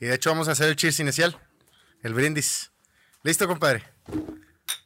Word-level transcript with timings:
Y 0.00 0.06
de 0.06 0.14
hecho 0.14 0.30
vamos 0.30 0.48
a 0.48 0.52
hacer 0.52 0.68
el 0.68 0.76
cheers 0.76 1.00
inicial, 1.00 1.36
el 2.02 2.14
brindis. 2.14 2.70
¿Listo, 3.22 3.46
compadre? 3.48 3.82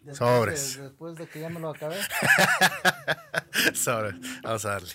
Después 0.00 0.16
Sobres. 0.18 0.76
de- 0.76 0.82
después 0.84 1.16
de 1.16 1.26
que 1.28 1.40
ya 1.40 1.48
me 1.48 1.60
lo 1.60 1.70
acabé. 1.70 1.96
Sobres. 3.75 4.14
Vamos 4.42 4.64
a 4.64 4.68
darle. 4.70 4.92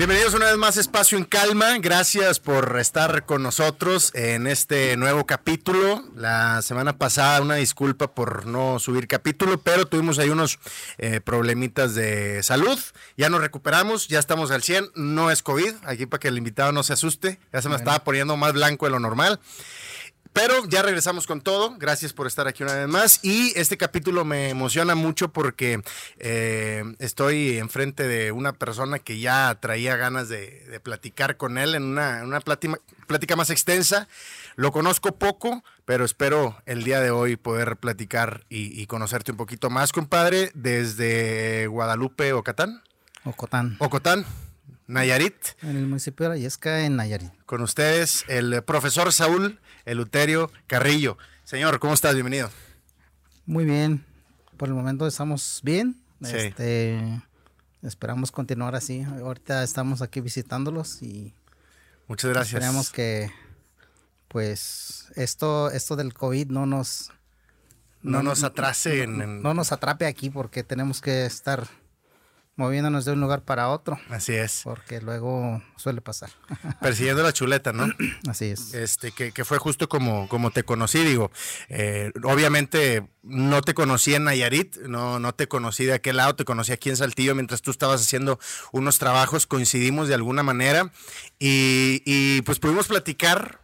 Bienvenidos 0.00 0.32
una 0.32 0.46
vez 0.46 0.56
más 0.56 0.78
a 0.78 0.80
Espacio 0.80 1.18
en 1.18 1.24
Calma. 1.24 1.76
Gracias 1.76 2.40
por 2.40 2.78
estar 2.80 3.26
con 3.26 3.42
nosotros 3.42 4.12
en 4.14 4.46
este 4.46 4.96
nuevo 4.96 5.26
capítulo. 5.26 6.02
La 6.16 6.62
semana 6.62 6.96
pasada, 6.96 7.42
una 7.42 7.56
disculpa 7.56 8.14
por 8.14 8.46
no 8.46 8.78
subir 8.78 9.06
capítulo, 9.06 9.60
pero 9.60 9.84
tuvimos 9.84 10.18
ahí 10.18 10.30
unos 10.30 10.58
eh, 10.96 11.20
problemitas 11.20 11.94
de 11.94 12.42
salud. 12.42 12.78
Ya 13.18 13.28
nos 13.28 13.42
recuperamos, 13.42 14.08
ya 14.08 14.18
estamos 14.18 14.50
al 14.50 14.62
100. 14.62 14.92
No 14.94 15.30
es 15.30 15.42
COVID, 15.42 15.74
aquí 15.84 16.06
para 16.06 16.18
que 16.18 16.28
el 16.28 16.38
invitado 16.38 16.72
no 16.72 16.82
se 16.82 16.94
asuste. 16.94 17.38
Ya 17.52 17.60
se 17.60 17.68
me 17.68 17.76
estaba 17.76 18.02
poniendo 18.02 18.38
más 18.38 18.54
blanco 18.54 18.86
de 18.86 18.92
lo 18.92 19.00
normal. 19.00 19.38
Pero 20.32 20.64
ya 20.66 20.82
regresamos 20.82 21.26
con 21.26 21.40
todo. 21.40 21.76
Gracias 21.78 22.12
por 22.12 22.26
estar 22.26 22.46
aquí 22.46 22.62
una 22.62 22.74
vez 22.74 22.88
más. 22.88 23.24
Y 23.24 23.52
este 23.58 23.76
capítulo 23.76 24.24
me 24.24 24.50
emociona 24.50 24.94
mucho 24.94 25.32
porque 25.32 25.82
eh, 26.18 26.84
estoy 26.98 27.58
enfrente 27.58 28.06
de 28.06 28.30
una 28.30 28.52
persona 28.52 28.98
que 29.00 29.18
ya 29.18 29.58
traía 29.60 29.96
ganas 29.96 30.28
de, 30.28 30.64
de 30.66 30.80
platicar 30.80 31.36
con 31.36 31.58
él 31.58 31.74
en 31.74 31.82
una, 31.82 32.22
una 32.22 32.40
plática, 32.40 32.78
plática 33.06 33.34
más 33.34 33.50
extensa. 33.50 34.06
Lo 34.56 34.72
conozco 34.72 35.12
poco, 35.12 35.64
pero 35.84 36.04
espero 36.04 36.56
el 36.66 36.84
día 36.84 37.00
de 37.00 37.10
hoy 37.10 37.36
poder 37.36 37.76
platicar 37.76 38.44
y, 38.48 38.80
y 38.80 38.86
conocerte 38.86 39.32
un 39.32 39.36
poquito 39.36 39.70
más, 39.70 39.90
compadre, 39.90 40.50
desde 40.54 41.66
Guadalupe, 41.66 42.32
Ocatán, 42.34 42.82
Ocotán. 43.24 43.76
Ocotán, 43.78 44.24
Nayarit. 44.90 45.34
En 45.62 45.76
el 45.76 45.86
municipio 45.86 46.28
de 46.28 46.34
Ayesca, 46.36 46.80
en 46.84 46.96
Nayarit. 46.96 47.30
Con 47.46 47.62
ustedes, 47.62 48.24
el 48.28 48.52
eh, 48.52 48.62
profesor 48.62 49.12
Saúl 49.12 49.60
Eluterio 49.84 50.50
Carrillo. 50.66 51.16
Señor, 51.44 51.78
¿cómo 51.78 51.94
estás? 51.94 52.14
Bienvenido. 52.14 52.50
Muy 53.46 53.64
bien. 53.64 54.04
Por 54.56 54.68
el 54.68 54.74
momento 54.74 55.06
estamos 55.06 55.60
bien. 55.62 55.96
Sí. 56.22 56.36
Este, 56.36 57.22
esperamos 57.82 58.32
continuar 58.32 58.74
así. 58.74 59.02
Ahorita 59.02 59.62
estamos 59.62 60.02
aquí 60.02 60.20
visitándolos 60.20 61.02
y 61.02 61.32
Muchas 62.08 62.30
gracias. 62.30 62.54
esperamos 62.54 62.90
que 62.90 63.30
pues 64.28 65.06
esto 65.16 65.70
esto 65.70 65.96
del 65.96 66.14
COVID 66.14 66.48
no 66.48 66.66
nos 66.66 67.10
no 68.02 68.22
nos 68.22 68.42
atrase 68.44 69.02
en, 69.02 69.20
en- 69.20 69.42
no 69.42 69.54
nos 69.54 69.72
atrape 69.72 70.06
aquí 70.06 70.30
porque 70.30 70.62
tenemos 70.62 71.00
que 71.00 71.26
estar 71.26 71.66
moviéndonos 72.60 73.04
de 73.04 73.12
un 73.12 73.20
lugar 73.20 73.42
para 73.42 73.68
otro 73.70 73.98
Así 74.10 74.34
es. 74.34 74.60
porque 74.62 75.00
luego 75.00 75.62
suele 75.76 76.00
pasar. 76.00 76.30
Persiguiendo 76.80 77.22
la 77.22 77.32
chuleta, 77.32 77.72
¿no? 77.72 77.88
así 78.28 78.44
es. 78.44 78.74
Este, 78.74 79.10
que, 79.12 79.32
que 79.32 79.44
fue 79.44 79.58
justo 79.58 79.88
como, 79.88 80.28
como 80.28 80.50
te 80.50 80.62
conocí, 80.62 80.98
digo. 81.02 81.32
eh, 81.70 82.12
obviamente 82.22 83.08
no 83.22 83.60
te 83.62 83.74
conocí 83.74 84.14
en 84.14 84.24
Nayarit, 84.24 84.76
no, 84.86 85.18
no 85.18 85.34
te 85.34 85.48
conocí 85.48 85.84
de 85.84 85.94
aquel 85.94 86.16
lado, 86.18 86.36
te 86.36 86.44
conocí 86.44 86.72
aquí 86.72 86.90
en 86.90 86.96
Saltillo 86.96 87.34
mientras 87.34 87.62
tú 87.62 87.70
estabas 87.70 88.00
haciendo 88.02 88.38
unos 88.72 88.98
trabajos, 88.98 89.46
coincidimos 89.46 90.08
de 90.08 90.14
alguna 90.14 90.42
manera 90.42 90.90
y, 91.38 92.02
y 92.04 92.42
pues 92.42 92.58
pudimos 92.58 92.86
platicar 92.88 93.59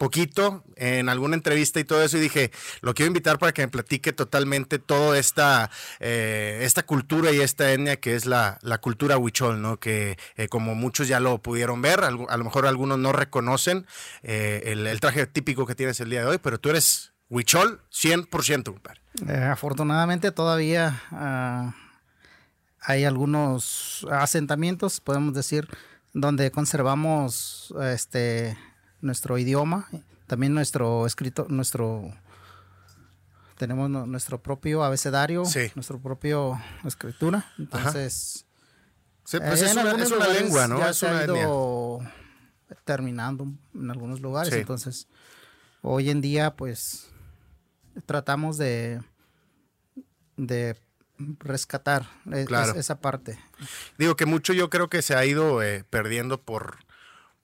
poquito 0.00 0.64
en 0.76 1.10
alguna 1.10 1.36
entrevista 1.36 1.78
y 1.78 1.84
todo 1.84 2.02
eso 2.02 2.16
y 2.16 2.20
dije, 2.20 2.50
lo 2.80 2.94
quiero 2.94 3.08
invitar 3.08 3.38
para 3.38 3.52
que 3.52 3.60
me 3.60 3.68
platique 3.68 4.14
totalmente 4.14 4.78
toda 4.78 5.18
esta, 5.18 5.70
eh, 5.98 6.60
esta 6.62 6.84
cultura 6.84 7.32
y 7.32 7.40
esta 7.40 7.70
etnia 7.70 8.00
que 8.00 8.14
es 8.14 8.24
la, 8.24 8.58
la 8.62 8.78
cultura 8.78 9.18
huichol, 9.18 9.60
¿no? 9.60 9.78
Que 9.78 10.16
eh, 10.36 10.48
como 10.48 10.74
muchos 10.74 11.06
ya 11.06 11.20
lo 11.20 11.36
pudieron 11.42 11.82
ver, 11.82 12.02
a 12.02 12.10
lo 12.10 12.44
mejor 12.44 12.66
algunos 12.66 12.98
no 12.98 13.12
reconocen 13.12 13.86
eh, 14.22 14.62
el, 14.64 14.98
traje 15.00 15.26
típico 15.26 15.66
que 15.66 15.74
tienes 15.74 16.00
el 16.00 16.08
día 16.08 16.20
de 16.20 16.28
hoy, 16.28 16.38
pero 16.38 16.58
tú 16.58 16.70
eres 16.70 17.12
huichol 17.28 17.82
100%, 17.92 18.64
compadre. 18.64 19.02
Afortunadamente 19.50 20.32
todavía 20.32 21.02
ah, 21.12 21.74
hay 22.80 23.04
algunos 23.04 24.06
asentamientos, 24.10 24.98
podemos 24.98 25.34
decir, 25.34 25.68
donde 26.14 26.50
conservamos 26.50 27.74
este 27.82 28.56
nuestro 29.00 29.38
idioma, 29.38 29.88
también 30.26 30.54
nuestro 30.54 31.06
escrito, 31.06 31.46
nuestro 31.48 32.12
tenemos 33.56 33.90
nu- 33.90 34.06
nuestro 34.06 34.42
propio 34.42 34.82
abecedario, 34.84 35.44
Sí. 35.44 35.70
nuestro 35.74 35.98
propio 36.00 36.58
escritura, 36.84 37.46
entonces 37.58 38.46
Sí, 39.24 39.38
pues 39.38 39.60
eh, 39.62 39.66
es, 39.66 39.72
en 39.72 39.78
una, 39.78 40.02
es 40.02 40.10
lengua, 40.40 40.66
¿no? 40.66 40.78
ya 40.78 40.90
Es 40.90 40.96
se 40.98 41.06
ha 41.08 41.22
etnia. 41.24 41.42
ido 41.42 41.98
terminando 42.84 43.46
en 43.74 43.90
algunos 43.90 44.20
lugares, 44.20 44.52
Sí. 44.54 44.60
entonces 44.60 45.08
hoy 45.82 46.10
en 46.10 46.20
día 46.20 46.56
pues 46.56 47.08
tratamos 48.06 48.56
de 48.58 49.00
de 50.36 50.74
rescatar 51.40 52.08
e- 52.32 52.46
es- 52.48 52.76
esa 52.76 53.00
parte. 53.00 53.38
Digo 53.98 54.16
que 54.16 54.24
mucho 54.24 54.54
yo 54.54 54.70
creo 54.70 54.88
que 54.88 55.02
se 55.02 55.14
ha 55.14 55.24
ido 55.26 55.62
eh, 55.62 55.84
perdiendo 55.90 56.40
por, 56.40 56.78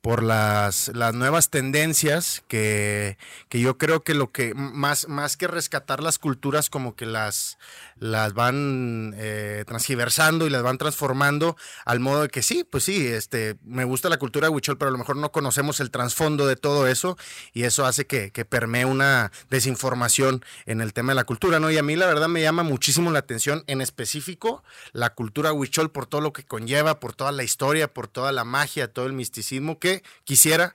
por 0.07 0.23
las, 0.23 0.93
las 0.95 1.15
nuevas 1.15 1.51
tendencias 1.51 2.45
que, 2.47 3.19
que 3.49 3.59
yo 3.59 3.77
creo 3.77 4.05
que 4.05 4.15
lo 4.15 4.31
que 4.31 4.55
más, 4.55 5.09
más 5.09 5.37
que 5.37 5.49
rescatar 5.49 6.01
las 6.01 6.21
culturas 6.21 6.71
como 6.71 6.95
que 6.95 7.07
las, 7.07 7.59
las 7.99 8.35
van 8.35 9.15
eh, 9.17 9.65
transgiversando 9.67 10.47
y 10.47 10.51
las 10.51 10.63
van 10.63 10.79
transformando 10.79 11.57
al 11.85 12.01
modo 12.01 12.23
de 12.23 12.29
que 12.29 12.43
sí, 12.43 12.65
pues 12.65 12.85
sí, 12.85 13.07
este, 13.07 13.57
me 13.65 13.85
gusta 13.85 14.09
la 14.09 14.19
cultura 14.19 14.51
huichol, 14.51 14.79
pero 14.79 14.89
a 14.89 14.93
lo 14.93 14.99
mejor 14.99 15.17
no 15.17 15.33
conocemos 15.33 15.81
el 15.81 15.91
trasfondo 15.91 16.47
de 16.47 16.57
todo 16.57 16.87
eso 16.87 17.17
y 17.53 17.65
eso 17.65 17.87
hace 17.87 18.07
que, 18.07 18.31
que 18.31 18.45
permee 18.45 18.85
una 18.85 19.33
desinformación 19.51 20.45
en 20.67 20.81
el 20.81 20.93
tema 20.93 21.13
de 21.13 21.17
la 21.17 21.25
cultura, 21.25 21.61
¿no? 21.61 21.71
Y 21.71 21.79
a 21.79 21.83
mí 21.83 21.97
la 21.97 22.07
verdad 22.07 22.29
me 22.29 22.43
llama 22.43 22.63
muchísimo 22.63 23.11
la 23.11 23.21
atención, 23.21 23.65
en 23.67 23.81
específico, 23.81 24.63
la 24.93 25.15
cultura 25.15 25.53
huichol 25.53 25.91
por 25.91 26.07
todo 26.07 26.21
lo 26.21 26.33
que 26.33 26.45
conlleva, 26.45 27.01
por 27.01 27.15
toda 27.15 27.33
la 27.33 27.45
historia, 27.45 27.93
por 27.93 28.09
toda 28.09 28.33
la 28.33 28.45
magia, 28.45 28.93
todo 28.93 29.07
el 29.07 29.13
misticismo 29.13 29.79
que 29.79 30.03
quisiera 30.25 30.75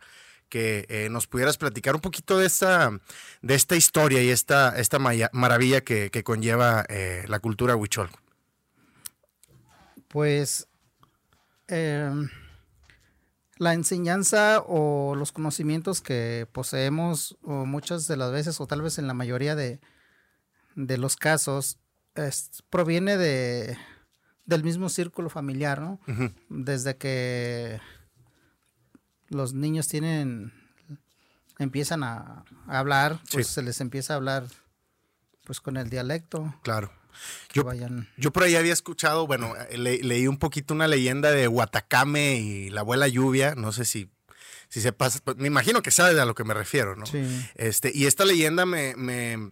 que 0.52 0.86
eh, 0.90 1.08
nos 1.10 1.26
pudieras 1.26 1.58
platicar 1.58 1.96
un 1.96 2.02
poquito 2.02 2.38
de 2.38 2.46
esta, 2.46 2.92
de 3.42 3.56
esta 3.56 3.76
historia 3.76 4.22
y 4.22 4.30
esta, 4.30 4.78
esta 4.78 5.00
maravilla 5.00 5.82
que, 5.82 6.12
que 6.12 6.24
conlleva 6.24 6.86
eh, 6.90 7.24
la 7.28 7.40
cultura 7.40 7.76
huichol. 7.76 8.10
Pues 10.08 10.68
em, 11.68 12.30
la 13.58 13.74
enseñanza 13.74 14.62
o 14.68 15.16
los 15.16 15.32
conocimientos 15.32 16.02
que 16.02 16.48
poseemos 16.52 17.38
o 17.44 17.66
muchas 17.66 18.08
de 18.08 18.18
las 18.18 18.32
veces 18.32 18.60
o 18.60 18.68
tal 18.68 18.82
vez 18.82 18.98
en 18.98 19.08
la 19.08 19.14
mayoría 19.14 19.56
de, 19.56 19.80
de 20.76 20.98
los 20.98 21.16
casos 21.16 21.78
es- 22.16 22.64
proviene 22.70 23.18
de 23.18 23.78
del 24.44 24.64
mismo 24.66 24.90
círculo 24.90 25.30
familiar, 25.30 25.80
¿no? 25.80 26.02
Desde 26.50 26.98
que 26.98 27.80
los 29.32 29.54
niños 29.54 29.88
tienen 29.88 30.54
empiezan 31.60 32.04
a, 32.04 32.44
a 32.68 32.80
hablar, 32.80 33.20
pues 33.32 33.48
Sí. 33.48 33.54
se 33.56 33.62
les 33.62 33.82
empieza 33.82 34.14
a 34.14 34.16
hablar 34.18 34.46
pues 35.46 35.60
con 35.60 35.78
el 35.78 35.90
dialecto. 35.90 36.56
Claro. 36.64 36.92
Yo, 37.54 37.64
vayan 37.64 38.08
yo 38.18 38.32
por 38.32 38.44
ahí 38.44 38.56
había 38.56 38.72
escuchado, 38.74 39.28
bueno, 39.28 39.54
le- 39.76 40.02
leí 40.02 40.28
un 40.28 40.38
poquito 40.38 40.74
una 40.74 40.88
leyenda 40.88 41.32
de 41.32 41.48
Huatacame 41.48 42.36
y 42.38 42.70
la 42.70 42.82
abuela 42.82 43.08
lluvia, 43.08 43.54
no 43.56 43.72
sé 43.74 43.84
si, 43.86 44.10
si 44.70 44.80
se 44.82 44.94
pasa, 44.94 45.20
me 45.36 45.48
imagino 45.48 45.82
que 45.82 45.92
sabes 45.92 46.18
a 46.20 46.26
lo 46.26 46.36
que 46.36 46.46
me 46.46 46.54
refiero, 46.54 46.96
¿no? 46.96 47.06
Sí. 47.06 47.22
Este, 47.56 47.92
y 47.94 48.06
esta 48.06 48.24
leyenda 48.24 48.66
me, 48.66 48.96
me, 48.96 49.52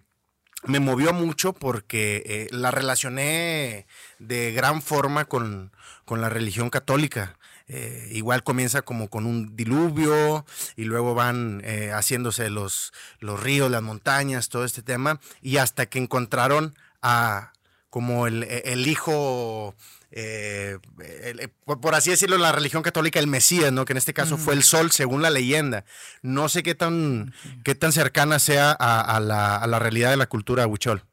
me 0.64 0.80
movió 0.80 1.12
mucho 1.14 1.54
porque 1.54 2.24
eh, 2.26 2.48
la 2.52 2.72
relacioné 2.72 3.88
de 4.20 4.52
gran 4.54 4.82
forma 4.82 5.26
con, 5.26 5.74
con 6.06 6.22
la 6.22 6.30
religión 6.30 6.70
católica. 6.70 7.38
Eh, 7.72 8.10
igual 8.14 8.44
comienza 8.44 8.82
como 8.82 9.10
con 9.10 9.28
un 9.28 9.56
diluvio 9.56 10.44
y 10.76 10.86
luego 10.86 11.14
van 11.14 11.62
eh, 11.64 11.92
haciéndose 11.94 12.50
los, 12.50 12.92
los 13.20 13.40
ríos, 13.40 13.70
las 13.70 13.84
montañas, 13.84 14.50
todo 14.50 14.66
este 14.66 14.82
tema, 14.82 15.20
y 15.44 15.58
hasta 15.58 15.86
que 15.86 16.00
encontraron 16.00 16.74
a 17.04 17.54
como 17.92 18.26
el, 18.28 18.44
el 18.44 18.88
hijo, 18.88 19.76
eh, 20.12 20.78
el- 21.00 21.50
por 21.50 21.94
así 21.96 22.10
decirlo, 22.10 22.36
en 22.38 22.42
la 22.42 22.52
religión 22.52 22.82
católica, 22.84 23.20
el 23.20 23.28
Mesías, 23.28 23.72
¿no? 23.72 23.86
Que 23.86 23.94
en 23.94 23.98
este 23.98 24.14
caso 24.14 24.38
fue 24.38 24.54
el 24.56 24.64
sol, 24.64 24.92
según 24.92 25.22
la 25.22 25.30
leyenda. 25.30 25.86
No 26.24 26.50
sé 26.50 26.64
qué 26.64 26.74
tan, 26.76 27.34
qué 27.64 27.76
tan 27.76 27.92
cercana 27.92 28.40
sea 28.40 28.76
a, 28.80 29.02
a 29.16 29.20
la, 29.20 29.58
a 29.58 29.68
la 29.68 29.78
realidad 29.80 30.10
de 30.10 30.18
la 30.18 30.28
cultura 30.28 30.66
huichol. 30.68 31.04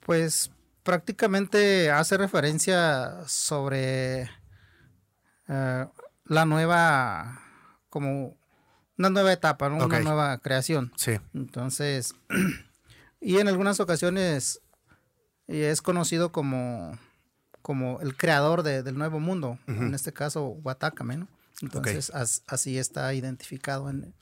Pues 0.00 0.50
prácticamente 0.82 1.90
hace 1.90 2.16
referencia 2.16 3.26
sobre 3.26 4.30
eh, 5.50 5.86
la 6.26 6.44
nueva, 6.44 7.40
como 7.90 8.36
una 8.96 9.10
nueva 9.10 9.32
etapa, 9.32 9.66
una 9.68 9.84
nueva 10.04 10.38
creación. 10.38 10.92
Sí. 10.96 11.12
Entonces, 11.34 12.14
y 13.20 13.38
en 13.38 13.48
algunas 13.48 13.80
ocasiones 13.80 14.60
es 15.48 15.82
conocido 15.82 16.30
como, 16.32 16.96
como 17.62 18.00
el 18.00 18.16
creador 18.16 18.62
de- 18.62 18.82
del 18.82 18.96
nuevo 18.96 19.18
mundo, 19.20 19.58
en 19.66 19.94
este 19.94 20.12
caso 20.12 20.44
Watakame, 20.62 21.16
¿no? 21.16 21.28
Entonces, 21.62 22.10
as- 22.14 22.42
así 22.46 22.78
está 22.78 23.12
identificado 23.12 23.90
en, 23.90 24.14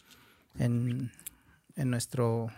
en, 0.58 1.12
en 1.76 1.90
nuestro... 1.90 2.48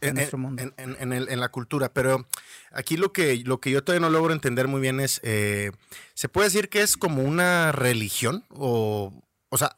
en 0.00 0.14
nuestro 0.14 0.38
mundo. 0.38 0.62
en- 0.62 0.74
en- 0.76 0.96
en 1.00 1.12
el- 1.12 1.28
en 1.28 1.40
la 1.40 1.48
cultura. 1.50 1.92
Pero 1.92 2.26
aquí 2.72 2.96
lo 2.96 3.12
que, 3.12 3.36
lo 3.44 3.60
que 3.60 3.70
yo 3.70 3.82
todavía 3.84 4.06
no 4.06 4.12
logro 4.12 4.32
entender 4.32 4.68
muy 4.68 4.80
bien 4.80 5.00
es, 5.00 5.20
eh, 5.24 5.72
¿se 6.14 6.28
puede 6.28 6.46
decir 6.48 6.68
que 6.68 6.82
es 6.82 6.96
como 6.96 7.22
una 7.22 7.72
religión? 7.72 8.44
O, 8.50 9.12
o 9.48 9.58
sea, 9.58 9.74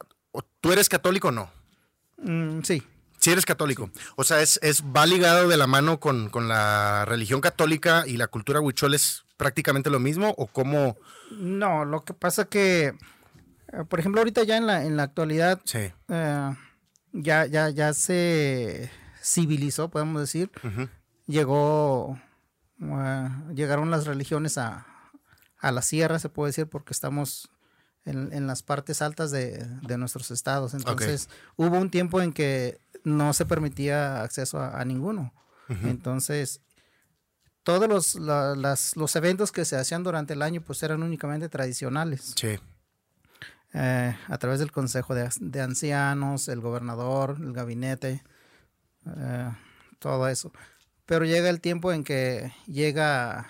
¿tú 0.61 0.73
eres 0.73 0.88
católico 0.88 1.29
o 1.29 1.32
no? 1.32 1.50
Mm, 2.19 2.62
sí, 2.62 2.82
Sí 3.19 3.32
eres 3.32 3.47
católico. 3.47 3.91
O 4.14 4.23
sea, 4.25 4.41
es, 4.41 4.61
es 4.62 4.82
va 4.85 5.05
ligado 5.05 5.49
de 5.49 5.56
la 5.56 5.67
mano 5.67 5.99
con, 5.99 6.29
con 6.29 6.47
la 6.49 7.05
religión 7.06 7.41
católica 7.41 8.05
y 8.06 8.19
la 8.19 8.29
cultura 8.29 8.61
huichol 8.61 8.94
es 8.94 9.25
prácticamente 9.37 9.91
lo 9.91 9.99
mismo 9.99 10.32
o 10.38 10.47
cómo... 10.47 10.97
no, 11.32 11.85
lo 11.85 12.05
que 12.05 12.14
pasa 12.14 12.44
que, 12.44 12.85
eh, 12.87 12.94
por 13.88 13.99
ejemplo, 13.99 14.20
ahorita 14.20 14.44
ya 14.44 14.56
en 14.58 14.67
la, 14.69 14.85
en 14.85 14.97
la 14.97 15.03
actualidad 15.05 15.61
Sí. 15.64 15.91
eh, 16.08 16.50
ya, 17.12 17.47
ya, 17.47 17.70
ya 17.70 17.93
se 17.94 18.91
civilizó, 19.26 19.90
podemos 19.90 20.20
decir, 20.20 20.50
llegó, 21.26 22.20
eh, 22.81 23.28
llegaron 23.55 23.90
las 23.90 24.06
religiones 24.06 24.58
a, 24.58 24.87
a 25.58 25.73
la 25.73 25.82
sierra, 25.82 26.19
se 26.19 26.28
puede 26.28 26.50
decir, 26.50 26.69
porque 26.69 26.93
estamos 26.93 27.50
en, 28.05 28.32
en 28.32 28.46
las 28.46 28.62
partes 28.62 29.02
altas 29.02 29.31
de, 29.32 29.67
de 29.82 29.99
nuestros 29.99 30.31
estados. 30.31 30.75
Entonces, 30.75 31.28
hubo 31.56 31.76
un 31.78 31.90
tiempo 31.90 32.20
en 32.23 32.32
que 32.32 32.78
no 33.05 33.32
se 33.32 33.46
permitía 33.46 34.23
acceso 34.23 34.58
a, 34.61 34.81
a 34.81 34.84
ninguno. 34.84 35.32
Entonces, 35.69 36.61
todos 37.64 37.88
los, 37.88 38.14
la- 38.14 38.55
las- 38.55 38.94
los 38.96 39.17
eventos 39.17 39.50
que 39.50 39.64
se 39.64 39.76
hacían 39.76 40.05
durante 40.05 40.34
el 40.34 40.43
año, 40.43 40.61
pues 40.61 40.81
eran 40.84 41.02
únicamente 41.02 41.49
tradicionales. 41.49 42.34
Sí. 42.37 42.56
Eh, 43.75 44.17
a 44.29 44.38
través 44.38 44.61
del 44.61 44.70
Consejo 44.70 45.14
de, 45.17 45.29
de 45.40 45.61
Ancianos, 45.61 46.46
el 46.46 46.61
gobernador, 46.61 47.37
el 47.40 47.52
gabinete, 47.52 48.22
eh, 49.17 49.50
todo 49.99 50.29
eso. 50.29 50.53
Pero 51.05 51.25
llega 51.25 51.49
el 51.50 51.61
tiempo 51.61 51.93
en 51.93 52.03
que 52.05 52.53
llega, 52.67 53.49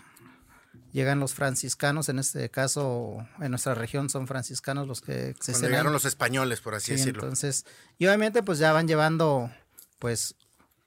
llegan 0.93 1.21
los 1.21 1.35
franciscanos, 1.35 2.09
en 2.09 2.19
este 2.19 2.51
caso, 2.51 3.27
en 3.41 3.51
nuestra 3.51 3.75
región 3.75 4.11
son 4.11 4.27
franciscanos 4.27 4.87
los 4.87 5.01
que 5.01 5.35
se 5.41 5.53
Cuando 5.53 5.69
llegaron 5.69 5.93
los 5.93 6.05
españoles, 6.05 6.61
por 6.61 6.75
así 6.75 6.93
Sí, 6.93 6.99
decirlo. 6.99 7.23
entonces, 7.23 7.65
y 7.99 8.07
obviamente 8.07 8.43
pues 8.43 8.59
ya 8.59 8.73
van 8.73 8.87
llevando 8.89 9.51
pues 9.99 10.35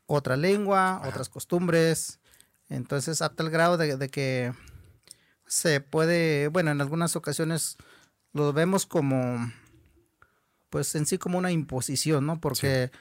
otra 0.05 0.37
lengua, 0.37 1.01
otras 1.05 1.29
costumbres, 1.29 2.19
entonces 2.69 3.21
a 3.23 3.29
tal 3.29 3.49
grado 3.49 3.77
de, 3.77 3.97
de 3.97 4.09
que 4.09 4.53
se 5.47 5.81
puede, 5.81 6.47
bueno, 6.49 6.69
en 6.69 6.81
algunas 6.81 7.15
ocasiones 7.15 7.77
lo 8.33 8.53
vemos 8.53 8.85
como, 8.85 9.51
pues 10.69 10.93
en 10.93 11.07
sí 11.07 11.17
como 11.17 11.39
una 11.39 11.51
imposición, 11.51 12.27
¿no? 12.27 12.39
Porque 12.39 12.91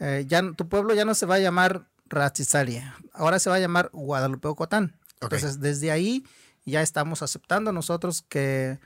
eh, 0.00 0.24
ya 0.28 0.42
tu 0.52 0.68
pueblo 0.68 0.94
ya 0.94 1.04
no 1.04 1.14
se 1.14 1.26
va 1.26 1.36
a 1.36 1.38
llamar 1.40 1.86
Ratzizalia, 2.08 2.96
ahora 3.12 3.38
se 3.38 3.50
va 3.50 3.56
a 3.56 3.60
llamar 3.60 3.90
Guadalupe 3.92 4.48
Ocotán. 4.48 4.96
Entonces, 5.20 5.60
desde 5.60 5.90
ahí 5.90 6.24
ya 6.64 6.82
estamos 6.82 7.22
aceptando 7.22 7.72
nosotros 7.72 8.22
que 8.28 8.78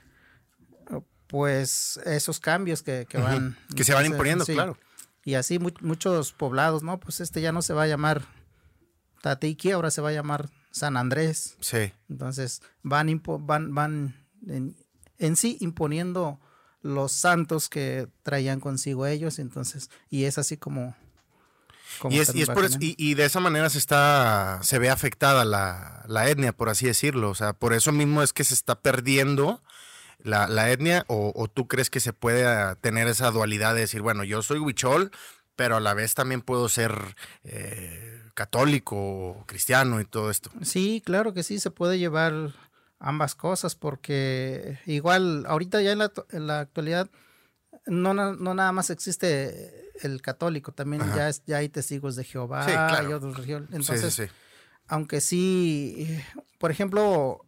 eh, 0.89 1.01
pues 1.27 1.99
esos 2.05 2.39
cambios 2.39 2.81
que, 2.83 3.05
que 3.09 3.17
van 3.17 3.57
Que 3.75 3.83
se 3.83 3.93
van 3.93 4.05
imponiendo, 4.05 4.45
sí. 4.45 4.53
claro. 4.53 4.77
Y 5.23 5.35
así 5.35 5.59
mu- 5.59 5.69
muchos 5.81 6.31
poblados, 6.33 6.81
¿no? 6.83 6.99
Pues 6.99 7.19
este 7.21 7.41
ya 7.41 7.51
no 7.51 7.61
se 7.61 7.73
va 7.73 7.83
a 7.83 7.87
llamar 7.87 8.23
Tateiki, 9.21 9.71
ahora 9.71 9.91
se 9.91 10.01
va 10.01 10.09
a 10.09 10.13
llamar 10.13 10.49
San 10.71 10.97
Andrés. 10.97 11.57
Sí. 11.59 11.91
Entonces 12.09 12.61
van, 12.81 13.21
van, 13.23 13.73
van 13.75 14.15
en, 14.47 14.75
en 15.19 15.35
sí 15.35 15.57
imponiendo 15.59 16.39
los 16.81 17.11
santos 17.11 17.69
que 17.69 18.07
traían 18.23 18.59
consigo 18.59 19.05
ellos, 19.05 19.39
entonces, 19.39 19.89
y 20.09 20.23
es 20.25 20.37
así 20.37 20.57
como... 20.57 20.95
como 21.99 22.15
Y 22.15 22.19
es, 22.19 22.33
y 22.33 22.41
es 22.41 22.49
por 22.49 22.65
eso- 22.65 22.77
y, 22.81 22.95
y 22.97 23.13
de 23.13 23.25
esa 23.25 23.39
manera 23.39 23.69
se 23.69 23.77
está, 23.77 24.59
se 24.63 24.79
ve 24.79 24.89
afectada 24.89 25.45
la, 25.45 26.03
la 26.07 26.29
etnia, 26.29 26.53
por 26.53 26.69
así 26.69 26.85
decirlo. 26.87 27.29
O 27.29 27.35
sea, 27.35 27.53
por 27.53 27.73
eso 27.73 27.91
mismo 27.91 28.23
es 28.23 28.33
que 28.33 28.43
se 28.43 28.53
está 28.55 28.79
perdiendo 28.79 29.61
la, 30.23 30.47
la 30.47 30.71
etnia, 30.71 31.05
o, 31.07 31.31
o 31.35 31.47
tú 31.47 31.67
crees 31.67 31.89
que 31.89 31.99
se 31.99 32.13
puede 32.13 32.45
ah, 32.47 32.75
tener 32.81 33.07
esa 33.07 33.29
dualidad 33.31 33.73
de 33.75 33.81
decir, 33.81 34.01
bueno, 34.01 34.23
yo 34.23 34.41
soy 34.41 34.59
huichol, 34.59 35.11
pero 35.55 35.75
a 35.77 35.79
la 35.79 35.93
vez 35.93 36.15
también 36.15 36.41
puedo 36.41 36.69
ser 36.69 37.15
eh, 37.43 38.21
católico 38.33 39.43
cristiano 39.47 39.99
y 40.01 40.05
todo 40.05 40.31
esto. 40.31 40.49
Sí, 40.63 41.01
claro 41.05 41.33
que 41.33 41.43
sí, 41.43 41.59
se 41.59 41.69
puede 41.71 41.99
llevar 41.99 42.53
ambas 43.03 43.35
cosas 43.35 43.75
porque 43.75 44.77
igual 44.85 45.45
ahorita 45.47 45.81
ya 45.81 45.91
en 45.91 45.97
la, 45.99 46.11
en 46.29 46.47
la 46.47 46.59
actualidad 46.59 47.09
no, 47.87 48.13
no 48.13 48.53
nada 48.53 48.71
más 48.71 48.89
existe 48.91 49.91
el 50.01 50.21
católico, 50.21 50.71
también 50.71 51.01
ya, 51.15 51.27
es, 51.29 51.43
ya 51.45 51.57
hay 51.57 51.69
testigos 51.69 52.15
de 52.15 52.23
Jehová 52.23 52.63
Sí, 52.65 52.71
claro. 52.71 53.09
y 53.09 53.13
otros 53.13 53.35
religiones. 53.35 53.69
Entonces, 53.71 54.13
sí, 54.13 54.25
sí. 54.27 54.31
aunque 54.87 55.19
sí, 55.19 56.19
por 56.59 56.69
ejemplo, 56.71 57.43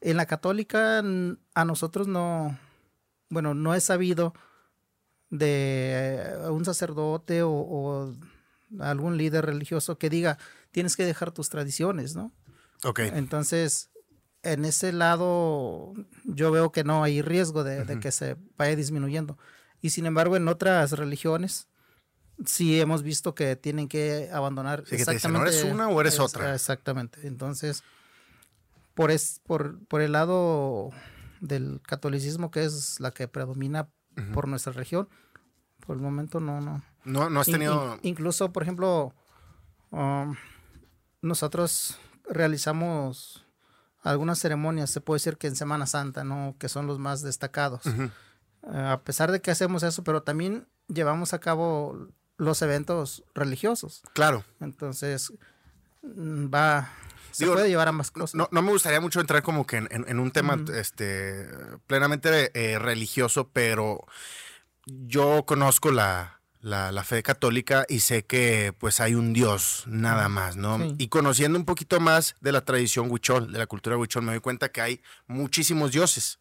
en 0.00 0.16
la 0.16 0.26
católica 0.26 0.98
a 1.00 1.64
nosotros 1.64 2.06
no, 2.06 2.56
bueno, 3.28 3.54
no 3.54 3.74
es 3.74 3.84
sabido 3.84 4.32
de 5.30 6.36
un 6.50 6.64
sacerdote 6.64 7.42
o, 7.42 7.50
o 7.50 8.14
algún 8.80 9.16
líder 9.16 9.44
religioso 9.46 9.98
que 9.98 10.08
diga, 10.10 10.38
tienes 10.70 10.96
que 10.96 11.04
dejar 11.04 11.32
tus 11.32 11.48
tradiciones, 11.48 12.14
¿no? 12.14 12.32
Ok. 12.84 13.00
Entonces, 13.00 13.90
en 14.52 14.64
ese 14.64 14.92
lado, 14.92 15.92
yo 16.24 16.50
veo 16.50 16.72
que 16.72 16.84
no 16.84 17.02
hay 17.02 17.22
riesgo 17.22 17.64
de, 17.64 17.84
de 17.84 18.00
que 18.00 18.12
se 18.12 18.36
vaya 18.56 18.74
disminuyendo. 18.76 19.38
Y 19.80 19.90
sin 19.90 20.06
embargo, 20.06 20.36
en 20.36 20.48
otras 20.48 20.92
religiones, 20.92 21.68
sí 22.44 22.80
hemos 22.80 23.02
visto 23.02 23.34
que 23.34 23.56
tienen 23.56 23.88
que 23.88 24.30
abandonar 24.32 24.84
Sí, 24.86 24.96
que 24.96 25.04
te 25.04 25.12
dicen, 25.12 25.34
"¿O 25.36 25.42
eres 25.42 25.64
una 25.64 25.88
o 25.88 26.00
eres 26.00 26.14
es- 26.14 26.20
otra?" 26.20 26.54
Exactamente. 26.54 27.26
Entonces, 27.26 27.82
por, 28.94 29.10
es, 29.10 29.40
por, 29.46 29.78
por 29.86 30.00
el 30.00 30.12
lado 30.12 30.90
del 31.40 31.80
catolicismo, 31.86 32.50
que 32.50 32.64
es 32.64 32.98
la 33.00 33.10
que 33.10 33.28
predomina 33.28 33.88
por 34.32 34.48
nuestra 34.48 34.72
región, 34.72 35.08
por 35.86 35.96
el 35.96 36.02
momento 36.02 36.40
no, 36.40 36.60
no. 36.60 36.82
No, 37.04 37.28
no 37.30 37.40
has 37.40 37.48
In- 37.48 37.52
tenido... 37.52 37.94
in- 37.96 38.00
incluso, 38.10 38.52
por 38.52 38.62
ejemplo, 38.62 39.14
um, 39.90 40.34
nosotros 41.22 41.98
realizamos 42.28 43.45
algunas 44.10 44.38
ceremonias, 44.38 44.90
se 44.90 45.00
puede 45.00 45.16
decir 45.16 45.36
que 45.36 45.46
en 45.46 45.56
Semana 45.56 45.86
Santa, 45.86 46.24
¿no? 46.24 46.54
Que 46.58 46.68
son 46.68 46.86
los 46.86 46.98
más 46.98 47.22
destacados. 47.22 47.82
Eh, 47.86 48.00
a 48.72 49.00
pesar 49.02 49.30
de 49.32 49.40
que 49.40 49.50
hacemos 49.50 49.82
eso, 49.82 50.02
pero 50.04 50.22
también 50.22 50.66
llevamos 50.88 51.32
a 51.34 51.38
cabo 51.40 52.08
los 52.36 52.60
eventos 52.62 53.24
religiosos. 53.34 54.02
Claro. 54.12 54.44
Entonces, 54.60 55.32
mm, 56.02 56.46
va, 56.54 56.90
se 57.32 57.44
Digo, 57.44 57.54
puede 57.54 57.68
llevar 57.68 57.88
ambas 57.88 58.10
cosas. 58.10 58.34
No, 58.34 58.48
no 58.50 58.62
me 58.62 58.70
gustaría 58.72 59.00
mucho 59.00 59.20
entrar 59.20 59.42
como 59.42 59.66
que 59.66 59.76
en, 59.78 59.88
en- 59.90 60.04
en 60.08 60.18
un 60.20 60.30
tema 60.30 60.58
este, 60.74 61.46
plenamente 61.86 62.50
eh, 62.54 62.78
religioso, 62.78 63.50
pero 63.52 64.04
yo 64.86 65.44
conozco 65.46 65.90
la, 65.90 66.35
la, 66.66 66.90
la 66.90 67.04
fe 67.04 67.22
católica 67.22 67.86
y 67.88 68.00
sé 68.00 68.24
que 68.24 68.74
pues 68.78 68.98
hay 69.00 69.14
un 69.14 69.32
Dios 69.32 69.84
nada 69.86 70.28
más, 70.28 70.56
¿no? 70.56 70.78
Sí. 70.78 70.94
Y 70.98 71.08
conociendo 71.08 71.56
un 71.58 71.64
poquito 71.64 72.00
más 72.00 72.34
de 72.40 72.50
la 72.50 72.64
tradición 72.64 73.08
huichol, 73.10 73.52
de 73.52 73.58
la 73.60 73.66
cultura 73.68 73.96
huichol, 73.96 74.24
me 74.24 74.32
doy 74.32 74.40
cuenta 74.40 74.70
que 74.70 74.80
hay 74.80 75.00
muchísimos 75.28 75.92
dioses. 75.92 76.40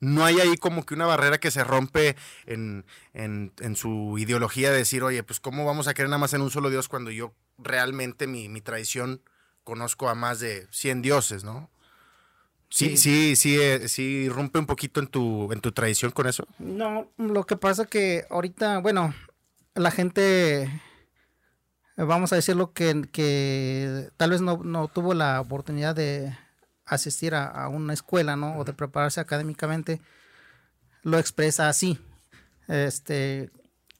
No 0.00 0.24
hay 0.24 0.40
ahí 0.40 0.56
como 0.56 0.84
que 0.84 0.94
una 0.94 1.06
barrera 1.06 1.38
que 1.38 1.52
se 1.52 1.62
rompe 1.62 2.16
en, 2.46 2.84
en- 3.12 3.52
en 3.60 3.76
su 3.76 4.16
ideología 4.18 4.72
de 4.72 4.78
decir, 4.78 5.04
oye, 5.04 5.22
pues 5.22 5.38
cómo 5.38 5.64
vamos 5.64 5.86
a 5.86 5.94
creer 5.94 6.08
nada 6.08 6.18
más 6.18 6.34
en 6.34 6.40
un 6.42 6.50
solo 6.50 6.68
Dios 6.68 6.88
cuando 6.88 7.12
yo 7.12 7.32
realmente 7.58 8.26
mi, 8.26 8.48
mi 8.48 8.60
tradición 8.60 9.22
conozco 9.62 10.08
a 10.08 10.16
más 10.16 10.40
de 10.40 10.66
100 10.72 11.00
dioses, 11.00 11.44
¿no? 11.44 11.70
Sí, 12.70 12.96
sí, 12.96 13.36
sí, 13.36 13.56
eh, 13.60 13.88
sí, 13.88 14.28
rompe 14.28 14.58
un 14.58 14.66
poquito 14.66 14.98
en 14.98 15.06
tu, 15.06 15.52
en 15.52 15.60
tu 15.60 15.70
tradición 15.70 16.10
con 16.10 16.26
eso. 16.26 16.44
No, 16.58 17.08
lo 17.18 17.46
que 17.46 17.56
pasa 17.56 17.84
que 17.86 18.24
ahorita, 18.30 18.78
bueno, 18.78 19.14
la 19.74 19.90
gente, 19.90 20.70
vamos 21.96 22.32
a 22.32 22.36
decirlo, 22.36 22.72
que, 22.72 23.08
que 23.12 24.10
tal 24.16 24.30
vez 24.30 24.40
no, 24.40 24.58
no 24.64 24.88
tuvo 24.88 25.14
la 25.14 25.40
oportunidad 25.40 25.94
de 25.94 26.36
asistir 26.86 27.34
a, 27.34 27.46
a 27.46 27.68
una 27.68 27.92
escuela, 27.92 28.36
¿no? 28.36 28.56
O 28.58 28.64
de 28.64 28.72
prepararse 28.72 29.20
académicamente, 29.20 30.00
lo 31.02 31.18
expresa 31.18 31.68
así, 31.68 31.98
este, 32.68 33.50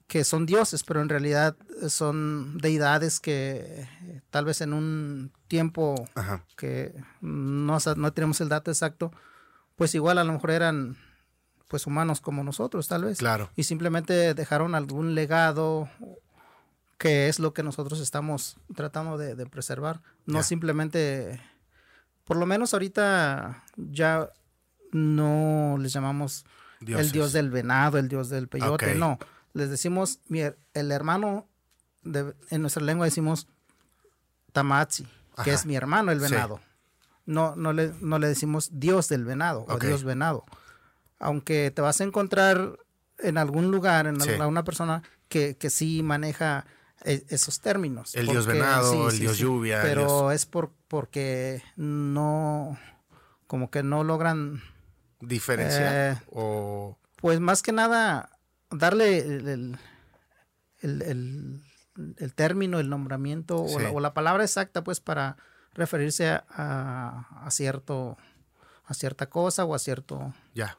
que 0.07 0.25
son 0.25 0.47
dioses, 0.47 0.85
pero 0.85 1.03
en 1.03 1.09
realidad 1.09 1.57
son 1.89 2.59
deidades 2.59 3.21
que 3.21 3.89
tal 4.31 4.45
vez 4.45 4.61
en 4.61 4.73
un 4.73 5.33
tiempo 5.49 6.09
Ajá. 6.15 6.45
que 6.57 6.95
no, 7.21 7.79
no 7.97 8.13
tenemos 8.13 8.41
el 8.41 8.49
dato 8.49 8.71
exacto, 8.71 9.13
pues 9.77 9.95
igual 9.95 10.19
a 10.19 10.25
lo 10.25 10.33
mejor 10.33 10.51
eran 10.51 10.97
pues 11.75 11.89
humanos 11.89 12.21
como 12.21 12.45
nosotros, 12.45 12.87
tal 12.87 13.03
vez. 13.03 13.19
Claro. 13.19 13.51
Y 13.57 13.65
simplemente 13.65 14.33
dejaron 14.35 14.77
algún 14.77 15.17
legado 15.17 15.89
que 16.99 17.29
es 17.29 17.41
lo 17.41 17.53
que 17.53 17.65
nosotros 17.65 17.99
estamos 17.99 18.59
tratando 18.77 19.19
de, 19.19 19.35
de 19.35 19.45
preservar. 19.47 20.01
No 20.25 20.45
simplemente, 20.45 21.41
por 22.25 22.37
lo 22.37 22.47
menos 22.47 22.75
ahorita 22.75 23.65
ya 23.77 24.31
no 24.93 25.77
les 25.81 25.93
llamamos 25.93 26.45
Dioses. 26.79 27.07
el 27.07 27.13
dios 27.13 27.33
del 27.33 27.51
venado, 27.51 27.99
el 27.99 28.09
dios 28.09 28.29
del 28.29 28.47
peyote, 28.47 28.95
no. 28.95 29.19
Les 29.53 29.69
decimos, 29.69 30.21
el 30.75 30.93
hermano, 30.93 31.49
de- 32.05 32.37
en 32.51 32.61
nuestra 32.61 32.85
lengua 32.85 33.05
decimos 33.07 33.49
Tamatsi, 34.53 35.09
que 35.43 35.51
es 35.53 35.67
mi 35.67 35.75
hermano 35.75 36.13
el 36.13 36.21
Sí. 36.21 36.31
venado. 36.31 36.61
No, 37.27 37.57
no, 37.57 37.73
le, 37.73 37.93
no 38.01 38.21
le 38.21 38.29
decimos 38.29 38.69
dios 38.73 39.09
del 39.09 39.25
venado 39.25 39.65
o 39.69 39.79
dios 39.81 40.05
venado. 40.05 40.45
Aunque 41.25 41.71
te 41.71 41.81
vas 41.83 42.01
a 42.01 42.05
encontrar 42.05 42.79
en 43.19 43.39
algún 43.39 43.71
lugar, 43.71 44.07
en 44.07 44.21
Sí. 44.21 44.31
alguna 44.31 44.63
persona 44.65 45.03
que, 45.29 45.57
que 45.57 45.71
sí 45.71 46.03
maneja 46.03 46.67
e- 47.05 47.25
esos 47.29 47.61
términos. 47.61 48.15
El 48.15 48.27
dios 48.27 48.47
venado, 48.47 49.09
el 49.09 49.19
dios 49.19 49.39
lluvia, 49.39 49.81
el 49.83 49.89
Pero 49.89 50.31
es 50.33 50.45
por, 50.47 50.73
porque 50.89 51.63
no, 51.77 52.79
como 53.47 53.71
que 53.71 53.83
no 53.83 54.05
logran 54.05 54.63
Diferencia. 55.21 56.13
Eh, 56.13 56.17
o. 56.31 56.99
pues 57.17 57.41
más 57.41 57.63
que 57.63 57.73
nada, 57.73 58.29
darle 58.71 59.19
el, 59.19 59.79
el, 60.81 61.61
el- 62.19 62.35
término, 62.35 62.81
el 62.81 62.91
nombramiento 62.91 63.57
o, 63.63 63.79
la, 63.81 63.91
o 63.91 64.01
la 64.01 64.13
palabra 64.13 64.43
exacta, 64.45 64.83
pues 64.85 65.01
para 65.01 65.37
referirse 65.73 66.29
a, 66.29 66.45
a- 66.51 67.47
a 67.47 67.51
cierto, 67.51 68.19
a 68.85 68.93
cierta 68.95 69.31
cosa 69.31 69.65
o 69.65 69.75
a 69.75 69.79
cierto... 69.79 70.35
Ya. 70.55 70.77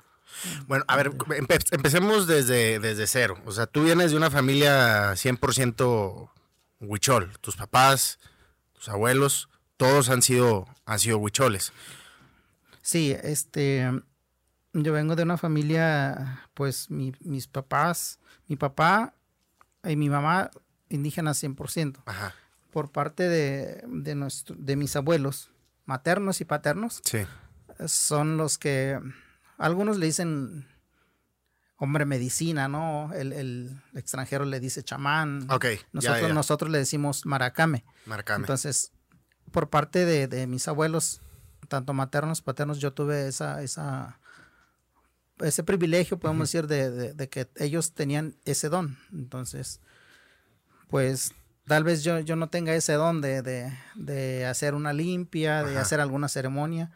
Bueno, 0.68 0.84
a 0.88 0.96
ver, 0.98 1.12
empe- 1.12 1.68
empecemos 1.72 2.28
desde, 2.28 2.80
desde 2.80 3.08
cero. 3.08 3.38
O 3.46 3.52
sea, 3.52 3.68
tú 3.68 3.84
vienes 3.84 4.12
de 4.12 4.18
una 4.18 4.30
familia 4.32 5.14
100% 5.16 6.30
huichol. 6.82 7.32
Tus 7.40 7.56
papás, 7.56 8.20
tus 8.74 8.90
abuelos, 8.90 9.50
todos 9.78 10.10
han 10.10 10.22
sido, 10.22 10.68
han 10.86 11.00
sido 11.00 11.18
huicholes. 11.18 11.72
Sí, 12.82 13.16
este, 13.24 13.90
yo 14.74 14.94
vengo 14.94 15.16
de 15.16 15.24
una 15.24 15.38
familia, 15.38 16.48
pues 16.54 16.90
mi- 16.92 17.14
mis 17.22 17.48
papás, 17.48 18.20
mi 18.48 18.56
papá 18.56 19.14
y 19.84 19.96
mi 19.96 20.10
mamá 20.10 20.52
indígenas 20.90 21.42
100%. 21.42 22.02
Ajá. 22.06 22.36
Por 22.72 22.92
parte 22.92 23.24
de, 23.30 23.84
de, 23.88 24.16
nuestro, 24.16 24.56
de 24.60 24.76
mis 24.76 24.96
abuelos, 24.96 25.50
maternos 25.86 26.42
y 26.42 26.46
paternos, 26.46 27.02
Sí. 27.06 27.20
son 27.88 28.38
los 28.38 28.58
que 28.58 29.00
algunos 29.58 29.98
le 29.98 30.06
dicen 30.08 30.68
hombre 31.78 32.06
medicina, 32.06 32.68
¿no? 32.68 33.12
El, 33.14 33.34
el 33.34 33.82
extranjero 33.94 34.46
le 34.46 34.60
dice 34.60 34.84
chamán. 34.84 35.48
Ok. 35.52 35.66
ya, 35.66 35.80
Nosotros, 35.92 36.28
ya. 36.30 36.34
nosotros 36.34 36.72
le 36.72 36.78
decimos 36.78 37.26
maracame. 37.26 37.84
Márcame. 38.06 38.44
Entonces, 38.44 38.92
por 39.52 39.70
parte 39.70 40.06
de, 40.06 40.28
de 40.28 40.48
mis 40.48 40.68
abuelos, 40.68 41.22
tanto 41.68 41.94
maternos, 41.94 42.42
paternos, 42.42 42.80
yo 42.80 42.94
tuve 42.94 43.28
esa, 43.28 43.62
esa, 43.62 44.20
ese 45.40 45.64
privilegio, 45.64 46.18
podemos 46.20 46.48
decir, 46.50 46.68
de, 46.68 46.90
de- 46.92 47.14
de 47.14 47.30
que 47.30 47.50
ellos 47.58 47.94
tenían 47.94 48.36
ese 48.46 48.70
don. 48.70 48.98
Entonces, 49.12 49.82
pues 50.90 51.34
tal 51.68 51.84
vez 51.84 52.04
yo, 52.04 52.20
yo 52.20 52.36
no 52.36 52.50
tenga 52.50 52.74
ese 52.76 52.94
don 52.94 53.20
de, 53.22 53.42
de- 53.42 53.78
de 53.96 54.46
hacer 54.46 54.76
una 54.76 54.94
limpia, 54.94 55.64
de 55.64 55.72
Ajá. 55.74 55.82
hacer 55.82 56.00
alguna 56.00 56.30
ceremonia, 56.30 56.92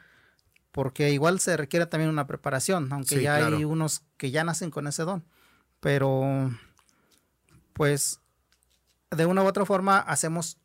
porque 0.72 1.12
igual 1.12 1.40
se 1.40 1.58
requiere 1.58 1.86
también 1.86 2.10
una 2.10 2.28
preparación, 2.28 2.92
aunque 2.92 3.16
Sí, 3.16 3.22
ya 3.22 3.36
hay 3.36 3.64
unos 3.64 4.04
que 4.18 4.32
ya 4.32 4.44
nacen 4.44 4.72
con 4.72 4.88
ese 4.88 5.04
don. 5.04 5.26
Pero, 5.80 6.52
pues, 7.74 8.20
de 9.12 9.26
una 9.26 9.44
u 9.44 9.48
otra 9.48 9.66
forma 9.66 10.00
hacemos 10.00 10.58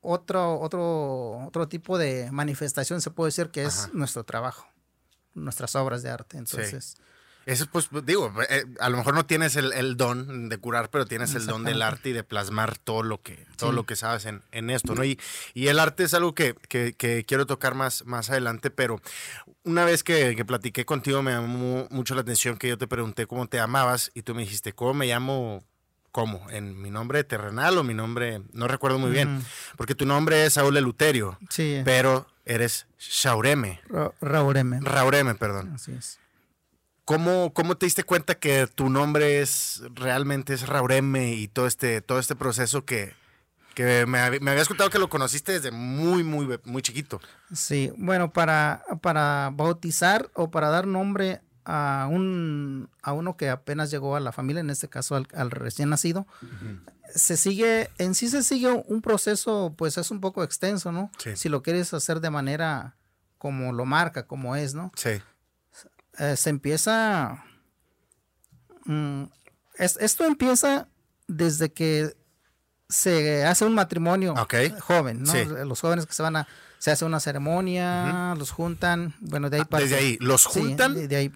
otro, 0.00 0.58
otro, 0.60 1.38
otro 1.46 1.68
tipo 1.68 1.98
de 1.98 2.30
manifestación, 2.32 3.00
se 3.00 3.10
puede 3.10 3.28
decir 3.28 3.50
que 3.50 3.64
es 3.64 3.84
Ajá. 3.84 3.90
nuestro 3.92 4.24
trabajo, 4.24 4.66
nuestras 5.34 5.74
obras 5.76 6.02
de 6.02 6.10
arte. 6.10 6.38
Entonces, 6.38 6.96
Eso, 7.46 7.66
pues, 7.72 7.88
digo, 8.04 8.32
eh, 8.48 8.64
a 8.80 8.88
lo 8.90 8.96
mejor 8.98 9.14
no 9.14 9.24
tienes 9.26 9.56
el, 9.56 9.72
el 9.72 9.96
don 9.96 10.48
de 10.48 10.58
curar, 10.58 10.90
pero 10.90 11.06
tienes 11.06 11.34
el 11.34 11.46
don 11.46 11.64
del 11.64 11.82
arte 11.82 12.10
y 12.10 12.12
de 12.12 12.22
plasmar 12.22 12.76
todo 12.78 13.02
lo 13.02 13.22
que, 13.22 13.46
todo 13.56 13.70
Sí. 13.70 13.76
lo 13.76 13.84
que 13.86 13.96
sabes 13.96 14.26
en, 14.26 14.42
en 14.52 14.70
esto, 14.70 14.94
¿no? 14.94 15.02
Y, 15.04 15.18
y 15.54 15.68
el 15.68 15.78
arte 15.78 16.04
es 16.04 16.14
algo 16.14 16.34
que, 16.34 16.54
que- 16.68 16.92
que 16.92 17.24
quiero 17.24 17.46
tocar 17.46 17.74
más, 17.74 18.04
más 18.06 18.30
adelante, 18.30 18.70
pero 18.70 19.00
una 19.64 19.84
vez 19.84 20.04
que, 20.04 20.36
que 20.36 20.44
platiqué 20.44 20.84
contigo 20.84 21.22
me 21.22 21.32
llamó 21.32 21.86
mucho 21.90 22.14
la 22.14 22.20
atención 22.20 22.56
que 22.56 22.68
yo 22.68 22.78
te 22.78 22.86
pregunté 22.86 23.26
cómo 23.26 23.46
te 23.48 23.56
llamabas 23.56 24.10
y 24.14 24.22
tú 24.22 24.34
me 24.34 24.42
dijiste, 24.42 24.72
¿cómo 24.72 24.94
me 24.94 25.06
llamo? 25.06 25.64
¿Cómo? 26.12 26.48
¿En 26.50 26.80
mi 26.82 26.90
nombre 26.90 27.22
terrenal 27.24 27.78
o 27.78 27.84
mi 27.84 27.94
nombre? 27.94 28.42
No 28.52 28.66
recuerdo 28.68 28.98
muy 28.98 29.10
bien, 29.12 29.42
porque 29.76 29.94
tu 29.94 30.06
nombre 30.06 30.44
es 30.44 30.54
Saúl 30.54 30.76
Eluterio, 30.76 31.38
sí, 31.50 31.80
pero 31.84 32.26
eres 32.44 32.86
Shaureme, 32.98 33.80
Ra- 33.88 34.12
Raureme. 34.20 34.80
Raureme, 34.80 35.34
perdón. 35.36 35.72
Así 35.74 35.92
es. 35.92 36.18
¿Cómo, 37.10 37.52
¿Cómo 37.52 37.76
te 37.76 37.86
diste 37.86 38.04
cuenta 38.04 38.36
que 38.36 38.68
tu 38.68 38.88
nombre 38.88 39.40
es 39.40 39.82
realmente 39.94 40.54
es 40.54 40.68
Raureme 40.68 41.32
y 41.32 41.48
todo 41.48 41.66
este, 41.66 42.02
todo 42.02 42.20
este 42.20 42.36
proceso 42.36 42.84
que, 42.84 43.14
que 43.74 44.06
me, 44.06 44.38
me 44.38 44.50
habías 44.52 44.68
contado 44.68 44.90
que 44.90 45.00
lo 45.00 45.08
conociste 45.08 45.50
desde 45.50 45.72
muy, 45.72 46.22
muy, 46.22 46.60
muy 46.64 46.82
chiquito? 46.82 47.20
Sí, 47.52 47.92
bueno, 47.96 48.32
para, 48.32 48.84
para 49.00 49.50
bautizar 49.52 50.30
o 50.34 50.52
para 50.52 50.68
dar 50.68 50.86
nombre 50.86 51.40
a 51.64 52.06
un 52.08 52.88
a 53.02 53.12
uno 53.12 53.36
que 53.36 53.50
apenas 53.50 53.90
llegó 53.90 54.14
a 54.14 54.20
la 54.20 54.30
familia, 54.30 54.60
en 54.60 54.70
este 54.70 54.86
caso 54.86 55.16
al, 55.16 55.26
al 55.34 55.50
recién 55.50 55.88
nacido, 55.88 56.28
se 57.12 57.36
sigue, 57.36 57.90
en 57.98 58.14
sí 58.14 58.28
se 58.28 58.44
sigue 58.44 58.70
un 58.70 59.02
proceso, 59.02 59.74
pues 59.76 59.98
es 59.98 60.12
un 60.12 60.20
poco 60.20 60.44
extenso, 60.44 60.92
¿no? 60.92 61.10
Sí. 61.18 61.34
Si 61.34 61.48
lo 61.48 61.64
quieres 61.64 61.92
hacer 61.92 62.20
de 62.20 62.30
manera 62.30 62.94
como 63.36 63.72
lo 63.72 63.84
marca, 63.84 64.28
como 64.28 64.54
es, 64.54 64.74
¿no? 64.74 64.92
Sí. 64.94 65.20
Eh, 66.20 66.36
se 66.36 66.50
empieza. 66.50 67.42
mm, 68.84 69.24
es- 69.78 69.96
esto 70.00 70.24
empieza 70.24 70.88
desde 71.26 71.72
que 71.72 72.14
se 72.88 73.44
hace 73.44 73.64
un 73.64 73.74
matrimonio 73.74 74.34
joven, 74.80 75.22
¿no? 75.22 75.32
Sí. 75.32 75.44
Los 75.64 75.80
jóvenes 75.80 76.06
que 76.06 76.12
se 76.12 76.22
van 76.22 76.36
a. 76.36 76.48
Se 76.78 76.90
hace 76.90 77.04
una 77.04 77.20
ceremonia, 77.20 78.34
los 78.38 78.50
juntan. 78.50 79.14
Bueno, 79.20 79.50
de 79.50 79.58
ahí 79.58 79.62
Ah, 79.70 79.78
desde 79.78 79.96
ahí, 79.96 80.16
¿los 80.20 80.42
Sí, 80.44 80.60
juntan 80.60 80.94
de, 80.94 81.08
de 81.08 81.16
ahí. 81.16 81.32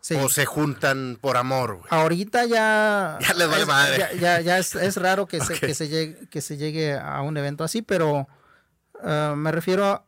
sí. 0.00 0.14
o 0.16 0.28
se 0.28 0.44
juntan 0.44 1.16
por 1.20 1.36
amor? 1.36 1.76
güey? 1.76 1.86
Ahorita 1.90 2.44
ya. 2.46 3.16
Ya 3.28 3.34
les 3.34 3.48
vale 3.48 3.62
es, 3.62 3.68
madre. 3.68 3.98
Ya, 3.98 4.12
ya- 4.14 4.40
ya 4.40 4.58
es, 4.58 4.74
es 4.74 4.96
raro 4.96 5.26
que, 5.26 5.40
se, 5.40 5.54
que, 5.58 5.74
se 5.74 5.88
llegue, 5.88 6.28
que 6.28 6.40
se 6.40 6.56
llegue 6.56 6.98
a 6.98 7.22
un 7.22 7.36
evento 7.36 7.62
así, 7.64 7.80
pero 7.82 8.26
ah, 9.02 9.34
me 9.36 9.52
refiero 9.52 9.86
a 9.86 10.04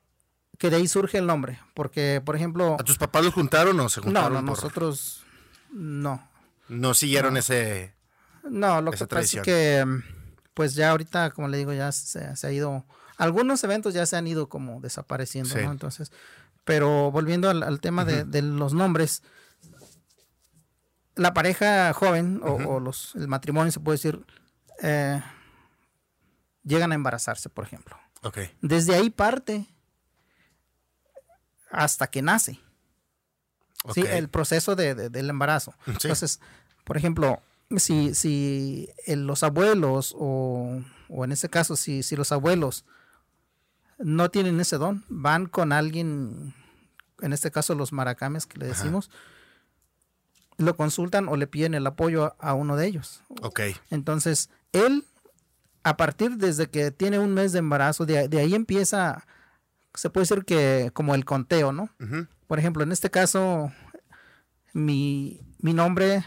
que 0.61 0.69
de 0.71 0.76
ahí 0.76 0.87
surge 0.87 1.17
el 1.19 1.26
nombre. 1.26 1.59
Porque, 1.75 2.21
por 2.25 2.37
ejemplo. 2.37 2.76
¿A 2.79 2.85
tus 2.85 2.99
papás 2.99 3.25
los 3.25 3.33
juntaron 3.35 3.81
o 3.81 3.88
se 3.88 4.00
juntaron? 4.02 4.33
no, 4.35 4.38
por- 4.40 4.45
nosotros. 4.62 5.25
No. 5.73 6.23
no 6.69 6.93
siguieron 6.95 7.37
ese. 7.38 7.95
No, 8.45 8.81
lo 8.83 8.93
Esa 8.93 9.07
que 9.07 9.14
pasa 9.17 9.38
es 9.38 9.43
que, 9.43 9.85
mm, 9.87 10.02
pues 10.55 10.75
ya 10.75 10.90
ahorita, 10.90 11.31
como 11.31 11.49
le 11.49 11.57
digo, 11.57 11.73
ya 11.73 11.90
se, 11.93 12.37
se 12.37 12.47
ha 12.47 12.52
ido. 12.52 12.85
Algunos 13.17 13.64
eventos 13.64 13.95
ya 13.95 14.05
se 14.05 14.17
han 14.17 14.26
ido 14.26 14.49
como 14.50 14.81
desapareciendo, 14.81 15.50
Sí. 15.55 15.64
¿no? 15.64 15.73
Entonces, 15.73 16.12
pero 16.64 17.11
volviendo 17.11 17.49
al, 17.49 17.62
al 17.62 17.81
tema 17.81 18.05
de, 18.05 18.25
de 18.25 18.43
los 18.43 18.75
nombres, 18.75 19.23
la 21.17 21.33
pareja 21.35 21.93
joven 21.93 22.40
o, 22.45 22.52
o 22.55 22.81
los, 22.81 23.14
el 23.14 23.29
matrimonio, 23.29 23.73
se 23.73 23.81
puede 23.81 23.97
decir, 23.97 24.25
eh, 24.83 25.23
llegan 26.64 26.93
a 26.93 26.95
embarazarse, 26.95 27.49
por 27.49 27.64
ejemplo. 27.64 27.97
Ok. 28.23 28.38
Desde 28.62 28.95
ahí 28.95 29.11
parte 29.11 29.67
hasta 31.71 32.07
que 32.09 32.23
nace. 32.23 32.61
Sí, 33.95 34.03
el 34.07 34.29
proceso 34.29 34.77
de, 34.77 34.95
de- 34.95 35.09
del 35.11 35.31
embarazo. 35.31 35.73
Sí. 35.87 35.93
Entonces, 35.93 36.41
por 36.85 36.97
ejemplo, 36.97 37.41
si, 37.77 38.15
si 38.15 38.89
los 39.07 39.43
abuelos 39.43 40.15
o, 40.19 40.83
o 41.09 41.25
en 41.25 41.33
este 41.33 41.49
caso, 41.49 41.77
si, 41.77 42.03
si 42.03 42.15
los 42.17 42.31
abuelos 42.33 42.85
no 43.99 44.31
tienen 44.31 44.61
ese 44.61 44.77
don, 44.77 45.05
van 45.09 45.47
con 45.47 45.73
alguien, 45.73 46.55
en 47.21 47.33
este 47.33 47.50
caso 47.50 47.75
los 47.75 47.93
maracames 47.93 48.45
que 48.47 48.59
le 48.59 48.67
decimos, 48.67 49.11
lo 50.59 50.77
consultan 50.77 51.29
o 51.29 51.37
le 51.37 51.47
piden 51.47 51.73
el 51.75 51.87
apoyo 51.87 52.25
a, 52.25 52.50
a 52.50 52.55
uno 52.55 52.77
de 52.77 52.87
ellos. 52.87 53.23
Ok. 53.43 53.61
Entonces, 53.91 54.50
él, 54.73 55.07
a 55.85 55.97
partir 55.97 56.37
desde 56.37 56.69
que 56.69 56.91
tiene 56.91 57.19
un 57.19 57.33
mes 57.33 57.53
de 57.53 57.61
embarazo, 57.61 58.05
de, 58.05 58.29
de 58.29 58.39
ahí 58.41 58.55
empieza, 58.55 59.27
se 59.94 60.11
puede 60.11 60.23
decir 60.23 60.44
que 60.44 60.90
como 60.94 61.14
el 61.14 61.25
conteo, 61.25 61.73
¿no? 61.73 61.90
Por 62.47 62.59
ejemplo, 62.59 62.82
en 62.82 62.92
este 62.92 63.11
caso, 63.11 63.73
mi, 64.73 65.40
mi 65.59 65.75
nombre 65.75 66.25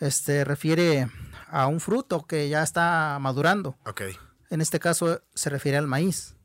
este, 0.00 0.44
refiere 0.44 1.08
a 1.48 1.66
un 1.66 1.80
fruto 1.80 2.26
que 2.26 2.48
ya 2.48 2.62
está 2.62 3.18
madurando. 3.20 3.76
Ok. 3.86 4.02
En 4.50 4.60
este 4.60 4.80
caso 4.80 5.22
se 5.34 5.50
refiere 5.50 5.78
al 5.78 5.86
maíz. 5.86 6.36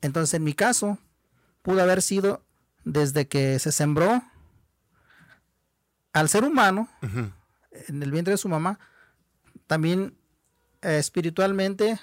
Entonces, 0.00 0.34
en 0.34 0.44
mi 0.44 0.54
caso, 0.54 0.98
pudo 1.62 1.82
haber 1.82 2.02
sido 2.02 2.44
desde 2.84 3.28
que 3.28 3.58
se 3.58 3.72
sembró 3.72 4.22
al 6.12 6.28
ser 6.28 6.44
humano, 6.44 6.88
en 7.02 8.02
el 8.02 8.10
vientre 8.10 8.32
de 8.32 8.38
su 8.38 8.48
mamá, 8.48 8.80
también 9.66 10.18
eh, 10.82 10.98
espiritualmente 10.98 12.00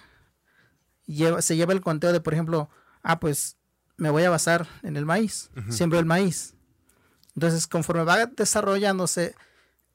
se 1.39 1.55
lleva 1.55 1.73
el 1.73 1.81
conteo 1.81 2.13
de, 2.13 2.21
por 2.21 2.33
ejemplo, 2.33 2.69
ah, 3.03 3.19
pues 3.19 3.56
me 3.97 4.09
voy 4.09 4.23
a 4.23 4.29
basar 4.29 4.67
en 4.83 4.95
el 4.95 5.05
maíz, 5.05 5.49
siembro 5.69 5.99
el 5.99 6.05
maíz. 6.05 6.53
Entonces, 7.35 7.67
conforme 7.67 8.03
va 8.03 8.25
desarrollándose 8.25 9.35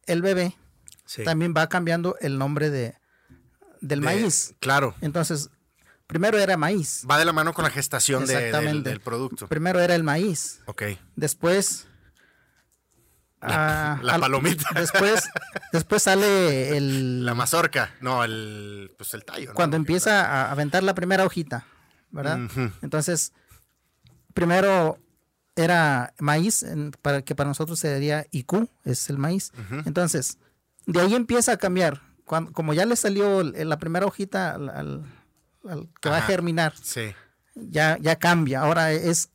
el 0.07 0.23
bebé, 0.23 0.57
también 1.25 1.55
va 1.57 1.69
cambiando 1.69 2.17
el 2.21 2.39
nombre 2.39 2.71
de, 2.71 2.97
del 3.81 4.01
maíz. 4.01 4.55
Claro. 4.61 4.95
Entonces, 5.01 5.51
primero 6.07 6.39
era 6.39 6.57
maíz. 6.57 7.05
Va 7.11 7.19
de 7.19 7.25
la 7.25 7.33
mano 7.33 7.53
con 7.53 7.65
la 7.65 7.71
gestación 7.71 8.27
del, 8.27 9.01
producto. 9.01 9.49
Primero 9.49 9.81
era 9.81 9.95
el 9.95 10.03
maíz. 10.03 10.61
Ok. 10.67 10.83
Después... 11.17 11.89
La, 13.41 13.95
ah, 13.95 14.19
palomita. 14.21 14.69
Después, 14.75 15.29
después 15.73 16.05
sale 16.05 16.77
el... 16.77 17.27
La 17.27 17.35
mazorca. 17.35 17.93
No, 18.01 18.23
el, 18.23 18.95
pues 18.97 19.15
el 19.15 19.25
tallo. 19.25 19.53
Cuando 19.53 19.77
empieza 19.77 20.25
a 20.25 20.53
aventar 20.53 20.85
la 20.85 20.95
primera 20.95 21.25
hojita, 21.25 21.67
¿verdad? 22.13 22.39
Entonces, 22.83 23.33
primero 24.35 24.99
era 25.57 26.15
maíz, 26.19 26.65
para, 27.03 27.23
que 27.23 27.35
para 27.35 27.49
nosotros 27.49 27.79
sería 27.79 28.27
IQ, 28.31 28.69
es 28.85 29.11
el 29.11 29.19
maíz. 29.19 29.53
Entonces, 29.85 30.39
de 30.87 31.01
ahí 31.01 31.15
empieza 31.15 31.53
a 31.53 31.57
cambiar. 31.57 32.01
Cuando, 32.25 32.53
como 32.53 32.73
ya 32.73 32.87
le 32.87 32.97
salió 32.97 33.43
la 33.43 33.79
primera 33.79 34.07
hojita 34.07 34.55
al, 34.55 35.05
que 36.01 36.09
va 36.09 36.19
a 36.19 36.23
germinar, 36.23 36.75
ya, 37.55 37.99
ya 38.01 38.17
cambia. 38.17 38.61
Ahora 38.61 38.93
es 38.93 39.31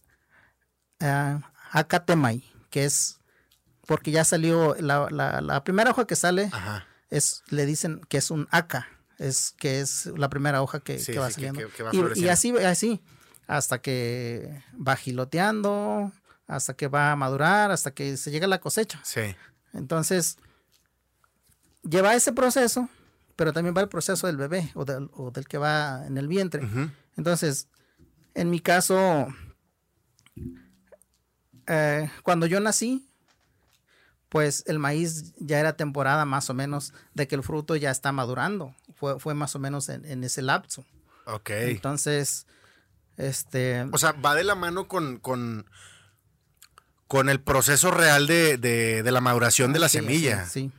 uh, 1.02 1.40
que 2.70 2.86
es 2.86 3.18
porque 3.86 4.12
ya 4.12 4.26
salió 4.26 4.76
la, 4.80 5.10
la, 5.10 5.64
primera 5.64 5.92
hoja 5.92 6.06
que 6.06 6.16
sale, 6.16 6.52
es 7.10 7.44
le 7.50 7.66
dicen 7.66 8.02
que 8.10 8.18
es 8.18 8.32
un 8.32 8.48
aca, 8.52 8.88
es 9.18 9.56
que 9.58 9.80
es 9.80 10.08
la 10.18 10.30
primera 10.30 10.62
hoja 10.62 10.82
que, 10.82 10.98
va 11.18 11.32
saliendo. 11.32 11.62
y, 12.16 12.28
así, 12.28 12.54
así, 12.58 13.02
hasta 13.48 13.80
que 13.82 14.64
va 14.76 14.96
giloteando, 14.96 16.12
hasta 16.48 16.76
que 16.76 16.88
va 16.88 17.12
a 17.12 17.16
madurar, 17.16 17.72
hasta 17.72 17.92
que 17.92 18.18
se 18.18 18.30
llega 18.30 18.46
a 18.46 18.50
la 18.50 18.60
cosecha. 18.60 19.00
Sí. 19.04 19.36
Entonces, 19.74 20.38
lleva 21.84 22.14
ese 22.14 22.34
proceso 22.34 22.90
pero 23.38 23.54
también 23.54 23.74
va 23.78 23.82
el 23.82 23.88
proceso 23.88 24.28
del 24.28 24.36
bebé 24.36 24.72
o 24.74 24.84
del, 24.84 25.10
o 25.14 25.32
del 25.32 25.48
que 25.48 25.60
va 25.60 26.06
en 26.08 26.18
el 26.18 26.28
vientre. 26.28 26.68
Entonces, 27.16 27.68
en 28.34 28.50
mi 28.50 28.60
caso, 28.60 29.28
eh, 31.68 32.10
cuando 32.24 32.48
yo 32.48 32.60
nací, 32.60 33.08
pues 34.30 34.64
el 34.66 34.80
maíz 34.80 35.36
ya 35.38 35.60
era 35.60 35.78
temporada 35.78 36.26
más 36.26 36.50
o 36.50 36.56
menos 36.56 36.94
de 37.14 37.28
que 37.28 37.36
el 37.36 37.44
fruto 37.44 37.76
ya 37.76 37.92
está 37.92 38.12
madurando. 38.12 38.76
Fue, 38.96 39.20
fue 39.20 39.36
más 39.36 39.56
o 39.56 39.60
menos 39.60 39.88
en, 39.90 40.24
ese 40.24 40.42
lapso. 40.42 40.84
Ok. 41.28 41.52
Entonces, 41.52 42.48
este... 43.18 43.86
O 43.92 43.98
sea, 43.98 44.14
va 44.14 44.36
de 44.36 44.44
la 44.44 44.56
mano 44.56 44.88
con, 44.88 45.18
con, 45.18 45.70
con 47.08 47.30
el 47.30 47.42
proceso 47.42 47.92
real 47.92 48.28
de, 48.28 48.58
de, 48.58 49.12
la 49.12 49.22
maduración 49.22 49.74
de 49.74 49.80
la 49.80 49.90
semilla. 49.90 50.46
sí. 50.46 50.72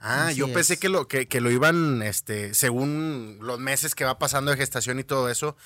Ah, 0.00 0.32
yo 0.32 0.52
pensé 0.52 0.78
que 0.78 0.88
lo, 0.88 1.08
que, 1.08 1.40
lo 1.40 1.50
iban, 1.50 2.02
este, 2.02 2.54
según 2.54 3.38
los 3.40 3.58
meses 3.58 3.94
que 3.94 4.04
va 4.04 4.18
pasando 4.18 4.50
de 4.50 4.56
gestación 4.56 4.98
y 4.98 5.04
todo 5.04 5.28
eso. 5.28 5.56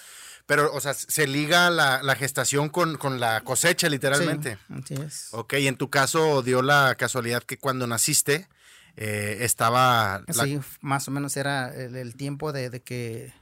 Pero, 0.47 0.73
o 0.75 0.81
sea, 0.81 0.95
se 0.95 1.27
liga 1.27 1.71
la, 1.71 2.03
la 2.03 2.17
gestación 2.17 2.69
con, 2.69 2.99
la 3.21 3.43
cosecha, 3.43 3.89
literalmente. 3.89 4.59
Sí, 4.87 4.95
así 4.95 4.95
es. 4.95 5.29
Ok, 5.33 5.55
y 5.55 5.69
en 5.69 5.77
tu 5.77 5.91
caso 5.91 6.43
dio 6.43 6.63
la 6.63 6.95
casualidad 6.97 7.43
que 7.43 7.59
cuando 7.59 7.87
naciste 7.87 8.49
eh, 8.97 9.39
estaba... 9.41 10.25
Sí, 10.29 10.61
más 10.81 11.07
o 11.09 11.11
menos 11.11 11.37
era 11.37 11.73
el, 11.75 12.17
tiempo 12.17 12.53
de, 12.53 12.81
que, 12.81 13.33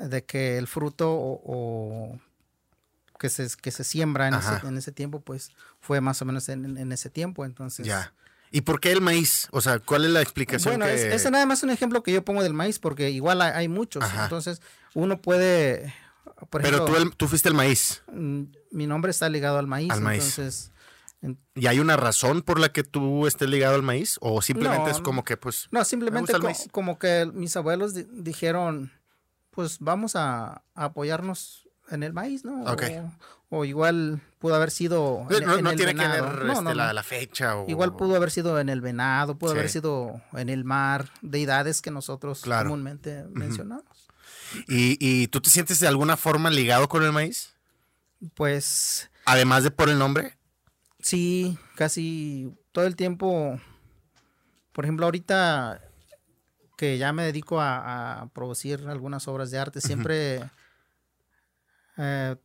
de 0.00 0.24
que 0.24 0.58
el 0.58 0.66
fruto 0.66 1.10
o, 1.10 2.18
que, 3.18 3.28
se, 3.28 3.48
que 3.60 3.70
se 3.70 3.84
siembra 3.84 4.28
en 4.28 4.34
ese, 4.34 4.66
en 4.66 4.76
ese, 4.76 4.92
tiempo, 4.92 5.20
pues 5.20 5.50
fue 5.80 6.00
más 6.00 6.22
o 6.22 6.24
menos 6.24 6.48
en, 6.48 6.76
en 6.78 6.92
ese 6.92 7.10
tiempo, 7.10 7.44
entonces... 7.44 7.86
Ya. 7.86 8.12
¿Y 8.50 8.62
por 8.62 8.80
qué 8.80 8.92
el 8.92 9.00
maíz? 9.00 9.48
O 9.50 9.60
sea, 9.60 9.78
¿cuál 9.78 10.04
es 10.04 10.10
la 10.10 10.22
explicación? 10.22 10.78
Bueno, 10.78 10.86
es, 10.86 11.02
ese 11.02 11.30
nada 11.30 11.44
más 11.46 11.62
un 11.62 11.70
ejemplo 11.70 12.02
que 12.02 12.12
yo 12.12 12.24
pongo 12.24 12.42
del 12.42 12.54
maíz, 12.54 12.78
porque 12.78 13.10
igual 13.10 13.42
hay, 13.42 13.68
muchos. 13.68 14.04
Entonces, 14.22 14.62
uno 14.94 15.20
puede. 15.20 15.94
Pero 16.50 16.84
tú, 16.84 17.10
tú, 17.16 17.28
fuiste 17.28 17.48
el 17.48 17.54
maíz. 17.54 18.02
Mm, 18.12 18.44
mi 18.70 18.86
nombre 18.86 19.10
está 19.10 19.28
ligado 19.28 19.58
al 19.58 19.66
maíz. 19.66 19.90
Al 19.90 20.00
maíz. 20.00 20.38
Entonces. 20.38 20.72
¿Y 21.56 21.66
hay 21.66 21.80
una 21.80 21.96
razón 21.96 22.42
por 22.42 22.60
la 22.60 22.72
que 22.72 22.84
tú 22.84 23.26
estés 23.26 23.48
ligado 23.48 23.74
al 23.74 23.82
maíz? 23.82 24.18
¿O 24.20 24.40
simplemente 24.40 24.90
es 24.90 25.00
como 25.00 25.24
que, 25.24 25.36
pues. 25.36 25.68
No, 25.70 25.84
simplemente 25.84 26.32
como 26.70 26.98
que 26.98 27.28
mis 27.34 27.56
abuelos 27.56 27.92
dijeron, 27.94 28.92
pues 29.58 29.78
vamos 29.80 30.14
a, 30.14 30.62
apoyarnos 30.76 31.68
en 31.90 32.04
el 32.04 32.12
maíz, 32.12 32.44
¿no? 32.44 32.64
O, 33.48 33.64
igual 33.64 34.20
pudo 34.38 34.54
haber 34.54 34.70
sido. 34.70 35.26
En, 35.30 35.64
no, 35.64 35.74
tiene 35.74 35.96
que 35.96 36.06
ver 36.06 36.48
este, 36.48 36.74
la, 36.76 37.02
fecha. 37.02 37.56
O, 37.56 37.68
igual 37.68 37.96
pudo 37.96 38.14
haber 38.14 38.30
sido 38.30 38.60
en 38.60 38.68
el 38.68 38.80
venado, 38.80 39.36
pudo 39.36 39.50
haber 39.50 39.68
sido 39.68 40.22
en 40.34 40.48
el 40.48 40.62
mar, 40.62 41.10
deidades 41.22 41.82
que 41.82 41.90
nosotros 41.90 42.42
comúnmente 42.42 43.24
mencionamos. 43.32 44.06
¿Y, 44.68 44.96
¿Y 45.00 45.26
tú 45.26 45.40
te 45.40 45.50
sientes 45.50 45.80
de 45.80 45.88
alguna 45.88 46.16
forma 46.16 46.50
ligado 46.50 46.88
con 46.88 47.02
el 47.02 47.10
maíz? 47.10 47.52
Pues. 48.34 49.10
Además 49.24 49.64
de 49.64 49.72
por 49.72 49.88
el 49.88 49.98
nombre. 49.98 50.38
Sí, 51.00 51.58
casi 51.74 52.54
todo 52.70 52.86
el 52.86 52.94
tiempo. 52.94 53.58
Por 54.70 54.84
ejemplo, 54.84 55.06
ahorita 55.06 55.87
que 56.78 56.96
ya 56.96 57.12
me 57.12 57.24
dedico 57.24 57.60
a, 57.60 58.30
producir 58.32 58.86
algunas 58.86 59.26
obras 59.26 59.50
de 59.50 59.58
arte, 59.58 59.80
siempre 59.80 60.48
eh, 61.98 62.36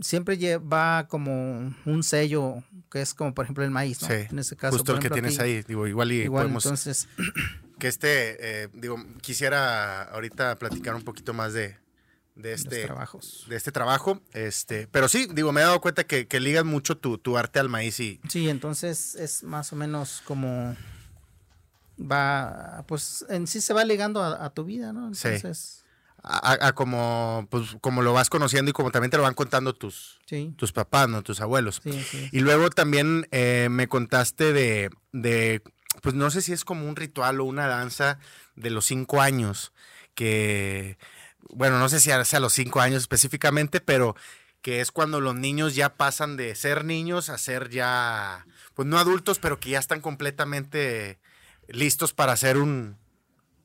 siempre 0.00 0.36
lleva 0.36 1.06
como 1.08 1.72
un 1.84 2.02
sello 2.02 2.64
que 2.90 3.00
es 3.00 3.14
como 3.14 3.32
por 3.32 3.44
ejemplo 3.44 3.62
el 3.62 3.70
maíz, 3.70 4.02
¿no? 4.02 4.08
en 4.10 4.38
ese 4.40 4.56
caso. 4.56 4.76
Justo 4.76 4.92
el 4.92 4.98
que 4.98 5.08
tienes 5.08 5.38
ahí, 5.38 5.62
digo, 5.62 5.86
igual 5.86 6.12
y 6.12 6.28
podemos... 6.28 6.66
Entonces... 6.66 7.08
Que 7.78 7.88
este, 7.88 8.38
eh, 8.40 8.68
digo, 8.72 8.96
quisiera 9.20 10.04
ahorita 10.04 10.56
platicar 10.56 10.94
un 10.94 11.02
poquito 11.02 11.34
más 11.34 11.52
de, 11.52 11.76
de 12.34 12.54
este, 12.54 12.84
trabajos. 12.84 13.44
de 13.50 13.56
este 13.56 13.70
trabajo. 13.70 14.22
Este, 14.32 14.86
pero 14.86 15.08
sí, 15.08 15.28
digo, 15.34 15.52
me 15.52 15.60
he 15.60 15.64
dado 15.64 15.82
cuenta 15.82 16.04
que, 16.04 16.26
que 16.26 16.40
ligas 16.40 16.64
mucho 16.64 16.96
tu, 16.96 17.18
tu, 17.18 17.36
arte 17.36 17.58
al 17.58 17.68
maíz 17.68 18.00
y. 18.00 18.18
Sí, 18.30 18.48
entonces 18.48 19.14
es 19.16 19.42
más 19.42 19.74
o 19.74 19.76
menos 19.76 20.22
como 20.24 20.74
va, 21.98 22.84
pues 22.86 23.24
en 23.28 23.46
sí 23.46 23.60
se 23.60 23.72
va 23.74 23.84
ligando 23.84 24.22
a, 24.22 24.50
tu 24.50 24.64
vida, 24.64 24.92
¿no? 24.92 25.06
Entonces 25.06 25.84
a, 26.28 26.72
como, 26.72 27.46
pues, 27.50 27.76
como 27.80 28.02
lo 28.02 28.12
vas 28.12 28.30
conociendo 28.30 28.70
y 28.70 28.72
como 28.72 28.90
también 28.90 29.10
te 29.10 29.16
lo 29.16 29.22
van 29.22 29.34
contando 29.34 29.74
tus, 29.74 30.18
tus 30.56 30.72
papás, 30.72 31.08
¿no? 31.08 31.22
Tus 31.22 31.40
abuelos. 31.40 31.80
y 32.32 32.40
luego 32.40 32.68
también 32.70 33.28
eh, 33.30 33.68
me 33.70 33.86
contaste 33.86 34.52
de, 34.52 34.90
de, 35.12 35.62
pues 36.02 36.16
no 36.16 36.30
sé 36.30 36.42
si 36.42 36.52
es 36.52 36.64
como 36.64 36.88
un 36.88 36.96
ritual 36.96 37.40
o 37.40 37.44
una 37.44 37.68
danza 37.68 38.18
de 38.56 38.70
los 38.70 38.86
cinco 38.86 39.20
años, 39.20 39.72
que, 40.16 40.98
bueno, 41.50 41.78
no 41.78 41.88
sé 41.88 42.00
si 42.00 42.10
hace 42.10 42.36
a 42.36 42.40
los 42.40 42.54
cinco 42.54 42.80
años 42.80 43.02
específicamente, 43.02 43.80
pero 43.80 44.16
que 44.62 44.80
es 44.80 44.90
cuando 44.90 45.20
los 45.20 45.36
niños 45.36 45.76
ya 45.76 45.94
pasan 45.94 46.36
de 46.36 46.56
ser 46.56 46.84
niños 46.84 47.28
a 47.28 47.38
ser 47.38 47.70
ya, 47.70 48.46
pues 48.74 48.88
no 48.88 48.98
adultos, 48.98 49.38
pero 49.38 49.60
que 49.60 49.70
ya 49.70 49.78
están 49.78 50.00
completamente 50.00 51.20
listos 51.68 52.12
para 52.12 52.36
ser 52.36 52.58
un, 52.58 52.96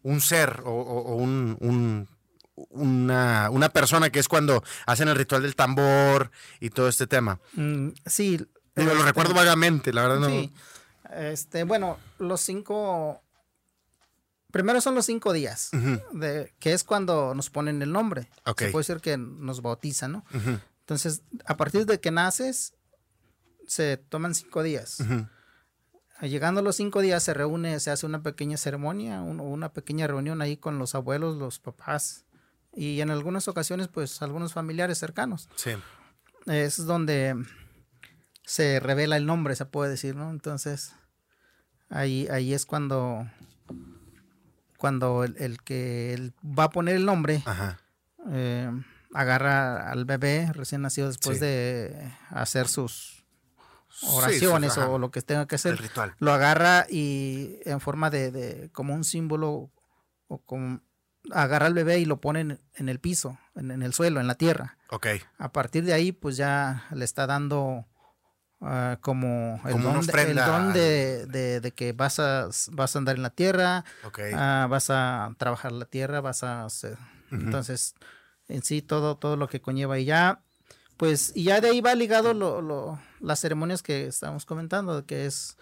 un 0.03 0.21
ser 0.21 0.61
o, 0.65 1.15
un, 1.15 2.07
una, 2.55 3.49
una, 3.49 3.69
persona 3.69 4.09
que 4.09 4.19
es 4.19 4.27
cuando 4.27 4.63
hacen 4.85 5.07
el 5.07 5.15
ritual 5.15 5.43
del 5.43 5.55
tambor 5.55 6.31
y 6.59 6.69
todo 6.69 6.87
este 6.87 7.07
tema. 7.07 7.39
Mm, 7.53 7.89
sí. 8.05 8.37
lo 8.75 8.91
este, 8.91 9.03
recuerdo 9.03 9.33
vagamente, 9.33 9.93
la 9.93 10.07
verdad 10.07 10.29
no. 10.29 10.51
Este, 11.15 11.63
bueno, 11.63 11.97
los 12.19 12.41
cinco. 12.41 13.21
Primero 14.51 14.81
son 14.81 14.95
los 14.95 15.05
cinco 15.05 15.31
días, 15.31 15.69
de, 16.11 16.53
que 16.59 16.73
es 16.73 16.83
cuando 16.83 17.33
nos 17.33 17.49
ponen 17.49 17.81
el 17.81 17.91
nombre. 17.91 18.29
Se 18.57 18.69
puede 18.69 18.85
decir 18.85 18.97
que 18.97 19.17
nos 19.17 19.61
bautizan, 19.61 20.11
¿no? 20.11 20.25
Entonces, 20.81 21.21
a 21.45 21.55
partir 21.55 21.85
de 21.85 22.01
que 22.01 22.11
naces, 22.11 22.73
se 23.65 23.95
toman 23.95 24.35
cinco 24.35 24.61
días. 24.61 24.97
Llegando 26.21 26.59
a 26.59 26.63
los 26.63 26.75
cinco 26.75 27.01
días 27.01 27.23
se 27.23 27.33
reúne, 27.33 27.79
se 27.79 27.89
hace 27.89 28.05
una 28.05 28.21
pequeña 28.21 28.55
ceremonia, 28.55 29.21
una 29.21 29.73
pequeña 29.73 30.05
reunión 30.05 30.41
ahí 30.41 30.55
con 30.55 30.77
los 30.77 30.93
abuelos, 30.93 31.37
los 31.37 31.59
papás, 31.59 32.25
y 32.73 33.01
en 33.01 33.09
algunas 33.09 33.47
ocasiones 33.47 33.87
pues 33.87 34.21
algunos 34.21 34.53
familiares 34.53 34.99
cercanos. 34.99 35.49
Sí. 35.55 35.71
Es 36.45 36.85
donde 36.85 37.35
se 38.45 38.79
revela 38.79 39.17
el 39.17 39.25
nombre, 39.25 39.55
se 39.55 39.65
puede 39.65 39.89
decir, 39.89 40.15
¿no? 40.15 40.29
Entonces, 40.29 40.93
ahí, 41.89 42.27
ahí 42.29 42.53
es 42.53 42.67
cuando, 42.67 43.27
cuando 44.77 45.23
el, 45.23 45.61
que 45.63 46.33
va 46.43 46.65
a 46.65 46.69
poner 46.69 46.97
el 46.97 47.05
nombre 47.05 47.43
eh, 48.29 48.69
agarra 49.13 49.89
al 49.89 50.05
bebé 50.05 50.51
recién 50.53 50.81
nacido 50.81 51.07
después 51.07 51.39
de 51.39 52.13
hacer 52.29 52.67
sus, 52.67 53.10
oraciones 54.03 54.77
o 54.77 54.97
lo 54.97 55.11
que 55.11 55.21
tenga 55.21 55.47
que 55.47 55.55
hacer, 55.55 55.79
ritual. 55.79 56.15
lo 56.19 56.31
agarra 56.31 56.85
y 56.89 57.59
en 57.65 57.79
forma 57.79 58.09
de, 58.09 58.69
como 58.73 58.93
un 58.93 59.03
símbolo 59.03 59.71
o 60.27 60.37
como 60.39 60.81
agarra 61.31 61.67
al 61.67 61.73
bebé 61.73 61.99
y 61.99 62.05
lo 62.05 62.19
pone 62.19 62.59
en, 62.73 62.89
el 62.89 62.99
piso, 62.99 63.37
en, 63.55 63.81
el 63.81 63.93
suelo, 63.93 64.19
en 64.19 64.27
la 64.27 64.35
tierra. 64.35 64.77
Ok. 64.89 65.07
A 65.37 65.51
partir 65.51 65.83
de 65.83 65.93
ahí, 65.93 66.11
pues 66.11 66.35
ya 66.37 66.85
le 66.91 67.05
está 67.05 67.27
dando 67.27 67.85
ah, 68.59 68.97
como 69.01 69.61
el 69.65 69.81
don, 69.81 70.73
de, 70.73 71.73
que 71.75 71.93
vas 71.93 72.19
a, 72.19 72.49
vas 72.71 72.95
a 72.95 72.99
andar 72.99 73.15
en 73.17 73.21
la 73.21 73.29
tierra, 73.29 73.85
ah, 74.33 74.67
vas 74.69 74.89
a 74.89 75.35
trabajar 75.37 75.71
la 75.71 75.85
tierra, 75.85 76.21
vas 76.21 76.43
a 76.43 76.65
hacer. 76.65 76.97
Entonces, 77.31 77.95
en 78.47 78.63
sí, 78.63 78.81
todo, 78.81 79.17
todo 79.17 79.37
lo 79.37 79.47
que 79.47 79.61
conlleva. 79.61 79.99
Y 79.99 80.05
ya 80.05 80.41
pues, 81.01 81.31
y 81.33 81.45
ya 81.45 81.61
de 81.61 81.69
ahí 81.69 81.81
va 81.81 81.95
ligado 81.95 82.35
lo, 82.35 82.61
lo, 82.61 82.99
las 83.21 83.39
ceremonias 83.39 83.81
que 83.83 84.07
estamos 84.07 84.45
comentando, 84.45 85.05
que 85.05 85.25
es, 85.25 85.57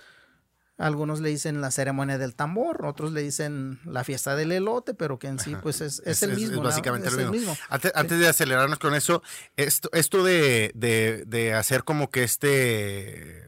algunos 0.78 1.19
le 1.19 1.30
dicen 1.30 1.62
la 1.62 1.72
ceremonia 1.72 2.17
del 2.17 2.36
tambor, 2.36 2.86
otros 2.86 3.12
le 3.12 3.22
dicen 3.22 3.80
la 3.86 4.04
fiesta 4.04 4.36
del 4.36 4.52
elote, 4.52 4.93
pero 4.93 5.19
que 5.19 5.28
en 5.28 5.39
sí, 5.39 5.56
pues 5.62 5.82
es, 5.82 6.02
es, 6.06 6.24
el 6.24 6.36
mismo. 6.36 6.58
Es 6.58 6.63
básicamente 6.63 7.12
lo 7.12 7.32
mismo. 7.32 7.58
Antes, 7.69 8.19
de 8.19 8.28
acelerarnos 8.28 8.80
con 8.80 8.95
eso, 8.95 9.22
esto, 9.58 9.89
esto 9.93 10.24
de, 10.24 10.72
de, 10.76 11.24
de 11.28 11.54
hacer 11.54 11.84
como 11.84 12.10
que 12.10 12.24
este 12.24 13.48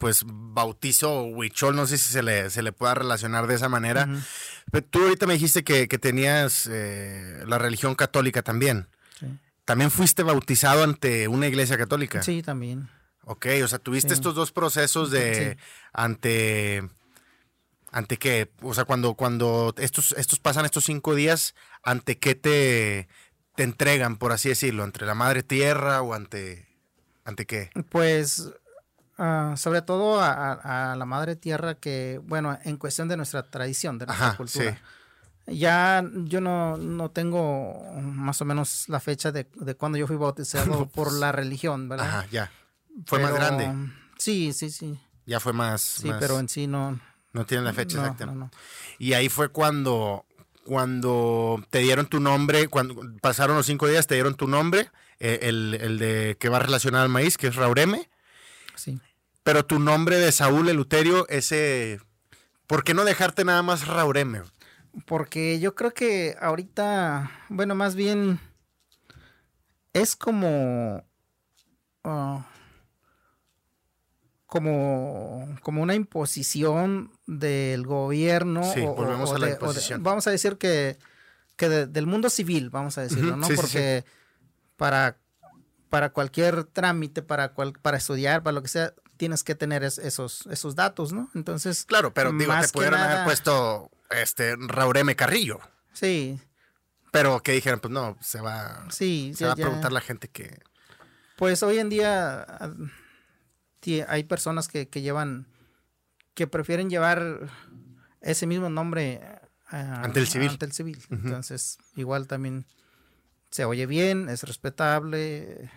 pues 0.00 0.24
bautizo 0.26 1.24
huichol, 1.24 1.76
no 1.76 1.86
sé 1.86 1.98
si 1.98 2.10
se 2.10 2.22
le, 2.22 2.48
se 2.48 2.62
le 2.62 2.72
pueda 2.72 2.94
relacionar 2.94 3.46
de 3.46 3.54
esa 3.54 3.68
manera. 3.68 4.08
Pero 4.72 4.86
tú 4.86 5.02
ahorita 5.02 5.26
me 5.26 5.34
dijiste 5.34 5.62
que, 5.62 5.88
que 5.88 5.98
tenías 5.98 6.66
eh, 6.72 7.44
la 7.46 7.58
religión 7.58 7.94
católica 7.94 8.42
también. 8.42 8.88
¿También 9.66 9.90
fuiste 9.90 10.22
bautizado 10.22 10.84
ante 10.84 11.28
una 11.28 11.46
iglesia 11.46 11.76
católica? 11.76 12.22
Sí, 12.22 12.42
también. 12.42 12.88
Ok, 13.30 13.46
o 13.62 13.68
sea, 13.68 13.78
tuviste 13.78 14.12
estos 14.12 14.34
dos 14.34 14.50
procesos 14.50 15.12
de 15.12 15.56
ante 15.92 16.82
ante 17.92 18.16
qué, 18.16 18.50
o 18.60 18.74
sea, 18.74 18.84
cuando 18.86 19.14
cuando 19.14 19.72
estos 19.78 20.16
estos 20.18 20.40
pasan 20.40 20.64
estos 20.64 20.86
cinco 20.86 21.14
días, 21.14 21.54
ante 21.84 22.18
qué 22.18 22.34
te 22.34 23.06
te 23.54 23.62
entregan, 23.62 24.16
por 24.16 24.32
así 24.32 24.48
decirlo, 24.48 24.82
entre 24.82 25.06
la 25.06 25.14
madre 25.14 25.44
tierra 25.44 26.02
o 26.02 26.12
ante 26.12 26.66
ante 27.24 27.46
qué? 27.46 27.70
Pues 27.88 28.50
ah, 29.16 29.54
sobre 29.56 29.82
todo 29.82 30.18
a, 30.20 30.96
la 30.98 31.04
madre 31.04 31.36
tierra 31.36 31.76
que, 31.76 32.20
bueno, 32.24 32.58
en 32.64 32.78
cuestión 32.78 33.06
de 33.06 33.16
nuestra 33.16 33.44
tradición, 33.44 33.98
de 33.98 34.06
nuestra 34.06 34.36
cultura. 34.36 34.72
Sí 34.72 34.78
ya 35.46 36.04
yo 36.14 36.40
no, 36.40 36.76
no, 36.76 37.10
tengo 37.10 37.82
más 38.00 38.40
o 38.40 38.44
menos 38.44 38.88
la 38.88 39.00
fecha 39.00 39.32
de, 39.32 39.48
de 39.54 39.74
cuando 39.74 39.98
yo 39.98 40.06
fui 40.06 40.16
bautizado 40.16 40.86
por 40.94 41.12
la 41.12 41.32
religión, 41.32 41.88
¿verdad? 41.88 42.06
Ajá, 42.06 42.26
ya. 42.30 42.50
Fue 43.06 43.18
más 43.20 43.32
grande. 43.32 43.92
Sí, 44.18 44.52
sí, 44.52 44.70
sí. 44.70 44.98
Ya 45.26 45.40
fue 45.40 45.52
más. 45.52 45.80
Sí, 45.80 46.10
pero 46.18 46.38
en 46.38 46.48
sí 46.48 46.66
no. 46.66 47.00
No 47.32 47.46
tiene 47.46 47.64
la 47.64 47.72
fecha 47.72 47.98
exacta. 47.98 48.26
No, 48.26 48.34
no. 48.34 48.50
Y 48.98 49.12
ahí 49.12 49.28
fue 49.28 49.50
cuando, 49.50 50.26
cuando 50.64 51.64
te 51.70 51.78
dieron 51.78 52.06
tu 52.06 52.20
nombre, 52.20 52.68
cuando 52.68 53.00
pasaron 53.20 53.56
los 53.56 53.66
cinco 53.66 53.86
días, 53.86 54.06
te 54.06 54.14
dieron 54.14 54.34
tu 54.34 54.48
nombre, 54.48 54.90
eh, 55.20 55.40
el, 55.42 55.74
el, 55.80 55.98
de 55.98 56.36
que 56.40 56.48
va 56.48 56.58
relacionado 56.58 57.04
al 57.04 57.10
maíz, 57.10 57.38
que 57.38 57.46
es 57.46 57.56
Raureme. 57.56 58.10
Sí. 58.74 59.00
Pero 59.42 59.64
tu 59.64 59.78
nombre 59.78 60.16
de 60.16 60.32
Saúl 60.32 60.68
Eluterio, 60.68 61.28
ese. 61.28 62.00
¿Por 62.66 62.84
qué 62.84 62.94
no 62.94 63.04
dejarte 63.04 63.44
nada 63.44 63.62
más 63.62 63.86
Raureme? 63.86 64.42
Porque 65.06 65.60
yo 65.60 65.74
creo 65.74 65.94
que 65.94 66.36
ahorita, 66.40 67.30
bueno, 67.48 67.74
más 67.74 67.94
bien 67.94 68.40
es 69.92 70.16
como... 70.16 71.04
Ah, 72.04 72.46
como, 74.50 75.56
como 75.62 75.80
una 75.80 75.94
imposición 75.94 77.12
del 77.28 77.86
gobierno. 77.86 78.64
Sí, 78.74 78.80
volvemos 78.80 79.30
a 79.32 79.38
la 79.38 79.50
imposición. 79.50 80.02
vamos 80.02 80.26
a 80.26 80.32
decir 80.32 80.58
que, 80.58 80.98
que 81.56 81.68
del 81.68 82.06
mundo 82.06 82.28
civil, 82.28 82.68
vamos 82.68 82.98
a 82.98 83.02
decirlo, 83.02 83.36
¿no? 83.36 83.46
Porque 83.54 84.04
para, 84.76 85.16
para 85.88 86.10
cualquier 86.10 86.64
trámite, 86.64 87.22
para, 87.22 87.52
cual, 87.52 87.74
para 87.80 87.96
estudiar, 87.96 88.42
para 88.42 88.52
lo 88.52 88.62
que 88.62 88.68
sea, 88.68 88.92
tienes 89.16 89.44
que 89.44 89.54
tener 89.54 89.84
esos, 89.84 90.46
esos 90.50 90.74
datos, 90.74 91.12
¿no? 91.12 91.30
Entonces. 91.36 91.84
Claro, 91.84 92.12
pero 92.12 92.32
digo, 92.32 92.52
te 92.60 92.68
pudieron 92.70 92.98
haber 92.98 93.24
puesto 93.24 93.88
este, 94.10 94.56
Raureme 94.58 95.14
Carrillo. 95.14 95.60
Sí. 95.92 96.40
Pero 97.12 97.40
que 97.44 97.52
dijeron, 97.52 97.78
pues 97.78 97.92
no, 97.92 98.16
se 98.20 98.40
va, 98.40 98.84
sí, 98.90 99.32
se 99.36 99.46
va 99.46 99.52
a 99.52 99.56
preguntar 99.56 99.92
la 99.92 100.00
gente 100.00 100.26
que... 100.26 100.60
Pues 101.36 101.62
hoy 101.62 101.78
en 101.78 101.88
día 101.88 102.46
hay 104.08 104.24
personas 104.24 104.68
que, 104.68 104.86
llevan, 105.00 105.46
que 106.34 106.46
prefieren 106.46 106.90
llevar 106.90 107.50
ese 108.20 108.46
mismo 108.46 108.68
nombre 108.68 109.20
ah, 109.68 110.02
ante 110.04 110.20
el 110.20 110.26
civil. 110.26 110.50
Ante 110.50 110.66
el 110.66 110.72
civil. 110.72 111.02
Entonces, 111.10 111.78
igual 111.96 112.26
también 112.26 112.66
se 113.50 113.64
oye 113.64 113.86
bien, 113.86 114.28
es 114.28 114.42
respetable. 114.44 115.70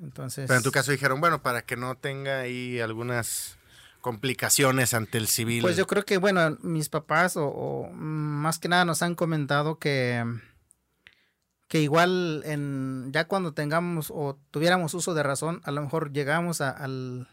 Entonces. 0.00 0.46
Pero 0.48 0.58
en 0.58 0.64
tu 0.64 0.72
caso 0.72 0.92
dijeron, 0.92 1.20
bueno, 1.20 1.42
para 1.42 1.62
que 1.62 1.76
no 1.76 1.96
tenga 1.96 2.40
ahí 2.40 2.80
algunas 2.80 3.58
complicaciones 4.04 4.92
ante 4.92 5.16
el 5.16 5.28
civil? 5.28 5.62
Pues 5.62 5.78
yo 5.78 5.86
creo 5.86 6.04
que, 6.04 6.18
bueno, 6.18 6.58
mis 6.60 6.90
papás 6.90 7.38
o, 7.38 7.88
más 7.90 8.58
que 8.58 8.68
nada 8.68 8.84
nos 8.84 9.00
han 9.00 9.14
comentado 9.14 9.78
que, 9.78 10.22
que 11.68 11.80
igual 11.80 12.42
en, 12.44 13.08
ya 13.12 13.26
cuando 13.26 13.54
tengamos 13.54 14.12
o 14.14 14.38
tuviéramos 14.50 14.92
uso 14.92 15.14
de 15.14 15.22
razón, 15.22 15.62
a 15.64 15.70
lo 15.70 15.80
mejor 15.80 16.12
llegamos 16.12 16.60
al, 16.60 17.28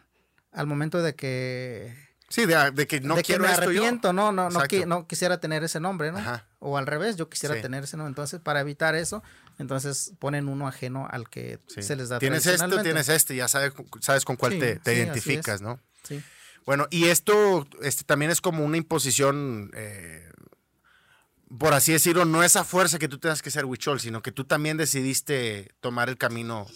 al 0.51 0.67
momento 0.67 1.01
de 1.01 1.15
que... 1.15 2.11
Sí, 2.29 2.45
de, 2.45 2.87
que 2.87 3.01
no 3.01 3.17
quiero 3.17 3.43
me 3.43 3.49
arrepiento, 3.49 4.13
no, 4.13 4.31
no, 4.31 4.49
no, 4.49 4.61
no, 4.85 5.07
quisiera 5.07 5.41
tener 5.41 5.65
ese 5.65 5.81
nombre, 5.81 6.13
¿no? 6.13 6.19
O 6.59 6.77
al 6.77 6.87
revés, 6.87 7.17
yo 7.17 7.29
quisiera 7.29 7.59
tener 7.61 7.83
ese 7.83 7.97
nombre. 7.97 8.11
Entonces, 8.11 8.39
para 8.39 8.61
evitar 8.61 8.95
eso, 8.95 9.21
entonces 9.59 10.13
ponen 10.17 10.47
uno 10.47 10.65
ajeno 10.65 11.07
al 11.11 11.29
que 11.29 11.59
se 11.67 11.95
les 11.97 12.07
da. 12.07 12.19
Tienes 12.19 12.45
esto, 12.45 12.81
tienes 12.81 13.09
este, 13.09 13.35
ya 13.35 13.49
sabes, 13.49 13.73
sabes 13.99 14.23
con 14.23 14.37
cuál 14.37 14.57
te, 14.57 14.77
te 14.77 14.95
identificas, 14.95 15.61
¿no? 15.61 15.81
Sí. 16.03 16.23
Bueno, 16.65 16.87
y 16.89 17.05
esto 17.05 17.67
este, 17.81 18.03
también 18.03 18.31
es 18.31 18.39
como 18.39 18.63
una 18.63 18.77
imposición, 18.77 19.71
eh, 19.73 20.31
por 21.57 21.73
así 21.73 21.91
decirlo, 21.91 22.25
no 22.25 22.43
esa 22.43 22.63
fuerza 22.63 22.99
que 22.99 23.07
tú 23.07 23.17
tengas 23.17 23.41
que 23.41 23.51
ser 23.51 23.65
huichol, 23.65 23.99
sino 23.99 24.21
que 24.21 24.31
tú 24.31 24.45
también 24.45 24.77
decidiste 24.77 25.73
tomar 25.79 26.07
el 26.07 26.17
camino, 26.17 26.67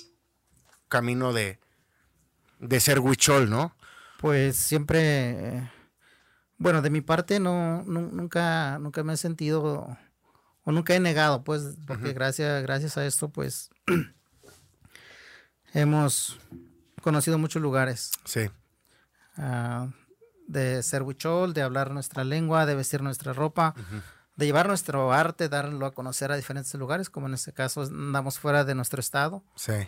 camino 0.89 1.33
de, 1.33 1.59
de 2.59 2.79
ser 2.79 2.99
huichol, 2.99 3.49
¿no? 3.49 3.75
Pues 4.19 4.55
siempre, 4.55 5.69
bueno, 6.57 6.81
de 6.81 6.89
mi 6.89 7.01
parte 7.01 7.39
no, 7.39 7.83
nunca, 7.83 8.79
nunca 8.79 9.03
me 9.03 9.13
he 9.13 9.17
sentido, 9.17 9.97
o 10.63 10.71
nunca 10.71 10.95
he 10.95 10.99
negado, 10.99 11.43
pues, 11.43 11.77
porque 11.85 12.13
gracias, 12.13 12.63
gracias 12.63 12.97
a 12.97 13.05
esto, 13.05 13.29
pues, 13.29 13.69
hemos 15.73 16.39
conocido 17.01 17.37
muchos 17.37 17.61
lugares. 17.61 18.11
Sí. 18.23 18.49
Ah, 19.37 19.89
de 20.47 20.83
ser 20.83 21.03
huichol, 21.03 21.53
de 21.53 21.61
hablar 21.61 21.91
nuestra 21.91 22.23
lengua, 22.23 22.65
de 22.65 22.75
vestir 22.75 23.01
nuestra 23.01 23.33
ropa, 23.33 23.73
de 24.35 24.45
llevar 24.45 24.67
nuestro 24.67 25.11
arte, 25.11 25.49
darlo 25.49 25.85
a 25.85 25.93
conocer 25.93 26.31
a 26.31 26.35
diferentes 26.35 26.73
lugares, 26.75 27.09
como 27.09 27.27
en 27.27 27.33
este 27.33 27.53
caso 27.53 27.81
andamos 27.81 28.39
fuera 28.39 28.63
de 28.63 28.75
nuestro 28.75 28.99
estado. 28.99 29.43
Sí. 29.55 29.87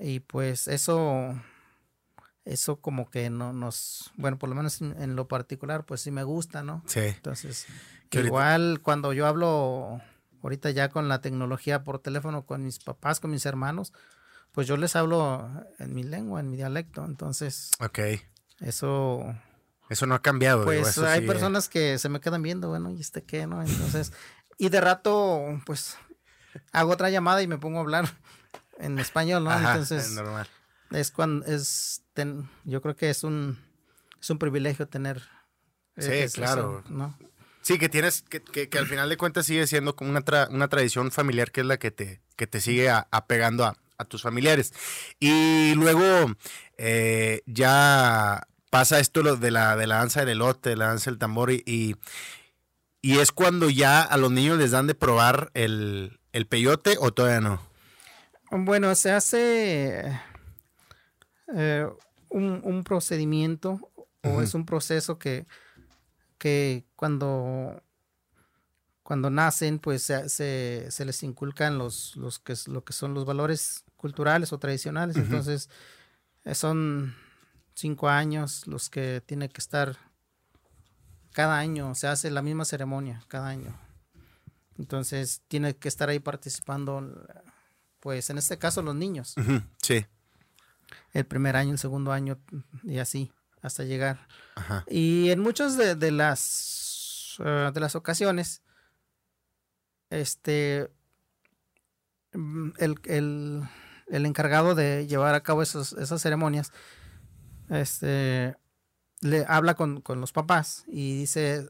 Y 0.00 0.20
pues 0.20 0.68
eso, 0.68 1.34
eso 2.44 2.80
como 2.80 3.10
que 3.10 3.30
no 3.30 3.52
nos, 3.52 4.10
bueno, 4.16 4.38
por 4.38 4.48
lo 4.48 4.54
menos 4.54 4.80
en, 4.80 5.16
lo 5.16 5.28
particular, 5.28 5.84
pues 5.84 6.00
sí 6.00 6.10
me 6.10 6.24
gusta, 6.24 6.62
¿no? 6.62 6.82
Sí. 6.86 7.00
Entonces, 7.00 7.66
igual 8.10 8.80
cuando 8.82 9.12
yo 9.12 9.26
hablo 9.26 10.00
ahorita 10.42 10.70
ya 10.70 10.88
con 10.88 11.08
la 11.08 11.20
tecnología 11.20 11.84
por 11.84 12.00
teléfono 12.00 12.44
con 12.44 12.64
mis 12.64 12.78
papás, 12.78 13.20
con 13.20 13.30
mis 13.30 13.46
hermanos, 13.46 13.92
pues 14.52 14.66
yo 14.66 14.76
les 14.76 14.96
hablo 14.96 15.48
en 15.78 15.94
mi 15.94 16.02
lengua, 16.02 16.40
en 16.40 16.50
mi 16.50 16.56
dialecto, 16.56 17.04
entonces. 17.04 17.70
Ok. 17.80 17.98
Eso... 18.60 19.34
Eso 19.88 20.06
no 20.06 20.14
ha 20.14 20.22
cambiado. 20.22 20.64
Pues 20.64 20.96
hay 20.98 21.26
personas 21.26 21.68
que 21.68 21.98
se 21.98 22.08
me 22.08 22.20
quedan 22.20 22.42
viendo, 22.42 22.68
bueno, 22.68 22.90
¿y 22.90 23.00
este 23.00 23.24
qué, 23.24 23.46
no? 23.46 23.62
Entonces, 23.62 24.12
y 24.56 24.70
de 24.70 24.80
rato, 24.80 25.60
pues, 25.66 25.98
hago 26.72 26.92
otra 26.92 27.10
llamada 27.10 27.42
y 27.42 27.46
me 27.46 27.58
pongo 27.58 27.78
a 27.78 27.82
hablar 27.82 28.08
en 28.78 28.98
español, 28.98 29.44
¿no? 29.44 29.54
Entonces, 29.54 30.06
es 30.06 30.12
normal. 30.12 30.48
Es 30.92 31.10
cuando, 31.10 31.44
es, 31.44 32.01
yo 32.64 32.82
creo 32.82 32.96
que 32.96 33.10
es 33.10 33.24
un, 33.24 33.58
es 34.20 34.30
un 34.30 34.38
privilegio 34.38 34.88
tener. 34.88 35.22
Sí, 35.96 36.10
claro. 36.34 36.82
¿no? 36.88 37.18
Sí, 37.60 37.78
que 37.78 37.88
tienes, 37.88 38.22
que, 38.22 38.40
que, 38.40 38.78
al 38.78 38.86
final 38.86 39.08
de 39.08 39.16
cuentas 39.16 39.46
sigue 39.46 39.66
siendo 39.66 39.94
como 39.94 40.10
una, 40.10 40.22
una 40.50 40.68
tradición 40.68 41.12
familiar 41.12 41.52
que 41.52 41.60
es 41.60 41.66
la 41.66 41.78
que 41.78 41.90
te, 41.90 42.20
que 42.36 42.46
te 42.46 42.60
sigue 42.60 42.90
apegando 42.90 43.64
a, 43.64 43.76
a 43.98 44.04
tus 44.04 44.22
familiares. 44.22 44.72
Y 45.18 45.74
luego 45.74 46.32
eh, 46.76 47.42
ya 47.46 48.46
pasa 48.70 49.00
esto 49.00 49.22
lo 49.22 49.36
de 49.36 49.50
la, 49.50 49.76
de 49.76 49.86
la 49.86 49.96
danza 49.96 50.20
del 50.20 50.30
elote, 50.30 50.70
de 50.70 50.76
la 50.76 50.86
danza 50.88 51.10
del 51.10 51.18
tambor, 51.18 51.50
y, 51.50 51.96
y, 53.00 53.18
es 53.18 53.32
cuando 53.32 53.70
ya 53.70 54.02
a 54.02 54.16
los 54.16 54.30
niños 54.30 54.58
les 54.58 54.70
dan 54.70 54.86
de 54.86 54.94
probar 54.94 55.50
el, 55.54 56.18
peyote 56.48 56.96
o 56.98 57.12
todavía 57.12 57.40
no. 57.40 57.60
Bueno, 58.50 58.94
se 58.94 59.12
hace, 59.12 60.20
eh, 61.54 61.88
un, 62.30 62.84
procedimiento 62.84 63.90
o 64.22 64.40
es 64.40 64.54
un 64.54 64.64
proceso 64.64 65.18
que, 65.18 65.46
que 66.38 66.84
cuando, 66.96 67.82
cuando 69.02 69.30
nacen, 69.30 69.78
pues 69.78 70.02
se, 70.02 70.28
se, 70.28 71.04
les 71.04 71.22
inculcan 71.22 71.78
los, 71.78 72.16
los 72.16 72.38
que, 72.38 72.54
lo 72.66 72.84
que 72.84 72.92
son 72.92 73.14
los 73.14 73.24
valores 73.24 73.84
culturales 73.96 74.52
o 74.52 74.58
tradicionales. 74.58 75.16
Entonces, 75.16 75.68
eh, 76.44 76.54
son 76.54 77.14
cinco 77.74 78.08
años 78.08 78.66
los 78.66 78.90
que 78.90 79.22
tiene 79.24 79.48
que 79.48 79.60
estar 79.60 79.96
cada 81.32 81.58
año, 81.58 81.94
se 81.94 82.06
hace 82.06 82.30
la 82.30 82.42
misma 82.42 82.64
ceremonia 82.64 83.22
cada 83.28 83.48
año. 83.48 83.74
Entonces, 84.78 85.42
tiene 85.48 85.76
que 85.76 85.88
estar 85.88 86.08
ahí 86.08 86.18
participando, 86.18 87.26
pues 88.00 88.30
en 88.30 88.38
este 88.38 88.58
caso 88.58 88.82
los 88.82 88.94
niños. 88.94 89.34
Sí. 89.80 90.06
El 91.12 91.24
primer 91.24 91.56
año, 91.56 91.72
el 91.72 91.78
segundo 91.78 92.12
año 92.12 92.38
y 92.84 92.98
así, 92.98 93.32
hasta 93.62 93.84
llegar. 93.84 94.26
Y 94.88 95.30
en 95.30 95.40
muchas 95.40 95.76
de, 95.76 96.10
las, 96.10 97.36
eh, 97.44 97.70
de 97.72 97.80
las 97.80 97.94
ocasiones, 97.94 98.62
este, 100.10 100.90
mm, 102.32 102.70
el, 102.78 102.94
el, 103.04 103.62
el 104.08 104.26
encargado 104.26 104.74
de 104.74 105.06
llevar 105.06 105.34
a 105.34 105.42
cabo 105.42 105.62
esas 105.62 106.22
ceremonias, 106.22 106.72
este, 107.70 108.56
le 109.22 109.44
habla 109.48 109.74
con, 109.74 110.02
los 110.06 110.32
papás 110.32 110.84
y 110.86 111.16
dice, 111.16 111.68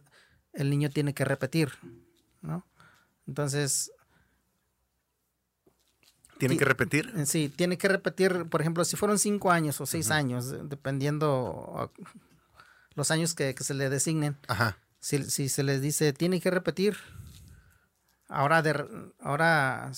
el 0.53 0.71
niño 0.71 0.91
tiene 0.91 1.15
que 1.15 1.25
repetir, 1.25 1.73
¿no? 2.41 2.67
Entonces... 3.27 3.93
¿Tiene 6.49 6.59
que 6.59 6.65
repetir? 6.65 7.13
Eh, 7.17 7.27
sí, 7.27 7.49
tiene 7.49 7.79
que 7.79 7.87
repetir, 7.87 8.47
por 8.49 8.61
ejemplo, 8.61 8.85
si 8.85 8.97
fueron 8.97 9.19
cinco 9.19 9.53
años 9.53 9.81
o 9.81 9.87
seis 9.87 10.11
años, 10.11 10.53
dependiendo 10.69 11.93
los 12.95 13.11
años 13.13 13.35
que, 13.35 13.55
se 13.59 13.75
le 13.75 13.89
designen. 13.89 14.37
Ajá. 14.49 14.77
Si, 14.99 15.23
si 15.31 15.49
se 15.49 15.63
les 15.63 15.81
dice, 15.81 16.13
tiene 16.13 16.41
que 16.41 16.51
repetir, 16.51 16.97
Ahora, 18.29 18.63
de, 18.63 18.87
ahora 19.21 19.93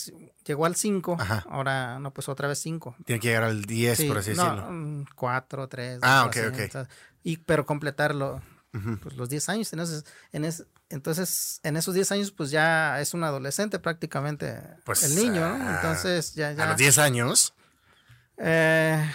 llegó 0.45 0.67
al 0.67 0.75
5, 0.75 1.17
ahora 1.49 2.01
no, 2.01 2.13
pues 2.13 2.29
otra 2.29 2.49
vez 2.49 2.59
5. 2.59 2.97
Tiene 3.05 3.21
que 3.21 3.29
llegar 3.29 3.45
al 3.45 3.65
10, 3.65 4.05
por 4.07 4.19
así 4.19 4.31
decirlo. 4.31 5.07
4, 5.15 5.69
3. 5.69 5.99
Ah, 6.03 6.25
ok, 6.27 6.37
ok. 6.49 6.89
y, 7.23 7.37
pero 7.37 7.65
completarlo, 7.65 8.43
pues, 9.03 9.15
los 9.17 9.29
10 9.29 9.49
años. 9.49 9.73
Entonces 9.73 10.05
en, 10.33 10.45
entonces, 10.89 11.61
en 11.63 11.77
esos 11.77 11.95
10 11.95 12.13
años, 12.13 12.33
pues 12.33 12.51
ya 12.51 13.01
es 13.01 13.15
un 13.15 13.25
adolescente 13.25 13.79
prácticamente 13.79 14.61
pues, 14.85 15.03
el 15.03 15.15
niño, 15.17 15.41
¿no? 15.41 15.59
Ah, 15.61 15.77
entonces, 15.77 16.35
ya, 16.35 16.53
ya. 16.53 16.65
¿A 16.65 16.69
los 16.69 16.77
10 16.77 16.99
años? 16.99 17.55
Eh, 18.37 19.13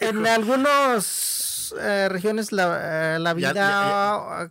en 0.00 0.26
algunas 0.26 1.74
eh, 1.78 2.08
regiones 2.10 2.52
la, 2.52 3.16
eh, 3.16 3.18
la 3.18 3.34
vida 3.34 4.50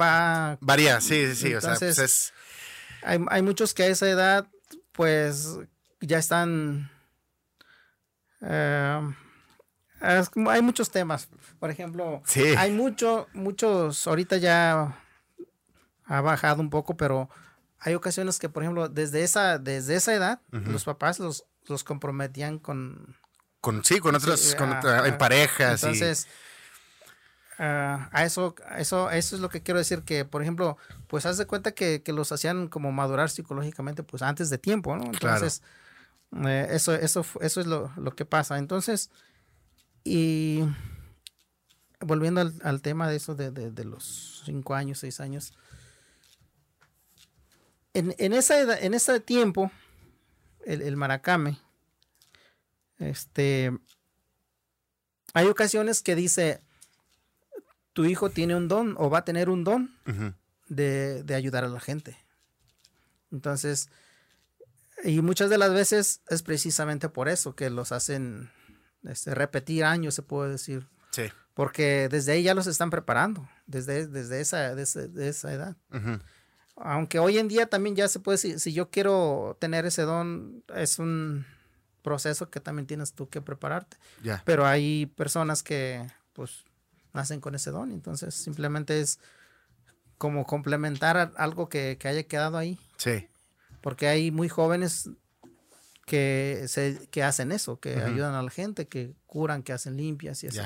va... 0.00 0.58
Varía, 0.60 1.00
sí, 1.00 1.26
sí, 1.28 1.36
sí. 1.36 1.54
o 1.54 1.60
sea, 1.60 1.74
pues 1.74 1.98
es 1.98 2.32
hay, 3.02 3.18
hay 3.28 3.42
muchos 3.42 3.74
que 3.74 3.84
a 3.84 3.86
esa 3.86 4.08
edad, 4.08 4.46
pues, 4.92 5.58
ya 6.00 6.18
están... 6.18 6.90
Eh, 8.42 9.14
hay 10.00 10.62
muchos 10.62 10.90
temas. 10.90 11.28
Por 11.58 11.70
ejemplo, 11.70 12.22
hay 12.56 12.72
mucho, 12.72 13.28
muchos, 13.32 14.06
ahorita 14.06 14.38
ya 14.38 14.98
ha 16.04 16.20
bajado 16.20 16.60
un 16.60 16.70
poco, 16.70 16.96
pero 16.96 17.28
hay 17.78 17.94
ocasiones 17.94 18.38
que, 18.38 18.48
por 18.48 18.62
ejemplo, 18.62 18.88
desde 18.88 19.22
esa, 19.22 19.58
desde 19.58 19.96
esa 19.96 20.14
edad, 20.14 20.40
los 20.50 20.84
papás 20.84 21.18
los, 21.18 21.44
los 21.66 21.84
comprometían 21.84 22.58
con... 22.58 23.16
Con, 23.60 23.84
sí, 23.84 24.00
con 24.00 24.14
otras, 24.14 24.54
con, 24.54 24.70
en 24.72 25.18
parejas. 25.18 25.82
Entonces, 25.82 26.26
Ah, 27.62 28.08
a 28.12 28.24
eso, 28.24 28.54
eso, 28.78 29.10
eso 29.10 29.36
es 29.36 29.42
lo 29.42 29.50
que 29.50 29.62
quiero 29.62 29.76
decir, 29.76 30.00
que 30.00 30.24
por 30.24 30.40
ejemplo, 30.40 30.78
pues 31.08 31.26
haz 31.26 31.36
de 31.36 31.44
cuenta 31.44 31.72
que, 31.72 32.02
los 32.06 32.32
hacían 32.32 32.68
como 32.68 32.90
madurar 32.90 33.28
psicológicamente, 33.28 34.02
pues 34.02 34.22
antes 34.22 34.48
de 34.48 34.56
tiempo, 34.56 34.96
¿no? 34.96 35.04
Entonces, 35.04 35.62
eh, 36.46 36.68
eso, 36.70 36.94
eso, 36.94 37.22
eso 37.42 37.60
es 37.60 37.66
lo, 37.66 37.92
que 38.16 38.24
pasa. 38.24 38.56
Entonces, 38.56 39.10
y 40.04 40.64
volviendo 42.00 42.40
al, 42.40 42.82
tema 42.82 43.08
de 43.08 43.16
eso 43.16 43.34
de, 43.34 43.84
los 43.84 44.42
cinco 44.44 44.74
años, 44.74 44.98
seis 44.98 45.20
años, 45.20 45.52
en, 47.92 48.14
en, 48.18 48.32
esa 48.32 48.78
en 48.78 48.94
ese 48.94 49.20
tiempo, 49.20 49.70
el, 50.64 50.82
el 50.82 50.96
maracame, 50.96 51.58
este, 52.98 53.72
hay 55.32 55.46
ocasiones 55.46 56.02
que 56.02 56.14
dice, 56.14 56.60
tu 57.92 58.04
hijo 58.04 58.30
tiene 58.30 58.56
un 58.56 58.68
don 58.68 58.94
o 58.98 59.10
va 59.10 59.18
a 59.18 59.24
tener 59.24 59.48
un 59.48 59.64
don 59.64 59.94
de, 60.68 61.24
ayudar 61.34 61.64
a 61.64 61.68
la 61.68 61.80
gente. 61.80 62.16
Entonces, 63.32 63.90
y 65.04 65.22
muchas 65.22 65.50
de 65.50 65.58
las 65.58 65.72
veces 65.72 66.20
es 66.28 66.42
precisamente 66.42 67.08
por 67.08 67.28
eso 67.28 67.54
que 67.54 67.70
los 67.70 67.92
hacen 67.92 68.50
este, 69.04 69.34
repetir 69.34 69.84
años, 69.84 70.14
se 70.14 70.22
puede 70.22 70.50
decir. 70.50 70.86
Sí. 71.10 71.24
Porque 71.54 72.08
desde 72.08 72.32
ahí 72.32 72.42
ya 72.42 72.54
los 72.54 72.66
están 72.66 72.90
preparando, 72.90 73.48
desde, 73.66 74.06
desde, 74.06 74.40
esa, 74.40 74.74
desde, 74.74 75.28
esa 75.28 75.52
edad. 75.52 75.76
Aunque 76.76 77.18
hoy 77.18 77.38
en 77.38 77.48
día 77.48 77.66
también 77.66 77.96
ya 77.96 78.08
se 78.08 78.20
puede, 78.20 78.38
si, 78.38 78.58
si 78.58 78.72
yo 78.72 78.90
quiero 78.90 79.56
tener 79.60 79.84
ese 79.84 80.02
don, 80.02 80.64
es 80.74 80.98
un 80.98 81.44
proceso 82.02 82.50
que 82.50 82.60
también 82.60 82.86
tienes 82.86 83.12
tú 83.12 83.28
que 83.28 83.40
prepararte. 83.40 83.96
Pero 84.44 84.66
hay 84.66 85.06
personas 85.06 85.62
que, 85.62 86.06
pues, 86.32 86.64
nacen 87.12 87.40
con 87.40 87.54
ese 87.54 87.70
don. 87.70 87.92
Entonces, 87.92 88.34
simplemente 88.34 89.00
es 89.00 89.18
como 90.18 90.46
complementar 90.46 91.32
algo 91.36 91.68
que, 91.68 91.98
haya 92.04 92.22
quedado 92.24 92.58
ahí. 92.58 92.78
Sí. 92.96 93.28
Porque 93.80 94.08
hay 94.08 94.30
muy 94.30 94.48
jóvenes 94.48 95.10
que, 96.10 96.64
se, 96.66 97.06
que 97.12 97.22
hacen 97.22 97.52
eso, 97.52 97.78
que 97.78 97.94
ayudan 97.94 98.34
a 98.34 98.42
la 98.42 98.50
gente, 98.50 98.88
que 98.88 99.12
curan, 99.28 99.62
que 99.62 99.72
hacen 99.72 99.96
limpias 99.96 100.42
y 100.42 100.48
así. 100.48 100.58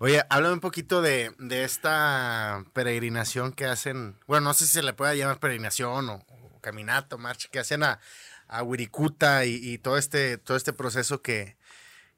Oye, 0.00 0.20
háblame 0.30 0.54
un 0.54 0.60
poquito 0.60 1.00
de, 1.00 1.32
esta 1.48 2.64
peregrinación 2.72 3.52
que 3.52 3.66
hacen, 3.66 4.16
bueno, 4.26 4.48
no 4.48 4.54
sé 4.54 4.66
si 4.66 4.72
se 4.72 4.82
le 4.82 4.94
puede 4.94 5.16
llamar 5.16 5.38
peregrinación 5.38 6.08
o, 6.08 6.26
caminato, 6.60 7.18
marcha, 7.18 7.48
que 7.52 7.60
hacen 7.60 7.84
a, 7.84 8.00
a 8.48 8.64
Wirikuta 8.64 9.44
y, 9.44 9.54
y, 9.62 9.78
todo, 9.78 9.96
este, 9.96 10.38
todo 10.38 10.56
este 10.56 10.72
proceso 10.72 11.22
que, 11.22 11.56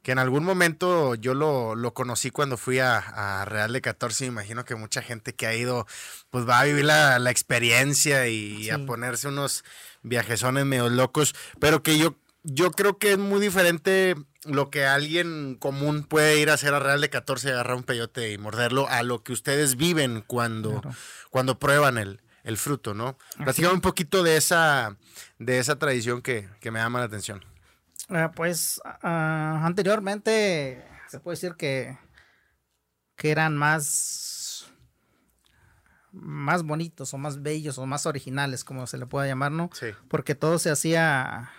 que 0.02 0.12
en 0.12 0.18
algún 0.18 0.44
momento 0.44 1.14
yo 1.14 1.34
lo, 1.34 1.74
lo 1.74 1.92
conocí 1.92 2.30
cuando 2.30 2.56
fui 2.56 2.78
a, 2.78 3.44
Real 3.44 3.74
de 3.74 3.82
14. 3.82 4.24
Me 4.24 4.28
imagino 4.28 4.64
que 4.64 4.74
mucha 4.74 5.02
gente 5.02 5.34
que 5.34 5.46
ha 5.46 5.54
ido, 5.54 5.86
pues 6.30 6.48
va 6.48 6.60
a 6.60 6.64
vivir 6.64 6.86
la, 6.86 7.30
experiencia 7.30 8.26
y 8.28 8.70
a 8.70 8.78
ponerse 8.86 9.28
unos 9.28 9.62
viajesones 10.02 10.64
medio 10.64 10.88
locos, 10.88 11.34
pero 11.58 11.82
que 11.82 11.98
yo, 11.98 12.16
yo 12.42 12.70
creo 12.70 12.98
que 12.98 13.12
es 13.12 13.18
muy 13.18 13.40
diferente 13.40 14.14
lo 14.44 14.70
que 14.70 14.86
alguien 14.86 15.56
común 15.56 16.04
puede 16.04 16.40
ir 16.40 16.50
a 16.50 16.54
hacer 16.54 16.72
a 16.74 16.78
Real 16.78 17.00
de 17.00 17.10
14 17.10 17.50
agarrar 17.50 17.76
un 17.76 17.82
peyote 17.82 18.32
y 18.32 18.38
morderlo 18.38 18.88
a 18.88 19.02
lo 19.02 19.22
que 19.22 19.32
ustedes 19.32 19.76
viven 19.76 20.22
cuando, 20.26 20.80
cuando 21.30 21.58
prueban 21.58 21.98
el, 21.98 22.20
el 22.44 22.56
fruto, 22.56 22.94
¿no? 22.94 23.18
Platícame 23.36 23.74
un 23.74 23.80
poquito 23.80 24.22
de 24.22 24.36
esa, 24.36 24.96
de 25.38 25.58
esa 25.58 25.78
tradición 25.78 26.22
que, 26.22 26.48
que 26.60 26.70
me 26.70 26.78
llama 26.78 27.00
la 27.00 27.06
atención. 27.06 27.44
Ah, 28.08 28.32
pues 28.34 28.80
ah, 28.84 29.60
anteriormente 29.64 30.84
se 31.08 31.20
puede 31.20 31.36
decir 31.36 31.54
que, 31.56 31.98
que 33.16 33.30
eran 33.30 33.56
más, 33.56 34.72
más 36.12 36.62
bonitos 36.62 37.12
o 37.14 37.18
más 37.18 37.42
bellos 37.42 37.78
o 37.78 37.86
más 37.86 38.06
originales, 38.06 38.64
como 38.64 38.86
se 38.86 38.98
le 38.98 39.06
pueda 39.06 39.26
llamar, 39.26 39.52
¿no? 39.52 39.70
Sí. 39.72 39.88
Porque 40.08 40.34
todo 40.34 40.58
se 40.58 40.70
hacía, 40.70 41.50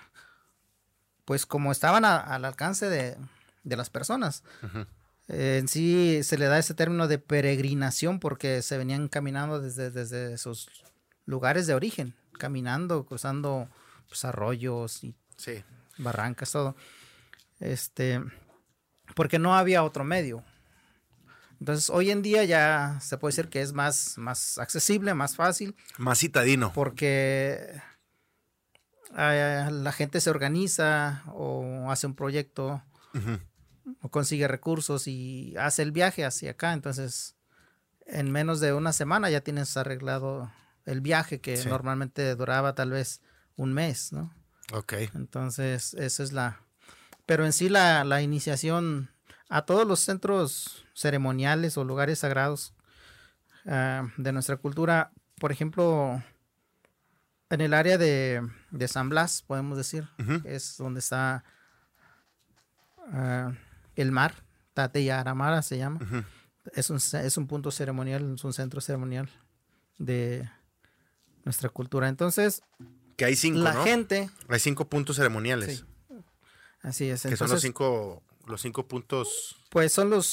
pues 1.25 1.45
como 1.45 1.71
estaban 1.71 2.05
al 2.05 2.45
alcance 2.45 2.89
de, 2.89 3.17
las 3.63 3.89
personas. 3.89 4.43
en 5.27 5.67
sí 5.67 6.21
se 6.23 6.37
le 6.37 6.45
da 6.45 6.59
ese 6.59 6.73
término 6.73 7.07
de 7.07 7.19
peregrinación 7.19 8.19
porque 8.19 8.61
se 8.61 8.77
venían 8.77 9.07
caminando 9.07 9.61
desde, 9.61 9.91
desde 9.91 10.37
sus 10.37 10.69
lugares 11.25 11.67
de 11.67 11.73
origen, 11.73 12.15
caminando, 12.37 13.05
cruzando 13.05 13.69
pues, 14.09 14.25
arroyos 14.25 15.03
y 15.03 15.15
sí 15.37 15.63
barrancas, 16.01 16.51
todo. 16.51 16.75
Este, 17.59 18.21
porque 19.15 19.39
no 19.39 19.55
había 19.55 19.83
otro 19.83 20.03
medio. 20.03 20.43
Entonces, 21.59 21.89
hoy 21.91 22.09
en 22.09 22.23
día 22.23 22.43
ya 22.43 22.97
se 23.01 23.17
puede 23.17 23.33
decir 23.33 23.49
que 23.49 23.61
es 23.61 23.71
más, 23.71 24.17
más 24.17 24.57
accesible, 24.57 25.13
más 25.13 25.35
fácil. 25.35 25.75
Más 25.97 26.19
citadino. 26.19 26.73
Porque 26.73 27.81
eh, 29.17 29.67
la 29.71 29.91
gente 29.91 30.21
se 30.21 30.29
organiza 30.29 31.23
o 31.33 31.91
hace 31.91 32.07
un 32.07 32.15
proyecto 32.15 32.81
o 34.01 34.09
consigue 34.09 34.47
recursos 34.47 35.07
y 35.07 35.55
hace 35.57 35.81
el 35.81 35.91
viaje 35.91 36.25
hacia 36.25 36.51
acá. 36.51 36.73
Entonces, 36.73 37.35
en 38.05 38.31
menos 38.31 38.59
de 38.59 38.73
una 38.73 38.93
semana 38.93 39.29
ya 39.29 39.41
tienes 39.41 39.75
arreglado 39.77 40.51
el 40.85 41.01
viaje 41.01 41.41
que 41.41 41.63
normalmente 41.65 42.35
duraba 42.35 42.73
tal 42.73 42.91
vez 42.91 43.21
un 43.55 43.73
mes, 43.73 44.11
¿no? 44.13 44.33
Ok. 44.73 44.93
Entonces, 45.13 45.93
esa 45.95 46.23
es 46.23 46.31
la... 46.31 46.61
Pero 47.25 47.45
en 47.45 47.53
sí 47.53 47.69
la, 47.69 48.21
iniciación 48.21 49.09
a 49.49 49.63
todos 49.63 49.87
los 49.87 49.99
centros 49.99 50.85
ceremoniales 50.93 51.77
o 51.77 51.83
lugares 51.83 52.19
sagrados 52.19 52.73
ah, 53.65 54.07
de 54.17 54.31
nuestra 54.31 54.57
cultura. 54.57 55.11
Por 55.39 55.51
ejemplo, 55.51 56.23
en 57.51 57.61
el 57.61 57.73
área 57.73 57.97
de, 57.97 58.41
de 58.71 58.87
San 58.87 59.09
Blas, 59.09 59.43
podemos 59.45 59.77
decir, 59.77 60.07
es 60.45 60.77
donde 60.77 60.99
está 60.99 61.43
ah, 63.11 63.53
el 63.95 64.11
mar, 64.11 64.43
Tateyaramara 64.73 65.61
se 65.61 65.77
llama. 65.77 65.99
es, 66.73 66.89
un, 66.89 66.97
es 66.97 67.37
un 67.37 67.47
punto 67.47 67.71
ceremonial, 67.71 68.33
es 68.35 68.43
un 68.43 68.53
centro 68.53 68.81
ceremonial 68.81 69.29
de 69.97 70.49
nuestra 71.43 71.69
cultura. 71.69 72.07
Entonces, 72.07 72.63
que 73.17 73.25
hay 73.25 73.35
cinco, 73.35 73.59
la 73.59 73.83
gente... 73.83 74.29
Hay 74.47 74.59
cinco 74.59 74.89
puntos 74.89 75.17
ceremoniales. 75.17 75.85
Así 76.81 77.09
es. 77.09 77.23
Que 77.23 77.37
son 77.37 77.49
los 77.49 77.61
cinco, 77.61 78.23
los 78.47 78.61
cinco 78.61 78.87
puntos... 78.87 79.57
Pues 79.69 79.93
son 79.93 80.09
los 80.09 80.25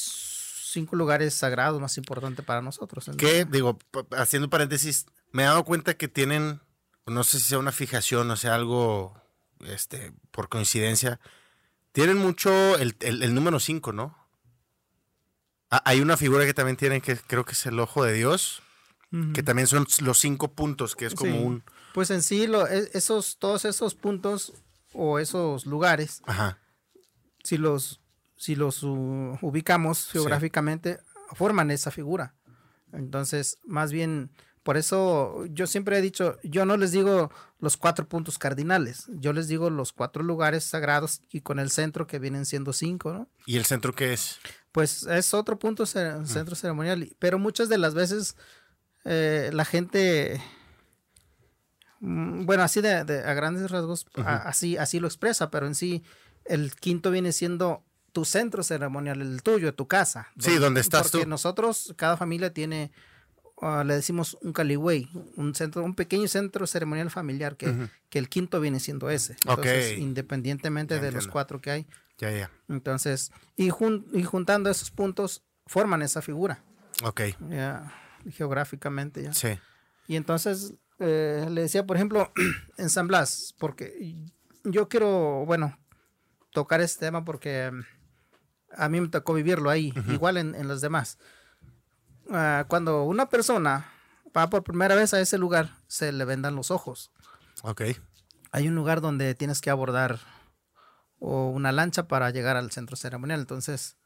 cinco 0.71 0.95
lugares 0.95 1.33
sagrados 1.33 1.81
más 1.81 1.97
importantes 1.97 2.45
para 2.45 2.61
nosotros. 2.61 3.09
Que, 3.17 3.45
digo, 3.45 3.77
haciendo 4.11 4.49
paréntesis, 4.49 5.05
me 5.31 5.43
he 5.43 5.45
dado 5.45 5.63
cuenta 5.63 5.95
que 5.95 6.07
tienen, 6.07 6.61
no 7.09 7.23
sé 7.23 7.39
si 7.39 7.49
sea 7.49 7.59
una 7.59 7.71
fijación 7.71 8.29
o 8.31 8.35
sea 8.35 8.55
algo, 8.55 9.21
este, 9.65 10.13
por 10.31 10.49
coincidencia, 10.49 11.19
tienen 11.91 12.17
mucho 12.17 12.77
el, 12.77 12.95
el, 12.99 13.33
número 13.33 13.59
cinco, 13.59 13.93
¿no? 13.93 14.17
hay 15.69 16.01
una 16.01 16.17
figura 16.17 16.45
que 16.45 16.53
también 16.53 16.77
tienen 16.77 17.01
que 17.01 17.15
creo 17.15 17.45
que 17.45 17.51
es 17.51 17.65
el 17.67 17.79
ojo 17.79 18.03
de 18.03 18.13
Dios, 18.13 18.63
que 19.33 19.41
también 19.41 19.67
son 19.67 19.87
los 20.01 20.19
cinco 20.19 20.51
puntos, 20.51 20.95
que 20.95 21.05
es 21.05 21.15
como 21.15 21.41
un... 21.41 21.63
Pues 21.93 22.11
en 22.11 22.21
sí, 22.21 22.45
lo, 22.45 22.67
e, 22.67 22.89
esos, 22.93 23.37
todos 23.39 23.65
esos 23.65 23.95
puntos 23.95 24.53
o 24.93 25.17
esos 25.19 25.65
lugares, 25.65 26.21
si 27.43 27.57
los, 27.57 28.01
si 28.35 28.55
los 28.55 28.83
ubicamos 28.83 30.09
geográficamente, 30.11 30.99
forman 31.33 31.71
esa 31.71 31.91
figura. 31.91 32.35
Entonces, 32.91 33.57
más 33.65 33.91
bien, 33.91 34.31
por 34.63 34.77
eso 34.77 35.45
yo 35.47 35.67
siempre 35.67 35.97
he 35.97 36.01
dicho, 36.01 36.37
yo 36.43 36.65
no 36.65 36.77
les 36.77 36.91
digo 36.91 37.31
los 37.59 37.77
cuatro 37.77 38.07
puntos 38.07 38.37
cardinales, 38.37 39.05
yo 39.09 39.33
les 39.33 39.47
digo 39.47 39.69
los 39.69 39.93
cuatro 39.93 40.23
lugares 40.23 40.63
sagrados 40.63 41.21
y 41.31 41.41
con 41.41 41.59
el 41.59 41.69
centro 41.69 42.07
que 42.07 42.19
vienen 42.19 42.45
siendo 42.45 42.73
cinco, 42.73 43.13
¿no? 43.13 43.29
¿Y 43.45 43.57
el 43.57 43.65
centro 43.65 43.93
qué 43.93 44.13
es? 44.13 44.39
Pues 44.71 45.03
es 45.03 45.33
otro 45.33 45.57
punto, 45.57 45.85
centro 45.85 46.55
ceremonial, 46.55 47.15
pero 47.19 47.39
muchas 47.39 47.69
de 47.69 47.77
las 47.77 47.93
veces 47.93 48.35
eh, 49.05 49.49
la 49.53 49.65
gente 49.65 50.41
Mm, 51.99 52.45
bueno, 52.45 52.63
así 52.63 52.81
de, 52.81 52.93
a 52.93 53.33
grandes 53.33 53.69
rasgos, 53.69 54.07
así, 54.15 54.77
así 54.77 54.99
lo 54.99 55.07
expresa, 55.07 55.51
pero 55.51 55.67
en 55.67 55.75
sí 55.75 56.03
el 56.45 56.73
quinto 56.75 57.11
viene 57.11 57.31
siendo 57.31 57.83
tu 58.13 58.25
centro 58.25 58.63
ceremonial, 58.63 59.21
el 59.21 59.43
tuyo, 59.43 59.73
tu 59.73 59.87
casa. 59.87 60.29
Sí, 60.39 60.55
donde 60.55 60.81
estás 60.81 61.11
porque 61.11 61.25
nosotros, 61.25 61.93
cada 61.97 62.17
familia 62.17 62.53
tiene, 62.53 62.91
ah, 63.61 63.83
le 63.85 63.95
decimos 63.95 64.37
un 64.41 64.53
caliway, 64.53 65.09
un 65.35 65.55
centro, 65.55 65.83
un 65.83 65.95
pequeño 65.95 66.27
centro 66.27 66.67
ceremonial 66.67 67.09
familiar, 67.09 67.55
que, 67.55 67.89
que 68.09 68.19
el 68.19 68.29
quinto 68.29 68.59
viene 68.59 68.79
siendo 68.79 69.09
ese. 69.09 69.33
Entonces, 69.45 69.97
independientemente 69.97 70.99
de 70.99 71.11
los 71.11 71.27
cuatro 71.27 71.61
que 71.61 71.71
hay. 71.71 71.87
Ya, 72.17 72.31
ya. 72.31 72.51
Entonces, 72.67 73.31
y, 73.55 73.67
y 73.67 74.23
juntando 74.23 74.69
esos 74.69 74.91
puntos, 74.91 75.43
forman 75.65 76.01
esa 76.01 76.21
figura. 76.21 76.63
Ok. 77.03 77.21
Ya, 77.49 77.93
geográficamente 78.31 79.23
ya. 79.23 79.33
Sí. 79.33 79.57
Y 80.07 80.15
entonces 80.15 80.73
eh, 80.99 81.47
le 81.49 81.61
decía, 81.61 81.85
por 81.85 81.95
ejemplo, 81.95 82.31
en 82.77 82.89
San 82.89 83.07
Blas, 83.07 83.55
porque 83.57 84.15
yo 84.63 84.89
quiero, 84.89 85.45
bueno, 85.45 85.77
tocar 86.51 86.81
este 86.81 87.05
tema 87.05 87.23
porque 87.23 87.71
mm, 87.71 87.81
a 88.75 88.89
mí 88.89 89.01
me 89.01 89.07
tocó 89.07 89.33
vivirlo 89.33 89.69
ahí, 89.69 89.93
igual 90.09 90.37
en, 90.37 90.67
los 90.67 90.81
demás. 90.81 91.17
Ah, 92.31 92.65
cuando 92.67 93.03
una 93.03 93.29
persona 93.29 93.91
va 94.35 94.49
por 94.49 94.63
primera 94.63 94.95
vez 94.95 95.13
a 95.13 95.19
ese 95.19 95.37
lugar, 95.37 95.75
se 95.87 96.11
le 96.11 96.25
vendan 96.25 96.55
los 96.55 96.71
ojos. 96.71 97.11
Ok. 97.63 97.81
Hay 98.51 98.67
un 98.67 98.75
lugar 98.75 99.01
donde 99.01 99.35
tienes 99.35 99.61
que 99.61 99.69
abordar 99.69 100.19
o 101.19 101.49
una 101.49 101.71
lancha 101.71 102.07
para 102.07 102.29
llegar 102.29 102.57
al 102.57 102.71
centro 102.71 102.95
ceremonial. 102.95 103.41
Entonces, 103.41 103.97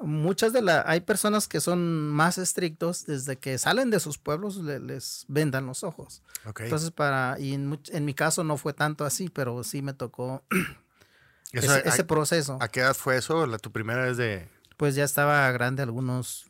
muchas 0.00 0.52
de 0.52 0.62
las, 0.62 0.84
hay 0.86 1.00
personas 1.00 1.48
que 1.48 1.60
son 1.60 2.08
más 2.08 2.38
estrictos 2.38 3.06
desde 3.06 3.36
que 3.36 3.58
salen 3.58 3.90
de 3.90 4.00
sus 4.00 4.18
pueblos 4.18 4.56
les 4.56 5.24
vendan 5.28 5.66
los 5.66 5.84
ojos. 5.84 6.22
Entonces 6.58 6.90
para, 6.90 7.36
y 7.38 7.54
en, 7.54 8.04
mi 8.04 8.14
caso 8.14 8.44
no 8.44 8.56
fue 8.56 8.72
tanto 8.72 9.04
así, 9.04 9.28
pero 9.28 9.62
sí 9.62 9.82
me 9.82 9.92
tocó 9.92 10.44
ese, 11.52 12.04
proceso. 12.04 12.58
¿A 12.60 12.68
qué 12.68 12.80
edad 12.80 12.94
fue 12.94 13.16
eso? 13.16 13.46
La, 13.46 13.58
¿Tu 13.58 13.70
primera 13.70 14.04
vez 14.04 14.16
de...? 14.16 14.48
Pues 14.76 14.94
ya 14.94 15.04
estaba 15.04 15.50
grande, 15.52 15.82
algunos 15.82 16.49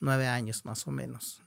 nueve 0.00 0.26
años 0.26 0.64
más 0.64 0.86
o 0.86 0.90
menos. 0.90 1.42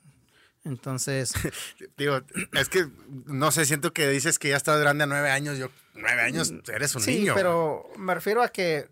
Entonces. 0.63 1.33
Digo, 1.97 2.21
es 2.53 2.69
que 2.69 2.87
no 3.25 3.51
sé, 3.51 3.65
siento 3.65 3.93
que 3.93 4.07
dices 4.09 4.39
que 4.39 4.49
ya 4.49 4.57
estás 4.57 4.79
grande 4.79 5.03
a 5.03 5.07
nueve 5.07 5.31
años. 5.31 5.57
Yo, 5.57 5.69
nueve 5.95 6.21
años, 6.21 6.53
eres 6.73 6.95
un 6.95 7.05
niño. 7.05 7.33
Sí, 7.33 7.35
pero 7.35 7.89
me 7.97 8.13
refiero 8.13 8.43
a 8.43 8.49
que 8.49 8.89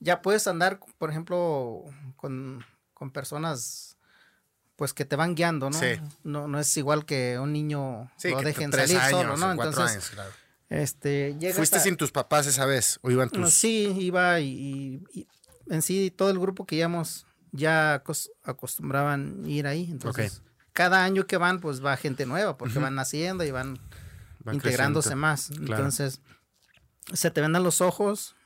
ya 0.00 0.22
puedes 0.22 0.46
andar, 0.46 0.80
por 0.98 1.10
ejemplo, 1.10 1.84
con, 2.16 2.64
personas 3.12 3.96
pues 4.76 4.92
que 4.92 5.04
te 5.04 5.16
van 5.16 5.34
guiando, 5.34 5.70
¿no? 5.70 5.80
No, 6.22 6.46
no 6.46 6.60
es 6.60 6.76
igual 6.76 7.04
que 7.04 7.38
un 7.38 7.52
niño 7.52 8.10
lo 8.22 8.42
dejen 8.42 8.70
salir 8.70 9.00
solo, 9.10 9.36
¿no? 9.36 9.50
Entonces, 9.52 10.12
este, 10.68 11.36
¿Fuiste 11.54 11.80
sin 11.80 11.96
tus 11.96 12.12
papás 12.12 12.46
esa 12.46 12.66
vez 12.66 13.00
o 13.02 13.10
iban 13.10 13.30
tus? 13.30 13.54
Sí, 13.54 13.94
iba 13.98 14.38
y, 14.40 15.02
en 15.68 15.82
sí 15.82 16.12
todo 16.14 16.30
el 16.30 16.38
grupo 16.38 16.66
que 16.66 16.76
íbamos 16.76 17.26
ya 17.52 18.02
acostumbraban 18.44 19.44
ir 19.46 19.66
ahí, 19.66 19.88
entonces 19.90 20.42
cada 20.72 21.02
año 21.04 21.26
que 21.26 21.36
van 21.36 21.60
pues 21.60 21.84
va 21.84 21.96
gente 21.96 22.26
nueva 22.26 22.56
porque 22.56 22.78
van 22.78 22.94
naciendo 22.94 23.44
y 23.44 23.50
van, 23.50 23.78
integrándose 24.52 25.14
más, 25.14 25.50
entonces 25.50 26.20
se 27.12 27.30
te 27.30 27.40
vendan 27.40 27.62
los 27.62 27.80
ojos. 27.80 28.36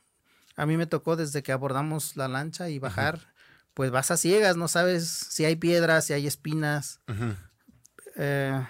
A 0.57 0.67
mí 0.67 0.77
me 0.77 0.87
tocó 0.87 1.17
desde 1.17 1.43
que 1.43 1.53
abordamos 1.53 2.17
la 2.17 2.29
lancha 2.29 2.69
y 2.69 2.79
bajar, 2.79 3.33
pues 3.75 3.91
vas 3.91 4.11
a 4.11 4.17
ciegas, 4.17 4.57
no 4.57 4.69
sabes 4.69 5.09
si 5.09 5.45
hay 5.45 5.57
piedras, 5.57 6.07
si 6.07 6.13
hay 6.13 6.27
espinas. 6.27 7.01
Eh, 8.17 8.67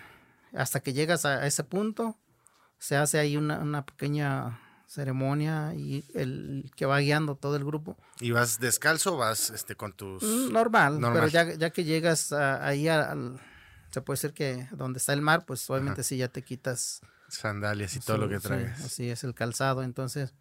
hasta 0.55 0.81
que 0.81 0.92
llegas 0.92 1.25
a 1.25 1.47
ese 1.47 1.64
punto, 1.64 2.18
se 2.79 2.97
hace 2.97 3.18
ahí 3.18 3.37
una, 3.37 3.85
pequeña 3.85 4.61
ceremonia 4.92 5.74
y 5.74 6.05
el 6.14 6.70
que 6.76 6.87
va 6.87 6.98
guiando 7.00 7.37
todo 7.37 7.57
el 7.57 7.64
grupo. 7.64 7.96
¿Y 8.20 8.31
vas 8.31 8.61
descalzo 8.61 9.14
o 9.14 9.16
vas 9.18 9.50
este, 9.50 9.74
con 9.74 9.92
tus...? 9.92 10.22
Mm, 10.22 10.52
normal, 10.52 10.98
pero 11.00 11.26
ya, 11.28 11.55
ya 11.55 11.70
que 11.70 11.85
llegas 11.85 12.33
ahí 12.33 12.88
al... 12.88 13.40
Se 13.90 14.00
puede 14.00 14.16
decir 14.16 14.33
que 14.33 14.68
donde 14.72 14.98
está 14.98 15.12
el 15.12 15.20
mar, 15.20 15.44
pues 15.44 15.68
obviamente 15.68 16.02
sí 16.02 16.16
ya 16.16 16.28
te 16.28 16.42
quitas... 16.42 17.00
Sandalias 17.28 17.96
y 17.96 18.00
todo 18.00 18.18
lo 18.18 18.28
que 18.28 18.38
traes. 18.40 18.85
así 18.85 19.09
es 19.09 19.24
el 19.24 19.35
calzado, 19.35 19.83
entonces 19.83 20.35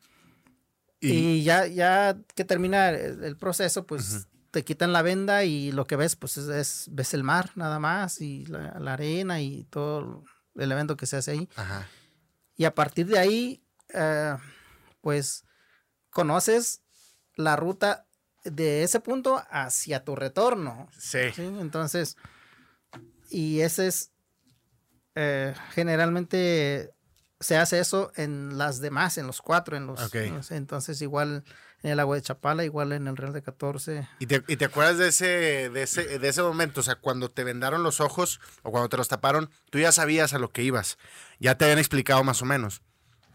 y, 1.01 1.43
ya, 1.43 1.65
ya 1.65 2.17
que 2.35 2.45
termina 2.45 2.89
el, 2.89 3.35
proceso, 3.35 3.85
pues 3.87 4.27
te 4.51 4.63
quitan 4.63 4.93
la 4.93 5.01
venda 5.01 5.43
y 5.43 5.71
lo 5.71 5.87
que 5.87 5.95
ves, 5.95 6.15
pues 6.15 6.37
es, 6.37 6.87
ves 6.91 7.13
el 7.15 7.23
mar 7.23 7.51
nada 7.55 7.79
más 7.79 8.21
y 8.21 8.45
la, 8.45 8.93
arena 8.93 9.41
y 9.41 9.63
todo 9.65 10.23
el 10.55 10.71
evento 10.71 10.95
que 10.95 11.07
se 11.07 11.17
hace 11.17 11.31
ahí. 11.31 11.49
Y 12.55 12.65
a 12.65 12.75
partir 12.75 13.07
de 13.07 13.17
ahí, 13.17 13.60
eh, 13.93 14.35
pues 15.01 15.45
conoces 16.09 16.81
la 17.35 17.55
ruta 17.55 18.05
de 18.43 18.83
ese 18.83 18.99
punto 18.99 19.43
hacia 19.49 20.03
tu 20.03 20.15
retorno. 20.15 20.89
Sí. 20.97 21.19
Entonces, 21.37 22.17
y 23.29 23.61
ese 23.61 23.87
es 23.87 24.11
eh, 25.15 25.53
generalmente 25.71 26.91
se 27.39 27.57
hace 27.57 27.79
eso 27.79 28.11
en 28.15 28.57
las 28.57 28.79
demás, 28.79 29.17
en 29.17 29.27
los 29.27 29.41
cuatro, 29.41 29.75
en 29.75 29.87
los, 29.87 29.99
entonces 30.51 31.01
igual 31.01 31.43
en 31.81 31.91
el 31.91 31.99
agua 31.99 32.15
de 32.15 32.21
Chapala, 32.21 32.63
igual 32.63 32.91
en 32.91 33.07
el 33.07 33.17
Real 33.17 33.33
de 33.33 33.41
14. 33.41 34.07
¿Y 34.19 34.27
te, 34.27 34.43
¿Y 34.47 34.57
te, 34.57 34.65
acuerdas 34.65 34.99
de 34.99 35.07
ese, 35.07 35.69
de 35.69 35.83
ese, 35.83 36.19
de 36.19 36.29
ese 36.29 36.43
momento? 36.43 36.81
O 36.81 36.83
sea, 36.83 36.95
cuando 36.95 37.29
te 37.29 37.43
vendaron 37.43 37.81
los 37.81 37.99
ojos 37.99 38.39
o 38.61 38.71
cuando 38.71 38.89
te 38.89 38.97
los 38.97 39.07
taparon, 39.07 39.49
tú 39.71 39.79
ya 39.79 39.91
sabías 39.91 40.33
a 40.33 40.39
lo 40.39 40.51
que 40.51 40.61
ibas. 40.61 40.99
Ya 41.39 41.57
te 41.57 41.65
habían 41.65 41.79
explicado 41.79 42.23
más 42.23 42.41
o 42.43 42.45
menos. 42.45 42.83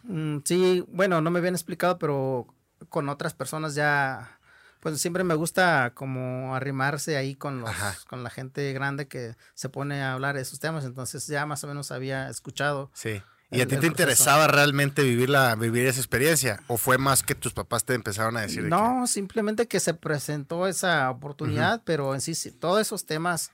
Mm, 0.08 0.38
sí, 0.44 0.84
bueno, 0.88 1.20
no 1.20 1.30
me 1.30 1.38
habían 1.38 1.54
explicado, 1.54 1.98
pero 1.98 2.46
con 2.88 3.08
otras 3.08 3.34
personas 3.34 3.74
ya, 3.74 4.38
pues 4.80 5.00
siempre 5.00 5.24
me 5.24 5.34
gusta 5.34 5.92
como 5.94 6.54
arrimarse 6.54 7.16
ahí 7.16 7.34
con 7.34 7.60
los, 7.60 7.70
con 8.08 8.22
la 8.22 8.30
gente 8.30 8.72
grande 8.72 9.08
que 9.08 9.36
se 9.54 9.68
pone 9.68 10.02
a 10.02 10.12
hablar 10.12 10.36
de 10.36 10.42
esos 10.42 10.60
temas. 10.60 10.84
Entonces 10.84 11.26
ya 11.26 11.46
más 11.46 11.64
o 11.64 11.66
menos 11.66 11.90
había 11.90 12.28
escuchado. 12.28 12.90
Sí 12.94 13.22
¿Y 13.50 13.60
a 13.60 13.68
ti 13.68 13.76
te 13.76 13.86
interesaba 13.86 14.48
realmente 14.48 15.02
vivir, 15.02 15.30
la, 15.30 15.54
vivir 15.54 15.86
esa 15.86 16.00
experiencia? 16.00 16.60
¿O 16.66 16.76
fue 16.76 16.98
más 16.98 17.22
que 17.22 17.34
tus 17.34 17.52
papás 17.52 17.84
te 17.84 17.94
empezaron 17.94 18.36
a 18.36 18.40
decir? 18.40 18.64
No, 18.64 19.06
simplemente 19.06 19.68
que 19.68 19.78
se 19.78 19.94
presentó 19.94 20.66
esa 20.66 21.08
oportunidad, 21.10 21.82
pero 21.84 22.14
en 22.14 22.20
sí, 22.20 22.34
todos 22.50 22.80
esos 22.80 23.06
temas 23.06 23.52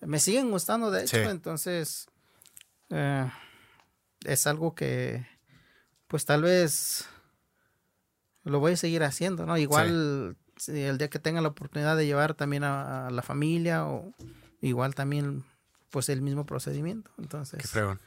me 0.00 0.18
siguen 0.18 0.50
gustando, 0.50 0.90
de 0.90 1.04
hecho, 1.04 1.16
entonces 1.16 2.08
eh, 2.90 3.30
es 4.24 4.46
algo 4.46 4.74
que 4.74 5.26
pues 6.12 6.26
tal 6.26 6.42
vez 6.42 7.06
lo 8.44 8.60
voy 8.60 8.72
a 8.74 8.76
seguir 8.76 9.02
haciendo, 9.02 9.46
¿no? 9.46 9.56
Igual 9.56 10.36
el 10.68 10.98
día 10.98 11.08
que 11.08 11.18
tengan 11.18 11.42
la 11.42 11.48
oportunidad 11.48 11.96
de 11.96 12.04
llevar 12.06 12.34
también 12.34 12.64
a, 12.64 13.06
a 13.06 13.10
la 13.10 13.22
familia 13.22 13.86
o 13.86 14.12
igual 14.60 14.94
también 14.94 15.42
pues 15.90 16.08
el 16.10 16.20
mismo 16.20 16.44
procedimiento. 16.44 17.10
Entonces, 17.18 17.58
Qué 17.62 17.66
fregón. 17.66 17.98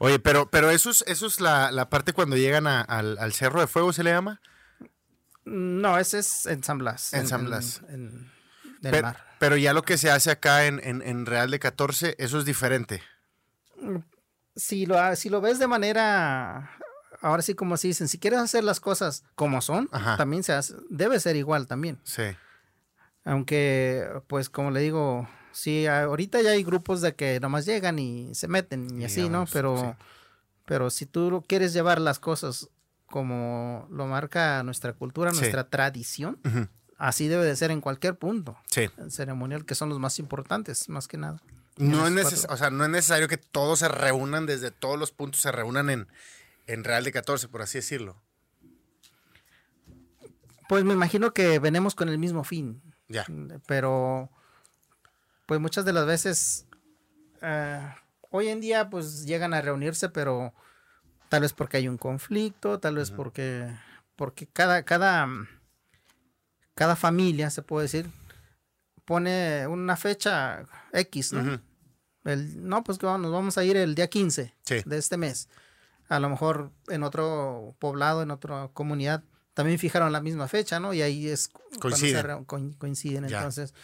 Oye, 0.00 0.18
pero, 0.18 0.50
pero 0.50 0.70
eso 0.70 0.90
es, 0.90 1.04
eso 1.06 1.26
es 1.28 1.40
la, 1.40 1.70
la 1.70 1.88
parte 1.88 2.12
cuando 2.12 2.36
llegan 2.36 2.66
a- 2.66 2.80
al, 2.82 3.16
al 3.18 3.32
Cerro 3.32 3.60
de 3.60 3.68
Fuego, 3.68 3.92
¿se 3.92 4.02
le 4.02 4.10
llama? 4.10 4.40
no, 5.44 5.96
ese 5.96 6.18
es 6.18 6.44
en 6.46 6.62
San 6.64 6.78
Blas. 6.78 7.14
En 7.14 7.26
San 7.28 7.44
Blas. 7.46 7.82
En, 7.88 7.94
en- 7.94 8.32
del 8.82 8.92
Pe- 8.92 9.02
mar. 9.02 9.24
Pero 9.38 9.56
ya 9.56 9.72
lo 9.72 9.82
que 9.82 9.96
se 9.96 10.10
hace 10.10 10.30
acá 10.32 10.66
en, 10.66 10.80
en, 10.84 11.02
en 11.02 11.24
Real 11.24 11.50
de 11.52 11.58
14, 11.60 12.16
eso 12.18 12.38
es 12.40 12.44
diferente. 12.44 13.00
Si 14.56 14.86
lo, 14.86 15.14
si 15.16 15.28
lo 15.30 15.40
ves 15.40 15.58
de 15.58 15.66
manera, 15.68 16.70
ahora 17.20 17.42
sí 17.42 17.54
como 17.54 17.76
se 17.76 17.88
dicen, 17.88 18.08
si 18.08 18.18
quieres 18.18 18.40
hacer 18.40 18.64
las 18.64 18.80
cosas 18.80 19.24
como 19.34 19.60
son, 19.60 19.88
Ajá. 19.92 20.16
también 20.16 20.42
se 20.42 20.52
hace, 20.52 20.74
debe 20.90 21.18
ser 21.20 21.36
igual 21.36 21.66
también. 21.66 21.98
Sí. 22.04 22.22
Aunque, 23.24 24.08
pues 24.26 24.48
como 24.48 24.70
le 24.70 24.80
digo, 24.80 25.28
sí, 25.52 25.86
ahorita 25.86 26.40
ya 26.40 26.50
hay 26.50 26.64
grupos 26.64 27.00
de 27.00 27.14
que 27.14 27.40
nomás 27.40 27.66
llegan 27.66 27.98
y 27.98 28.34
se 28.34 28.48
meten 28.48 28.88
y, 28.98 29.02
Y 29.02 29.04
así, 29.04 29.28
¿no? 29.28 29.46
Pero, 29.52 29.78
sí. 29.98 30.04
pero 30.64 30.90
si 30.90 31.04
tú 31.06 31.44
quieres 31.46 31.72
llevar 31.72 32.00
las 32.00 32.18
cosas 32.18 32.68
como 33.06 33.86
lo 33.90 34.06
marca 34.06 34.62
nuestra 34.62 34.92
cultura, 34.92 35.32
Sí. 35.32 35.40
nuestra 35.40 35.68
tradición, 35.68 36.38
así 36.96 37.28
debe 37.28 37.44
de 37.44 37.56
ser 37.56 37.70
en 37.70 37.80
cualquier 37.80 38.16
punto 38.16 38.56
Sí. 38.70 38.88
ceremonial, 39.10 39.64
que 39.64 39.74
son 39.74 39.88
los 39.88 39.98
más 39.98 40.18
importantes, 40.18 40.88
más 40.88 41.06
que 41.08 41.16
nada. 41.18 41.42
No 41.76 42.06
es, 42.08 42.46
o 42.48 42.56
sea, 42.56 42.70
no 42.70 42.84
es 42.84 42.90
necesario 42.90 43.28
que 43.28 43.36
todos 43.36 43.78
se 43.80 43.88
reúnan 43.88 44.46
desde 44.46 44.70
todos 44.72 44.98
los 44.98 45.12
puntos, 45.12 45.40
se 45.40 45.52
reúnan 45.52 45.90
en, 45.90 46.08
en 46.68 46.84
Real 46.84 47.02
de 47.04 47.10
14, 47.12 47.48
por 47.48 47.62
así 47.62 47.78
decirlo. 47.78 48.22
Pues 50.68 50.84
me 50.84 50.92
imagino 50.92 51.32
que 51.32 51.58
venimos 51.58 51.94
con 51.94 52.08
el 52.08 52.18
mismo 52.18 52.44
fin. 52.44 52.82
Ya. 53.10 53.24
pero 53.66 54.30
pues 55.46 55.58
muchas 55.60 55.86
de 55.86 55.94
las 55.94 56.04
veces 56.04 56.66
eh, 57.40 57.80
hoy 58.28 58.48
en 58.48 58.60
día 58.60 58.90
pues 58.90 59.24
llegan 59.24 59.54
a 59.54 59.62
reunirse 59.62 60.10
pero 60.10 60.52
tal 61.30 61.40
vez 61.40 61.54
porque 61.54 61.78
hay 61.78 61.88
un 61.88 61.96
conflicto 61.96 62.78
tal 62.80 62.96
vez 62.96 63.10
porque 63.10 63.74
porque 64.14 64.46
cada 64.46 64.82
cada 64.82 65.26
cada 66.74 66.96
familia 66.96 67.48
se 67.48 67.62
puede 67.62 67.84
decir 67.84 68.10
pone 69.06 69.66
una 69.68 69.96
fecha 69.96 70.66
X 70.92 71.32
¿no? 71.32 71.62
El- 72.24 72.68
no 72.68 72.84
pues 72.84 72.98
que 72.98 73.06
vamos- 73.06 73.22
nos 73.22 73.32
vamos 73.32 73.56
a 73.56 73.64
ir 73.64 73.78
el 73.78 73.94
día 73.94 74.08
15 74.10 74.54
Sí. 74.64 74.82
de 74.84 74.98
este 74.98 75.16
mes 75.16 75.48
a 76.08 76.18
lo 76.20 76.28
mejor 76.28 76.70
en 76.88 77.02
otro 77.02 77.74
poblado 77.78 78.22
en 78.22 78.30
otra 78.30 78.68
comunidad 78.72 79.22
también 79.54 79.78
fijaron 79.78 80.12
la 80.12 80.20
misma 80.20 80.48
fecha 80.48 80.78
no 80.80 80.94
y 80.94 81.02
ahí 81.02 81.28
es 81.28 81.48
cuando 81.80 81.96
se 81.96 82.12
Coinciden. 82.12 82.44
coinciden 82.76 83.28
Ya. 83.28 83.38
entonces 83.38 83.74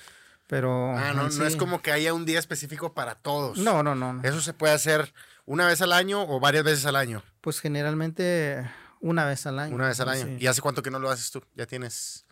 pero 0.47 0.91
Ah, 0.97 1.13
no, 1.15 1.29
no 1.29 1.47
es 1.47 1.57
como 1.57 1.81
que 1.83 1.91
haya 1.93 2.13
un 2.15 2.25
día 2.27 2.39
específico 2.39 2.93
para 2.95 3.15
todos. 3.15 3.59
no 3.59 3.83
no 3.83 3.95
no 3.95 4.13
no. 4.13 4.23
Eso 4.23 4.41
se 4.41 4.53
puede 4.53 4.75
hacer 4.75 5.13
una 5.47 5.67
vez 5.67 5.81
al 5.83 5.93
año 5.93 6.23
o 6.23 6.39
varias 6.41 6.65
veces 6.65 6.85
al 6.87 6.97
año. 6.97 7.23
pues 7.41 7.61
generalmente 7.61 8.69
una 9.01 9.25
vez 9.27 9.47
al 9.47 9.59
año 9.59 9.75
Una 9.75 9.89
vez 9.89 10.01
al 10.01 10.09
año. 10.11 10.25
sí. 10.27 10.37
¿Y 10.41 10.47
hace 10.47 10.61
cuánto 10.63 10.83
que 10.83 10.91
no 10.91 10.99
lo 10.99 11.11
haces 11.11 11.31
tú? 11.31 11.43
Ya 11.55 11.67
tienes. 11.67 12.25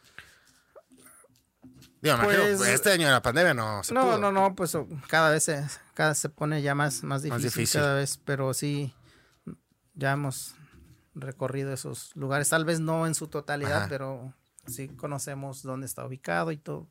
Digo, 2.01 2.17
imagino, 2.17 2.43
Pues- 2.57 2.61
este 2.69 2.91
año 2.93 3.07
de 3.07 3.13
la 3.13 3.23
pandemia 3.23 3.55
no 3.55 3.83
se 3.85 3.95
no 3.95 4.03
pudo. 4.03 4.19
no 4.19 4.33
no 4.33 4.55
pues 4.57 4.77
cada 5.09 5.31
vez 5.31 5.45
se 5.45 5.65
cada 5.95 6.15
se 6.15 6.29
pone 6.29 6.61
ya 6.61 6.75
más 6.75 7.03
más 7.05 7.23
difícil, 7.23 7.45
difícil. 7.45 7.81
cada 7.81 7.95
vez 7.95 8.19
pero 8.25 8.53
sí 8.55 8.93
ya 9.95 10.13
hemos 10.13 10.55
recorrido 11.15 11.73
esos 11.73 12.15
lugares 12.17 12.49
tal 12.49 12.65
vez 12.65 12.81
no 12.81 13.07
en 13.07 13.15
su 13.15 13.29
totalidad 13.29 13.79
Ajá. 13.83 13.89
pero 13.89 14.35
sí 14.67 14.89
conocemos 14.89 15.63
dónde 15.63 15.87
está 15.87 16.05
ubicado 16.07 16.53
y 16.53 16.57
todo 16.57 16.89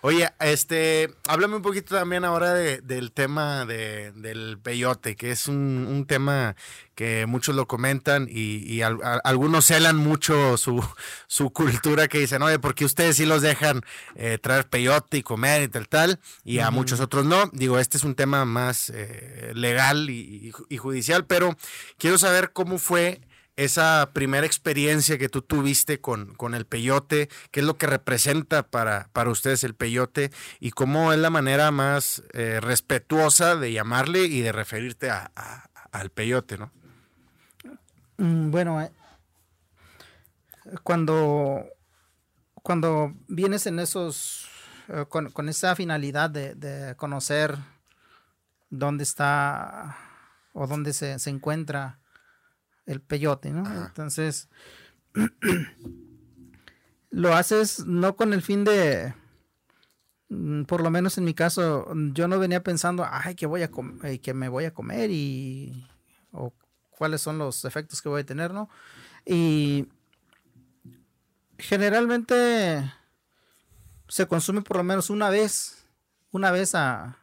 Oye, 0.00 0.28
este, 0.40 1.12
háblame 1.26 1.56
un 1.56 1.62
poquito 1.62 1.94
también 1.96 2.24
ahora 2.24 2.54
de- 2.54 2.80
del 2.80 3.10
tema 3.12 3.64
de- 3.66 4.12
del 4.12 4.58
peyote, 4.62 5.16
que 5.16 5.32
es 5.32 5.48
un, 5.48 5.86
un 5.90 6.06
tema 6.06 6.54
que 6.94 7.26
muchos 7.26 7.56
lo 7.56 7.66
comentan 7.66 8.28
y, 8.30 8.58
y 8.72 8.82
al- 8.82 9.02
a- 9.02 9.20
algunos 9.24 9.66
celan 9.66 9.96
mucho 9.96 10.56
su, 10.56 10.84
su 11.26 11.50
cultura 11.50 12.06
que 12.08 12.18
dicen, 12.20 12.42
oye, 12.42 12.58
porque 12.60 12.84
ustedes 12.84 13.16
sí 13.16 13.26
los 13.26 13.42
dejan 13.42 13.80
eh, 14.14 14.38
traer 14.40 14.68
peyote 14.68 15.18
y 15.18 15.22
comer 15.22 15.62
y 15.62 15.68
tal, 15.68 15.88
tal, 15.88 16.20
y 16.44 16.60
a 16.60 16.70
muchos 16.70 17.00
otros 17.00 17.24
no. 17.26 17.50
Digo, 17.52 17.78
este 17.78 17.96
es 17.96 18.04
un 18.04 18.14
tema 18.14 18.44
más 18.44 18.90
eh, 18.94 19.52
legal 19.54 20.10
y, 20.10 20.52
y- 20.68 20.74
y 20.74 20.76
judicial, 20.76 21.26
pero 21.26 21.56
quiero 21.98 22.18
saber 22.18 22.52
cómo 22.52 22.78
fue 22.78 23.20
esa 23.58 24.10
primera 24.12 24.46
experiencia 24.46 25.18
que 25.18 25.28
tú 25.28 25.42
tuviste 25.42 26.00
con, 26.00 26.34
con 26.34 26.54
el 26.54 26.64
peyote, 26.64 27.28
qué 27.50 27.60
es 27.60 27.66
lo 27.66 27.76
que 27.76 27.86
representa 27.88 28.62
para, 28.70 29.08
para 29.12 29.30
ustedes 29.30 29.64
el 29.64 29.74
peyote 29.74 30.30
y 30.60 30.70
cómo 30.70 31.12
es 31.12 31.18
la 31.18 31.30
manera 31.30 31.70
más 31.70 32.22
eh, 32.34 32.60
respetuosa 32.60 33.56
de 33.56 33.72
llamarle 33.72 34.24
y 34.24 34.40
de 34.42 34.52
referirte 34.52 35.10
a- 35.10 35.30
al 35.90 36.10
peyote, 36.10 36.56
¿no? 36.58 36.70
Mm, 38.18 38.50
Bueno, 38.50 38.80
eh, 38.80 38.92
cuando, 40.82 41.64
cuando 42.62 43.14
vienes 43.26 43.66
en 43.66 43.78
esos, 43.78 44.46
eh, 44.88 45.04
con, 45.08 45.30
con 45.30 45.48
esa 45.48 45.74
finalidad 45.74 46.30
de, 46.30 46.54
de 46.54 46.94
conocer 46.96 47.56
dónde 48.70 49.02
está 49.04 49.96
o 50.52 50.66
dónde 50.66 50.92
se, 50.92 51.18
se 51.18 51.30
encuentra 51.30 51.98
el 52.88 53.00
peyote, 53.00 53.50
¿no? 53.52 53.60
Ajá. 53.62 53.86
Entonces, 53.86 54.48
lo 57.10 57.34
haces 57.34 57.86
no 57.86 58.16
con 58.16 58.32
el 58.32 58.42
fin 58.42 58.64
de, 58.64 59.14
mm, 60.28 60.62
por 60.64 60.82
lo 60.82 60.90
menos 60.90 61.18
en 61.18 61.24
mi 61.24 61.34
caso, 61.34 61.86
yo 62.12 62.28
no 62.28 62.38
venía 62.38 62.62
pensando, 62.62 63.06
ay, 63.08 63.34
que 63.34 63.46
voy 63.46 63.62
a 63.62 63.70
com- 63.70 63.98
eh, 64.04 64.20
que 64.20 64.34
me 64.34 64.48
voy 64.48 64.64
a 64.64 64.74
comer 64.74 65.10
y 65.10 65.86
o 66.32 66.52
cuáles 66.90 67.20
son 67.22 67.38
los 67.38 67.64
efectos 67.64 68.02
que 68.02 68.08
voy 68.08 68.22
a 68.22 68.26
tener, 68.26 68.52
¿no? 68.52 68.68
Y 69.24 69.86
generalmente 71.58 72.92
se 74.08 74.26
consume 74.26 74.62
por 74.62 74.76
lo 74.78 74.84
menos 74.84 75.10
una 75.10 75.28
vez, 75.30 75.86
una 76.30 76.50
vez 76.50 76.74
a 76.74 77.18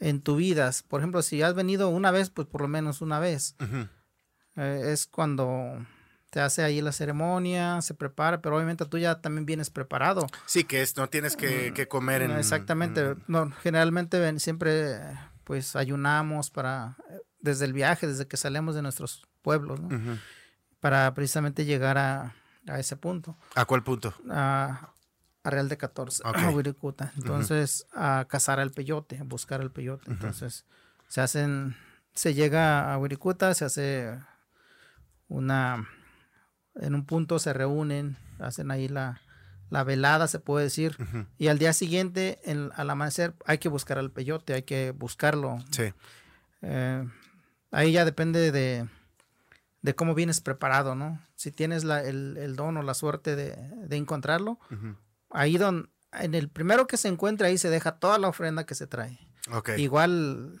en 0.00 0.20
tu 0.20 0.36
vida. 0.36 0.70
Por 0.88 1.00
ejemplo, 1.00 1.22
si 1.22 1.42
has 1.42 1.54
venido 1.54 1.88
una 1.88 2.10
vez, 2.10 2.30
pues 2.30 2.48
por 2.48 2.60
lo 2.60 2.68
menos 2.68 3.00
una 3.00 3.20
vez. 3.20 3.54
Eh, 4.56 4.82
es 4.92 5.06
cuando 5.06 5.84
te 6.30 6.40
hace 6.40 6.62
ahí 6.62 6.80
la 6.80 6.92
ceremonia, 6.92 7.80
se 7.82 7.94
prepara, 7.94 8.40
pero 8.40 8.56
obviamente 8.56 8.86
tú 8.86 8.98
ya 8.98 9.20
también 9.20 9.44
vienes 9.46 9.70
preparado. 9.70 10.26
Sí, 10.46 10.64
que 10.64 10.80
es, 10.82 10.96
no 10.96 11.08
tienes 11.08 11.36
que, 11.36 11.72
que 11.74 11.88
comer 11.88 12.22
en... 12.22 12.30
Exactamente. 12.32 13.00
en- 13.02 13.22
No, 13.28 13.50
generalmente 13.62 14.18
ven- 14.18 14.40
siempre 14.40 14.98
pues 15.44 15.76
ayunamos 15.76 16.50
para 16.50 16.96
eh, 17.10 17.18
desde 17.40 17.64
el 17.66 17.72
viaje, 17.72 18.06
desde 18.06 18.26
que 18.28 18.36
salimos 18.36 18.74
de 18.74 18.82
nuestros 18.82 19.26
pueblos, 19.42 19.80
¿no? 19.80 20.18
Para 20.80 21.12
precisamente 21.14 21.64
llegar 21.64 21.98
a, 21.98 22.34
a 22.66 22.78
ese 22.78 22.96
punto, 22.96 23.36
¿A 23.54 23.64
cuál 23.66 23.82
punto? 23.82 24.14
a, 24.30 24.90
a 25.44 25.50
Real 25.50 25.68
de 25.68 25.76
14, 25.76 26.22
Ok. 26.24 26.36
a 26.38 26.50
Wirikuta. 26.50 27.12
Entonces, 27.16 27.86
a 27.94 28.24
cazar 28.28 28.58
al 28.60 28.70
peyote, 28.70 29.18
a 29.18 29.24
buscar 29.24 29.60
al 29.60 29.70
peyote. 29.70 30.10
Entonces, 30.10 30.64
se 31.08 31.20
hacen, 31.20 31.76
se 32.14 32.32
llega 32.34 32.92
a 32.92 32.98
Wirikuta, 32.98 33.52
se 33.54 33.64
hace 33.64 34.18
una, 35.32 35.88
en 36.76 36.94
un 36.94 37.04
punto 37.06 37.38
se 37.38 37.52
reúnen, 37.52 38.16
hacen 38.38 38.70
ahí 38.70 38.88
la, 38.88 39.20
la 39.70 39.84
velada, 39.84 40.28
se 40.28 40.38
puede 40.38 40.64
decir, 40.64 40.96
y 41.38 41.48
al 41.48 41.58
día 41.58 41.72
siguiente, 41.72 42.40
en- 42.44 42.70
al 42.74 42.90
amanecer, 42.90 43.34
hay 43.46 43.58
que 43.58 43.68
buscar 43.68 43.98
al 43.98 44.10
peyote, 44.10 44.54
hay 44.54 44.62
que 44.62 44.90
buscarlo. 44.92 45.58
Sí. 45.70 45.92
Eh, 46.62 47.08
ahí 47.70 47.92
ya 47.92 48.04
depende 48.04 48.52
de, 48.52 48.86
de 49.80 49.94
cómo 49.94 50.14
vienes 50.14 50.40
preparado, 50.40 50.94
¿no? 50.94 51.20
Si 51.34 51.50
tienes 51.50 51.84
la- 51.84 52.02
el, 52.04 52.36
el 52.36 52.54
don 52.56 52.76
o 52.76 52.82
la 52.82 52.94
suerte 52.94 53.34
de, 53.36 53.56
de 53.86 53.96
encontrarlo, 53.96 54.58
ahí 55.30 55.56
don, 55.56 55.90
en 56.12 56.34
el 56.34 56.48
primero 56.50 56.86
que 56.86 56.96
se 56.98 57.08
encuentra, 57.08 57.48
ahí 57.48 57.56
se 57.58 57.70
deja 57.70 57.92
toda 57.98 58.18
la 58.18 58.28
ofrenda 58.28 58.64
que 58.66 58.74
se 58.74 58.86
trae. 58.86 59.18
Ok. 59.50 59.70
Igual, 59.78 60.60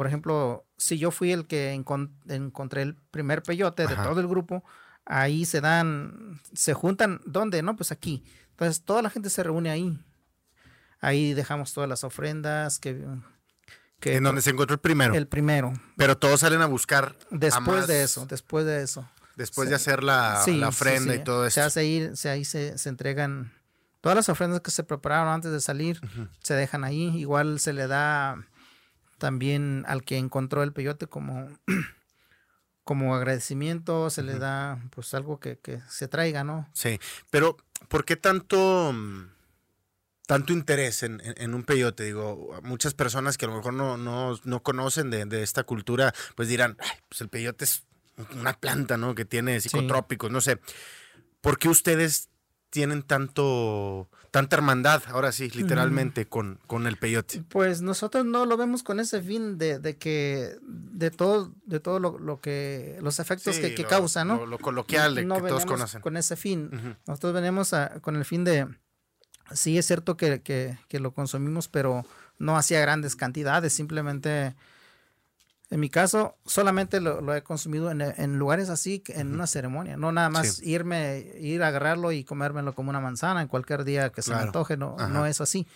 por 0.00 0.06
ejemplo, 0.06 0.64
si 0.78 0.96
yo 0.96 1.10
fui 1.10 1.30
el 1.30 1.46
que 1.46 1.74
encon- 1.74 2.10
encontré 2.26 2.80
el 2.80 2.94
primer 3.10 3.42
peyote 3.42 3.86
de 3.86 3.94
todo 3.96 4.18
el 4.18 4.26
grupo, 4.26 4.64
ahí 5.04 5.44
se 5.44 5.60
dan, 5.60 6.40
se 6.54 6.72
juntan, 6.72 7.20
¿dónde? 7.26 7.60
No, 7.62 7.76
pues 7.76 7.92
aquí. 7.92 8.24
Entonces 8.52 8.82
toda 8.82 9.02
la 9.02 9.10
gente 9.10 9.28
se 9.28 9.42
reúne 9.42 9.68
ahí. 9.70 10.02
Ahí 11.00 11.34
dejamos 11.34 11.74
todas 11.74 11.86
las 11.86 12.02
ofrendas 12.02 12.78
que... 12.78 13.04
que 14.00 14.16
en 14.16 14.24
donde 14.24 14.40
se 14.40 14.48
encontró 14.48 14.72
el 14.72 14.80
primero. 14.80 15.14
el 15.14 15.28
primero. 15.28 15.74
Pero 15.98 16.16
todos 16.16 16.40
salen 16.40 16.62
a 16.62 16.66
buscar. 16.66 17.14
a 17.30 17.36
Después 17.36 17.80
más- 17.80 17.86
de 17.86 18.02
eso, 18.02 18.24
después 18.24 18.64
de 18.64 18.82
eso. 18.82 19.06
Después 19.36 19.68
de 19.68 19.74
hacer 19.74 20.02
la, 20.02 20.40
Sí, 20.46 20.56
la 20.56 20.68
sí, 20.72 20.76
ofrenda 20.78 21.12
sí. 21.12 21.20
y 21.20 21.24
todo 21.24 21.42
Se 21.50 21.60
eso. 21.60 21.66
hace 21.66 21.80
ahí, 21.80 22.10
se, 22.14 22.30
ahí 22.30 22.46
se, 22.46 22.78
se 22.78 22.88
entregan 22.88 23.52
todas 24.00 24.16
las 24.16 24.30
ofrendas 24.30 24.62
que 24.62 24.70
se 24.70 24.82
prepararon 24.82 25.28
antes 25.30 25.52
de 25.52 25.60
salir, 25.60 26.00
se 26.42 26.54
dejan 26.54 26.84
ahí. 26.84 27.08
Igual 27.18 27.60
se 27.60 27.74
le 27.74 27.86
da 27.86 28.46
también 29.20 29.84
al 29.86 30.02
que 30.02 30.16
encontró 30.16 30.64
el 30.64 30.72
peyote 30.72 31.06
como, 31.06 31.48
como 32.84 33.14
agradecimiento, 33.14 34.10
se 34.10 34.24
le 34.24 34.36
da 34.36 34.82
pues 34.90 35.14
algo 35.14 35.38
que, 35.38 35.58
que, 35.58 35.80
se 35.88 36.08
traiga, 36.08 36.42
¿no? 36.42 36.68
Sí, 36.72 36.98
pero 37.30 37.56
¿por 37.86 38.04
qué 38.04 38.16
tanto, 38.16 38.92
tanto 40.26 40.52
interés 40.52 41.04
en, 41.04 41.22
en, 41.22 41.54
un 41.54 41.62
peyote? 41.62 42.02
Digo, 42.02 42.58
muchas 42.64 42.94
personas 42.94 43.38
que 43.38 43.44
a 43.44 43.48
lo 43.48 43.56
mejor 43.56 43.74
no, 43.74 43.96
no, 43.96 44.36
no 44.42 44.62
conocen 44.64 45.10
de, 45.10 45.24
de, 45.26 45.44
esta 45.44 45.62
cultura, 45.62 46.12
pues 46.34 46.48
dirán, 46.48 46.76
pues 47.08 47.20
el 47.20 47.28
peyote 47.28 47.64
es 47.64 47.84
una 48.34 48.54
planta, 48.54 48.96
¿no? 48.96 49.14
Que 49.14 49.24
tiene 49.24 49.60
psicotrópicos, 49.60 50.30
no 50.30 50.40
sé. 50.40 50.58
¿Por 51.40 51.58
qué 51.58 51.68
ustedes 51.68 52.28
tienen 52.70 53.02
tanto 53.02 54.08
tanta 54.30 54.56
hermandad, 54.56 55.02
ahora 55.08 55.32
sí, 55.32 55.50
literalmente, 55.50 56.26
con, 56.26 56.60
con 56.66 56.86
el 56.86 56.96
peyote? 56.96 57.42
Pues 57.48 57.82
nosotros 57.82 58.24
no 58.24 58.46
lo 58.46 58.56
vemos 58.56 58.82
con 58.82 59.00
ese 59.00 59.22
fin 59.22 59.58
de, 59.58 59.78
de 59.78 59.96
que, 59.96 60.56
de 60.62 61.10
todo, 61.10 61.52
de 61.64 61.80
todo 61.80 61.98
lo, 61.98 62.40
que, 62.40 62.98
los 63.00 63.18
efectos 63.18 63.58
que, 63.58 63.74
que 63.74 63.84
causa, 63.84 64.24
¿no? 64.24 64.46
Lo, 64.46 64.58
coloquial 64.58 65.14
de 65.14 65.22
que 65.22 65.28
todos 65.28 65.66
conocen. 65.66 66.00
Con 66.00 66.16
ese 66.16 66.36
fin. 66.36 66.96
Nosotros 67.06 67.34
venimos 67.34 67.74
con 68.02 68.16
el 68.16 68.24
fin 68.24 68.44
de, 68.44 68.68
sí 69.52 69.78
es 69.78 69.86
cierto 69.86 70.16
que, 70.16 70.42
que, 70.42 70.78
que 70.88 71.00
lo 71.00 71.12
consumimos, 71.12 71.68
pero 71.68 72.04
no 72.38 72.56
hacía 72.56 72.80
grandes 72.80 73.16
cantidades, 73.16 73.72
simplemente 73.72 74.54
en 75.70 75.78
mi 75.78 75.88
caso, 75.88 76.36
solamente 76.44 77.00
lo, 77.00 77.32
he 77.32 77.42
consumido 77.42 77.92
en, 77.92 78.38
lugares 78.38 78.70
así, 78.70 79.04
en 79.06 79.32
una 79.32 79.46
ceremonia. 79.46 79.96
No 79.96 80.10
nada 80.10 80.28
más 80.28 80.60
irme, 80.62 81.30
ir 81.38 81.62
a 81.62 81.68
agarrarlo 81.68 82.10
y 82.10 82.24
comérmelo 82.24 82.74
como 82.74 82.90
una 82.90 82.98
manzana 82.98 83.40
en 83.40 83.46
cualquier 83.46 83.84
día 83.84 84.10
que 84.10 84.20
se 84.20 84.34
me 84.34 84.40
antoje. 84.40 84.76
No, 84.76 84.96
no 84.96 85.26
es 85.26 85.40
así. 85.40 85.68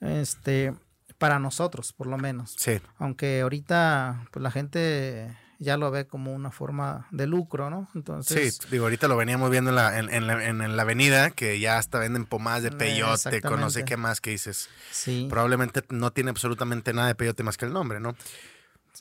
Este, 0.00 0.74
para 1.18 1.38
nosotros, 1.38 1.92
por 1.92 2.06
lo 2.06 2.16
menos. 2.16 2.54
Sí. 2.56 2.80
Aunque 2.96 3.42
ahorita, 3.42 4.28
pues 4.30 4.42
la 4.42 4.50
gente 4.50 5.36
ya 5.58 5.76
lo 5.76 5.90
ve 5.90 6.06
como 6.06 6.32
una 6.32 6.50
forma 6.50 7.06
de 7.10 7.26
lucro, 7.26 7.68
¿no? 7.68 7.88
Entonces. 7.94 8.58
Sí, 8.62 8.68
digo, 8.70 8.84
ahorita 8.84 9.08
lo 9.08 9.16
veníamos 9.18 9.50
viendo 9.50 9.70
en 9.70 9.76
la, 9.76 9.98
en, 9.98 10.26
la, 10.26 10.44
en 10.44 10.76
la 10.76 10.82
avenida, 10.82 11.30
que 11.30 11.60
ya 11.60 11.76
hasta 11.76 11.98
venden 11.98 12.24
pomadas 12.24 12.62
de 12.62 12.72
peyote, 12.72 13.42
con 13.42 13.60
no 13.60 13.68
sé 13.68 13.84
qué 13.84 13.98
más 13.98 14.22
que 14.22 14.30
dices. 14.30 14.70
Sí. 14.90 15.26
Probablemente 15.28 15.82
no 15.90 16.12
tiene 16.12 16.30
absolutamente 16.30 16.94
nada 16.94 17.08
de 17.08 17.14
peyote 17.14 17.42
más 17.42 17.58
que 17.58 17.66
el 17.66 17.74
nombre, 17.74 18.00
¿no? 18.00 18.16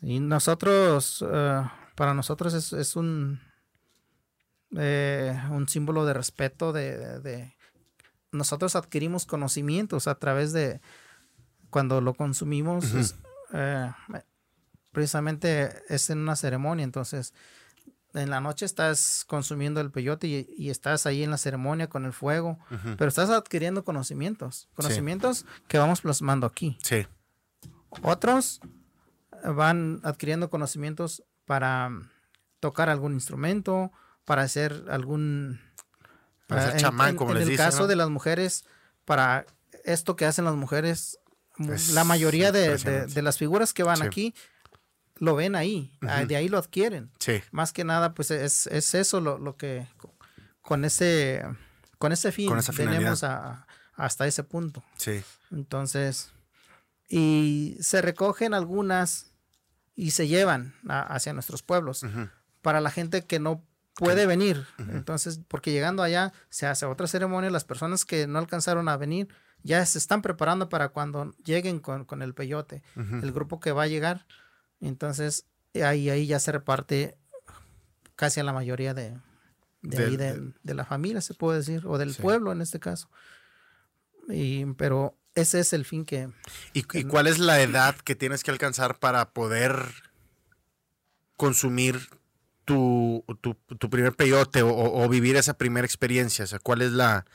Y 0.02 0.20
nosotros, 0.20 1.24
eh, 1.28 1.64
para 1.96 2.14
nosotros 2.14 2.74
es, 2.74 2.96
un, 2.96 3.42
eh, 4.78 5.40
un 5.50 5.68
símbolo 5.68 6.06
de 6.06 6.14
respeto, 6.14 6.72
de, 6.72 7.54
nosotros 8.32 8.76
adquirimos 8.76 9.26
conocimientos 9.26 10.08
a 10.08 10.16
través 10.16 10.54
de 10.54 10.80
cuando 11.70 12.00
lo 12.02 12.14
consumimos, 12.14 13.16
eh, 13.54 13.92
precisamente 14.92 15.84
es 15.90 16.10
en 16.10 16.20
una 16.20 16.36
ceremonia, 16.36 16.84
entonces 16.84 17.34
en 18.14 18.30
la 18.30 18.42
noche 18.42 18.66
estás 18.66 19.24
consumiendo 19.26 19.80
el 19.80 19.92
peyote 19.92 20.28
y, 20.28 20.70
estás 20.70 21.06
ahí 21.06 21.24
en 21.24 21.32
la 21.32 21.38
ceremonia 21.38 21.88
con 21.88 22.06
el 22.06 22.14
fuego, 22.14 22.60
pero 22.98 23.08
estás 23.08 23.30
adquiriendo 23.30 23.86
conocimientos, 23.86 24.70
conocimientos 24.74 25.46
que 25.68 25.78
vamos 25.78 26.02
plasmando 26.02 26.48
aquí. 26.48 26.78
Sí. 26.84 27.08
Otros 28.02 28.62
van 29.44 30.00
adquiriendo 30.04 30.50
conocimientos 30.50 31.24
para 31.46 31.92
tocar 32.60 32.90
algún 32.90 33.14
instrumento, 33.14 33.92
para 34.26 34.44
hacer 34.44 34.86
algún... 34.90 35.60
Para 36.48 36.72
ser 36.72 36.82
chamán, 36.82 37.16
como 37.16 37.32
en 37.32 37.42
el 37.42 37.58
caso 37.58 37.88
de 37.88 37.96
las 37.96 38.10
mujeres, 38.10 38.66
para 39.06 39.46
esto 39.86 40.16
que 40.16 40.26
hacen 40.26 40.46
las 40.46 40.56
mujeres, 40.56 41.20
la 41.94 42.04
mayoría 42.04 42.52
de, 42.52 42.78
las 43.22 43.38
figuras 43.38 43.74
que 43.74 43.84
van 43.84 44.02
aquí 44.02 44.34
lo 45.16 45.36
ven 45.36 45.56
ahí, 45.56 45.92
ah, 46.02 46.26
de 46.26 46.36
ahí 46.36 46.50
lo 46.50 46.58
adquieren. 46.58 47.12
Sí. 47.20 47.42
Más 47.52 47.72
que 47.72 47.84
nada, 47.84 48.14
pues 48.14 48.32
es, 48.32 48.68
eso 48.68 49.22
lo, 49.22 49.56
que 49.56 49.88
con 50.62 50.84
ese 50.84 51.44
con 52.00 52.12
ese 52.12 52.32
fin 52.32 52.52
tenemos 52.76 53.24
hasta 53.96 54.28
ese 54.28 54.44
punto. 54.44 54.84
Sí. 54.98 55.24
Entonces, 55.52 56.32
y 57.08 57.78
se 57.82 58.02
recogen 58.02 58.54
algunas 58.54 59.31
y 60.02 60.10
se 60.10 60.28
llevan 60.28 60.74
hacia 60.88 61.32
nuestros 61.32 61.62
pueblos. 61.62 62.04
Para 62.64 62.82
la 62.82 62.90
gente 62.90 63.24
que 63.28 63.40
no 63.40 63.64
puede 63.94 64.26
venir. 64.26 64.66
Entonces, 64.80 65.42
porque 65.48 65.72
llegando 65.72 66.02
allá 66.02 66.34
se 66.50 66.66
hace 66.66 66.88
otra 66.88 67.06
ceremonia, 67.06 67.52
las 67.52 67.66
personas 67.66 68.04
que 68.04 68.26
no 68.26 68.40
alcanzaron 68.40 68.90
a 68.90 68.98
venir 68.98 69.28
ya 69.62 69.86
se 69.86 70.00
están 70.00 70.24
preparando 70.24 70.70
para 70.70 70.90
cuando 70.90 71.36
lleguen 71.46 71.80
con, 71.80 72.24
el 72.24 72.34
peyote, 72.34 72.82
el 72.96 73.32
grupo 73.32 73.60
que 73.60 73.74
va 73.74 73.84
a 73.84 73.88
llegar. 73.88 74.26
Entonces, 74.80 75.46
ahí, 75.76 76.10
ahí 76.10 76.26
ya 76.26 76.40
se 76.40 76.52
reparte 76.52 77.20
casi 78.16 78.40
a 78.40 78.44
la 78.44 78.54
mayoría 78.54 78.96
de, 78.96 79.20
de, 79.84 80.52
de, 80.64 80.74
la 80.74 80.84
familia, 80.84 81.22
se 81.22 81.36
puede 81.36 81.60
decir, 81.60 81.84
o 81.86 82.00
del 82.00 82.16
pueblo 82.16 82.52
en 82.52 82.62
este 82.62 82.80
caso. 82.80 83.08
Y, 84.30 84.66
pero 84.74 85.21
ese 85.36 85.60
es 85.60 85.74
el 85.74 85.86
fin 85.86 86.06
que... 86.06 86.30
¿Y, 86.74 86.84
cuál 86.84 87.28
es 87.28 87.40
la 87.40 87.62
edad 87.62 87.96
que 87.96 88.16
tienes 88.16 88.44
que 88.44 88.52
alcanzar 88.52 89.00
para 89.00 89.30
poder 89.32 89.76
consumir 91.38 92.10
tu, 92.66 93.26
primer 93.90 94.14
peyote 94.14 94.62
o, 94.64 95.08
vivir 95.10 95.36
esa 95.36 95.58
primera 95.58 95.86
experiencia? 95.86 96.46
O 96.46 96.48
sea, 96.48 96.60
¿cuál 96.60 96.82
es 96.82 96.92
la, 96.92 97.26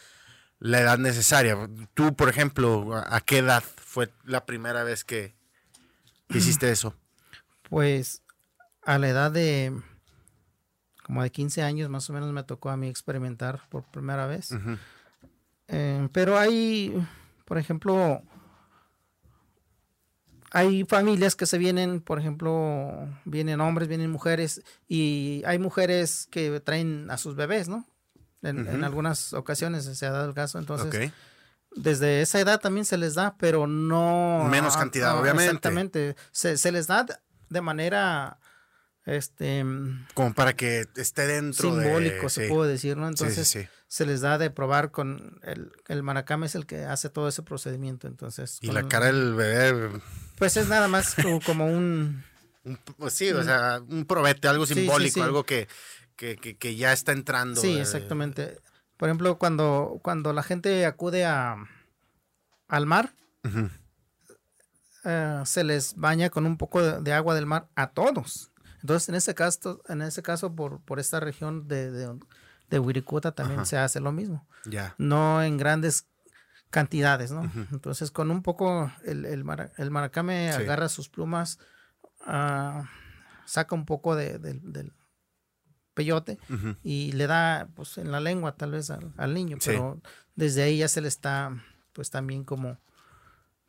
edad 0.61 0.99
necesaria? 0.99 1.57
Tú, 1.95 2.15
por 2.15 2.29
ejemplo, 2.29 2.95
¿a 2.95 3.21
qué 3.21 3.39
edad 3.39 3.65
fue 3.77 4.13
la 4.25 4.45
primera 4.45 4.85
vez 4.85 5.05
que, 5.05 5.35
hiciste 6.31 6.71
eso? 6.71 6.95
Pues 7.69 8.23
a 8.83 8.97
la 8.97 9.09
edad 9.09 9.33
de 9.33 9.73
como 11.03 11.25
de 11.25 11.31
15 11.31 11.63
años 11.63 11.91
más 11.91 12.09
o 12.11 12.13
menos 12.13 12.33
me 12.33 12.45
tocó 12.45 12.71
a 12.71 12.77
mí 12.77 12.87
experimentar 12.89 13.69
por 13.71 13.83
primera 13.91 14.27
vez. 14.27 14.55
Eh, 15.67 16.09
pero 16.13 16.39
hay 16.39 16.95
por 17.47 17.59
ejemplo, 17.59 18.23
hay 20.51 20.85
familias 20.85 21.37
que 21.37 21.47
se 21.47 21.57
vienen, 21.57 22.01
por 22.01 22.19
ejemplo, 22.19 23.09
vienen 23.25 23.61
hombres, 23.61 23.89
vienen 23.89 24.11
mujeres, 24.11 24.63
y 24.89 25.43
hay 25.47 25.59
mujeres 25.59 26.29
que 26.31 26.61
traen 26.61 27.11
a 27.11 27.17
sus 27.17 27.37
bebés, 27.37 27.69
¿no? 27.69 27.87
En, 28.43 28.85
algunas 28.85 29.33
ocasiones 29.33 29.85
se 29.85 30.07
ha 30.07 30.11
dado 30.11 30.29
el 30.29 30.35
caso, 30.35 30.59
entonces... 30.59 31.13
Desde 31.75 32.23
esa 32.23 32.41
edad 32.41 32.59
también 32.59 32.87
se 32.87 32.97
les 32.97 33.15
da, 33.15 33.37
pero 33.39 33.67
no... 33.67 34.47
Menos 34.51 34.79
cantidad, 34.79 35.19
obviamente. 35.19 35.45
Exactamente. 35.45 36.17
Se, 36.33 36.57
se 36.57 36.73
les 36.73 36.87
da 36.87 37.05
de 37.51 37.61
manera 37.61 38.39
este 39.05 39.65
como 40.15 40.35
para 40.35 40.55
que 40.55 40.87
esté 40.97 41.27
dentro 41.27 41.71
simbólico 41.71 42.29
se 42.29 42.49
puede 42.49 42.73
decir 42.73 42.97
no 42.97 43.07
entonces 43.07 43.69
se 43.89 44.07
les 44.07 44.21
da 44.21 44.39
de 44.39 44.51
probar 44.51 44.91
con 44.91 45.39
el, 45.43 45.73
el 45.89 46.03
maracame 46.03 46.47
es 46.47 46.55
el 46.55 46.67
que 46.67 46.85
hace 46.85 47.09
todo 47.09 47.29
ese 47.29 47.43
procedimiento 47.43 48.09
entonces 48.09 48.59
y 48.61 48.73
la 48.73 48.89
cara 48.89 49.07
del 49.07 49.35
bebé 49.35 50.01
pues 50.39 50.57
es 50.57 50.69
nada 50.69 50.89
más 50.89 51.15
como, 51.45 51.67
un, 51.67 52.25
pues 52.97 53.15
sí 53.15 53.31
o 53.31 53.43
sea 53.43 53.81
un 53.89 54.05
probete 54.07 54.49
algo 54.49 54.67
simbólico 54.67 55.23
algo 55.23 55.45
que, 55.45 55.69
que, 56.17 56.77
ya 56.77 56.93
está 56.93 57.13
entrando 57.13 57.61
sí 57.61 57.79
exactamente. 57.79 58.59
Por 58.97 59.09
ejemplo 59.09 59.39
cuando 59.39 60.01
cuando 60.03 60.33
la 60.33 60.43
gente 60.43 60.87
acude 60.87 61.25
a 61.27 61.57
al 62.69 62.87
mar 62.87 63.13
eh, 65.05 65.43
se 65.45 65.63
les 65.63 65.95
baña 65.95 66.31
con 66.31 66.47
un 66.47 66.57
poco 66.57 66.83
de 66.83 67.13
agua 67.13 67.37
del 67.37 67.47
mar 67.47 67.69
a 67.77 67.91
todos. 67.91 68.51
Entonces, 68.81 69.09
en 69.09 69.15
ese 69.15 69.35
caso, 69.35 69.81
en 69.89 70.03
ese 70.03 70.21
caso 70.21 70.55
por, 70.55 70.81
por 70.81 70.99
esta 70.99 71.21
región 71.21 71.69
de, 71.69 71.93
de, 71.93 72.19
de 72.71 73.33
también 73.33 73.67
se 73.67 73.79
hace 73.79 74.01
lo 74.01 74.13
mismo. 74.13 74.47
Ya. 74.65 74.95
No 74.99 75.43
en 75.43 75.57
grandes 75.57 76.07
cantidades, 76.71 77.31
¿no? 77.31 77.51
Entonces, 77.73 78.11
con 78.11 78.31
un 78.31 78.43
poco, 78.43 78.93
el, 79.05 79.25
el, 79.25 79.45
maracame 79.45 80.51
agarra 80.51 80.89
sus 80.89 81.09
plumas, 81.09 81.59
ah, 82.27 82.91
saca 83.45 83.75
un 83.75 83.87
poco 83.87 84.17
de, 84.17 84.39
del 84.39 84.93
peyote 85.95 86.39
y 86.83 87.13
le 87.13 87.27
da, 87.27 87.69
pues, 87.75 87.99
en 87.99 88.13
la 88.13 88.21
lengua 88.21 88.57
tal 88.57 88.73
vez 88.73 88.91
al, 88.91 89.35
niño, 89.35 89.57
pero 89.65 90.01
desde 90.35 90.63
ahí 90.63 90.79
ya 90.79 90.89
se 90.89 91.01
le 91.01 91.09
está, 91.09 91.65
pues, 91.93 92.11
también 92.11 92.45
como 92.45 92.79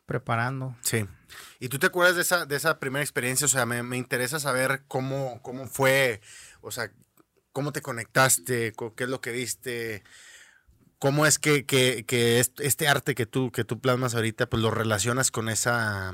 preparando. 0.06 0.76
Sí. 0.82 1.06
¿Y 1.60 1.70
tú 1.70 1.80
te 1.80 1.88
acuerdas 1.88 2.16
de 2.16 2.22
esa, 2.22 2.46
de 2.46 2.56
esa 2.56 2.80
primera 2.80 3.04
experiencia? 3.04 3.46
O 3.46 3.50
sea, 3.50 3.66
me, 3.66 3.98
interesa 3.98 4.40
saber 4.40 4.84
cómo, 4.88 5.42
cómo 5.42 5.68
fue, 5.68 6.22
o 6.62 6.72
sea, 6.72 6.92
cómo 7.58 7.72
te 7.72 7.82
conectaste, 7.82 8.72
qué 8.96 9.04
es 9.04 9.10
lo 9.10 9.20
que 9.20 9.32
viste, 9.32 10.04
cómo 11.00 11.26
es 11.26 11.40
que, 11.40 11.66
que, 11.66 12.40
este 12.40 12.88
arte 12.88 13.16
que 13.16 13.26
tú, 13.26 13.52
que 13.52 13.64
tú 13.64 13.80
plasmas 13.80 14.14
ahorita, 14.14 14.48
pues 14.48 14.62
lo 14.62 14.70
relacionas 14.70 15.32
con 15.32 15.50
esa, 15.50 16.14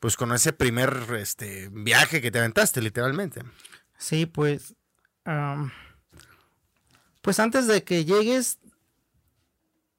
pues 0.00 0.16
con 0.16 0.32
ese 0.32 0.52
primer 0.52 1.14
este, 1.16 1.68
viaje 1.70 2.20
que 2.20 2.32
te 2.32 2.40
aventaste, 2.40 2.82
literalmente. 2.82 3.44
Sí, 3.98 4.26
pues, 4.26 4.74
pues 7.20 7.38
antes 7.38 7.68
de 7.68 7.84
que 7.84 8.04
llegues, 8.04 8.58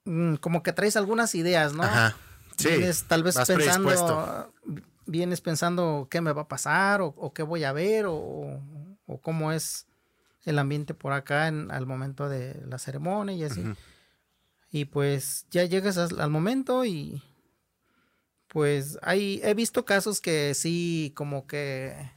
mm, 0.04 0.36
como 0.36 0.62
que 0.62 0.74
traes 0.74 0.98
algunas 0.98 1.36
ideas, 1.36 1.72
¿no? 1.72 1.84
Ajá 1.84 2.18
vienes 2.62 3.06
tal 3.06 3.24
vez 3.24 3.36
pensando, 3.48 4.54
vienes 5.06 5.40
pensando 5.40 6.08
qué 6.12 6.20
me 6.20 6.34
va 6.34 6.44
a 6.44 6.48
pasar 6.50 7.02
o, 7.02 7.34
qué 7.34 7.44
voy 7.44 7.64
a 7.64 7.72
ver 7.72 8.06
o, 8.08 8.62
o 9.08 9.22
cómo 9.22 9.54
es 9.54 9.88
el 10.46 10.60
ambiente 10.60 10.94
por 10.94 11.14
acá 11.14 11.48
en, 11.48 11.72
al 11.72 11.86
momento 11.86 12.30
de 12.30 12.62
la 12.68 12.78
ceremonia 12.78 13.36
y 13.36 13.44
así. 13.44 13.64
Y 14.72 14.86
pues 14.86 15.46
ya 15.52 15.64
llegas 15.66 15.98
al, 15.98 16.30
momento 16.30 16.84
y 16.84 17.22
pues 18.48 18.98
hay, 19.02 19.40
he 19.44 19.54
visto 19.54 19.86
casos 19.86 20.20
que 20.20 20.54
sí, 20.56 21.14
como 21.16 21.48
que, 21.48 22.12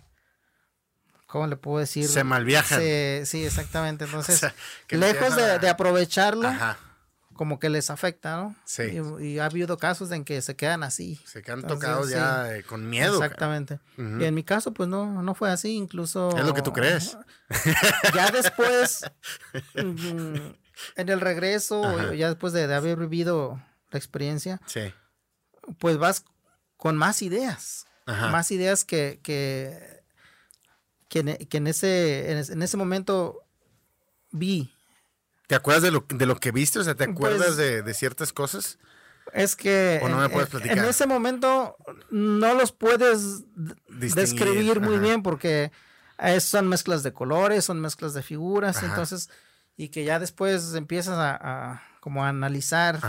¿cómo 1.26 1.46
le 1.46 1.56
puedo 1.56 1.78
decir? 1.78 2.08
Se 2.08 2.24
malviajan. 2.24 2.80
sí, 2.80 3.44
exactamente. 3.44 4.04
Entonces, 4.06 4.42
lejos 4.88 5.36
de, 5.36 5.68
aprovecharlo, 5.68 6.50
como 7.37 7.59
que 7.59 7.68
les 7.68 7.91
afecta, 7.91 8.37
¿no? 8.37 8.57
Sí. 8.64 8.82
Y, 9.20 9.39
ha 9.39 9.47
habido 9.47 9.76
casos 9.78 10.11
en 10.11 10.24
que 10.24 10.43
se 10.43 10.57
quedan 10.57 10.82
así. 10.82 11.20
Se 11.24 11.43
quedan 11.43 11.66
tocados 11.66 12.11
ya 12.11 12.55
eh, 12.55 12.62
con 12.62 12.89
miedo. 12.89 13.14
Exactamente. 13.14 13.78
Y 13.97 14.24
en 14.24 14.34
mi 14.34 14.43
caso, 14.43 14.72
pues 14.72 14.89
no, 14.89 15.22
no 15.22 15.34
fue 15.34 15.51
así, 15.51 15.74
incluso. 15.74 16.37
Es 16.37 16.45
lo 16.45 16.55
que 16.55 16.62
tú 16.62 16.72
crees. 16.72 17.16
Ya 18.14 18.30
después, 18.30 19.05
mm, 19.74 20.37
en 20.97 21.09
el 21.09 21.20
regreso, 21.20 22.12
ya 22.12 22.28
después 22.28 22.53
de, 22.53 22.72
haber 22.74 22.97
vivido 22.99 23.62
la 23.91 23.99
experiencia, 23.99 24.61
sí. 24.66 24.93
pues 25.78 25.99
vas 25.99 26.24
con 26.76 26.97
más 26.97 27.22
ideas. 27.22 27.87
Más 28.07 28.53
ideas 28.53 28.84
que, 28.84 29.18
que, 29.20 30.05
que, 31.09 31.18
en, 31.18 31.66
ese, 31.66 32.30
en 32.30 32.62
ese 32.62 32.76
momento 32.76 33.43
vi 34.30 34.75
¿Te 35.47 35.55
acuerdas 35.55 35.82
de 35.82 35.90
lo, 35.92 36.05
de 36.09 36.26
lo 36.26 36.36
que 36.36 36.51
viste? 36.51 36.78
O 36.78 36.84
sea, 36.84 36.94
¿te 36.94 37.05
acuerdas 37.05 37.55
pues, 37.55 37.84
de, 37.84 37.94
ciertas 37.94 38.32
cosas? 38.32 38.78
Es 39.32 39.55
que 39.55 40.01
¿O 40.03 40.09
no 40.09 40.18
me 40.18 40.28
puedes 40.28 40.49
platicar? 40.49 40.78
en 40.78 40.84
ese 40.84 41.07
momento 41.07 41.76
no 42.11 42.55
los 42.55 42.72
puedes 42.72 43.44
describir 43.86 44.80
muy 44.80 44.99
bien 44.99 45.22
porque 45.22 45.70
son 46.40 46.68
mezclas 46.68 47.03
de 47.03 47.12
colores, 47.12 47.64
son 47.64 47.80
mezclas 47.80 48.14
de 48.14 48.22
figuras, 48.22 48.82
entonces, 48.82 49.30
y 49.76 49.88
que 49.88 50.05
ya 50.05 50.18
después 50.18 50.74
empiezas 50.74 51.16
a, 51.18 51.82
como 52.01 52.24
a 52.24 52.28
analizar 52.28 53.01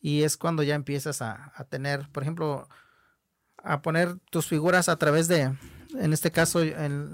y 0.00 0.22
es 0.22 0.36
cuando 0.36 0.62
ya 0.62 0.74
empiezas 0.74 1.22
a, 1.22 1.52
tener, 1.68 2.08
por 2.10 2.22
ejemplo, 2.22 2.68
a 3.62 3.82
poner 3.82 4.16
tus 4.30 4.46
figuras 4.46 4.88
a 4.88 4.96
través 4.96 5.28
de, 5.28 5.52
en 5.96 6.12
este 6.12 6.32
caso, 6.32 6.62
en, 6.62 7.12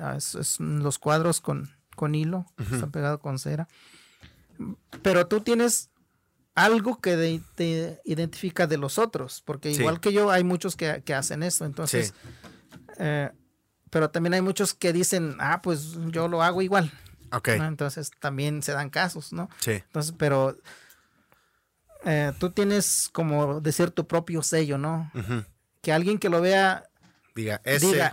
los 0.59 0.99
cuadros 0.99 1.41
con, 1.43 1.71
con 1.95 2.15
hilo, 2.15 2.47
están 2.59 2.91
pegados 2.91 3.21
con 3.21 3.39
cera 3.39 3.69
pero 5.03 5.27
tú 5.27 5.41
tienes 5.41 5.91
algo 6.55 7.01
que 7.01 7.41
te 7.57 8.01
identifica 8.05 8.67
de 8.67 8.79
los 8.79 8.99
otros, 8.99 9.43
porque 9.45 9.71
igual 9.71 10.01
que 10.01 10.13
yo 10.13 10.31
hay 10.31 10.45
muchos 10.45 10.77
que, 10.77 11.03
hacen 11.15 11.43
eso, 11.43 11.65
entonces, 11.65 12.15
eh, 12.99 13.31
pero 13.91 14.11
también 14.11 14.35
hay 14.35 14.43
muchos 14.43 14.75
que 14.75 14.93
dicen, 14.93 15.37
ah, 15.41 15.61
pues 15.63 15.97
yo 16.11 16.29
lo 16.29 16.43
hago 16.43 16.63
igual. 16.63 16.93
Ok. 17.33 17.49
Entonces 17.49 18.11
también 18.21 18.63
se 18.63 18.73
dan 18.73 18.91
casos, 18.91 19.33
¿no? 19.33 19.49
Sí. 19.59 19.73
Entonces, 19.73 20.15
pero 20.17 20.57
eh, 22.05 22.33
tú 22.39 22.51
tienes 22.51 23.09
como 23.13 23.61
decir 23.61 23.91
tu 23.91 24.07
propio 24.07 24.43
sello, 24.43 24.79
¿no? 24.79 25.11
Que 25.81 25.93
alguien 25.93 26.19
que 26.19 26.29
lo 26.29 26.41
vea 26.41 26.89
diga, 27.35 27.61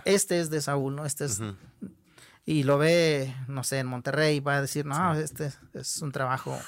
este 0.04 0.40
es 0.40 0.50
de 0.50 0.60
Saúl, 0.60 0.96
¿no? 0.96 1.06
Este 1.06 1.26
es 1.26 1.40
y 2.44 2.64
lo 2.64 2.78
ve, 2.78 3.34
no 3.48 3.64
sé, 3.64 3.78
en 3.78 3.86
Monterrey, 3.86 4.40
va 4.40 4.56
a 4.56 4.60
decir, 4.60 4.86
no, 4.86 5.14
este 5.14 5.52
es 5.74 6.02
un 6.02 6.12
trabajo. 6.12 6.58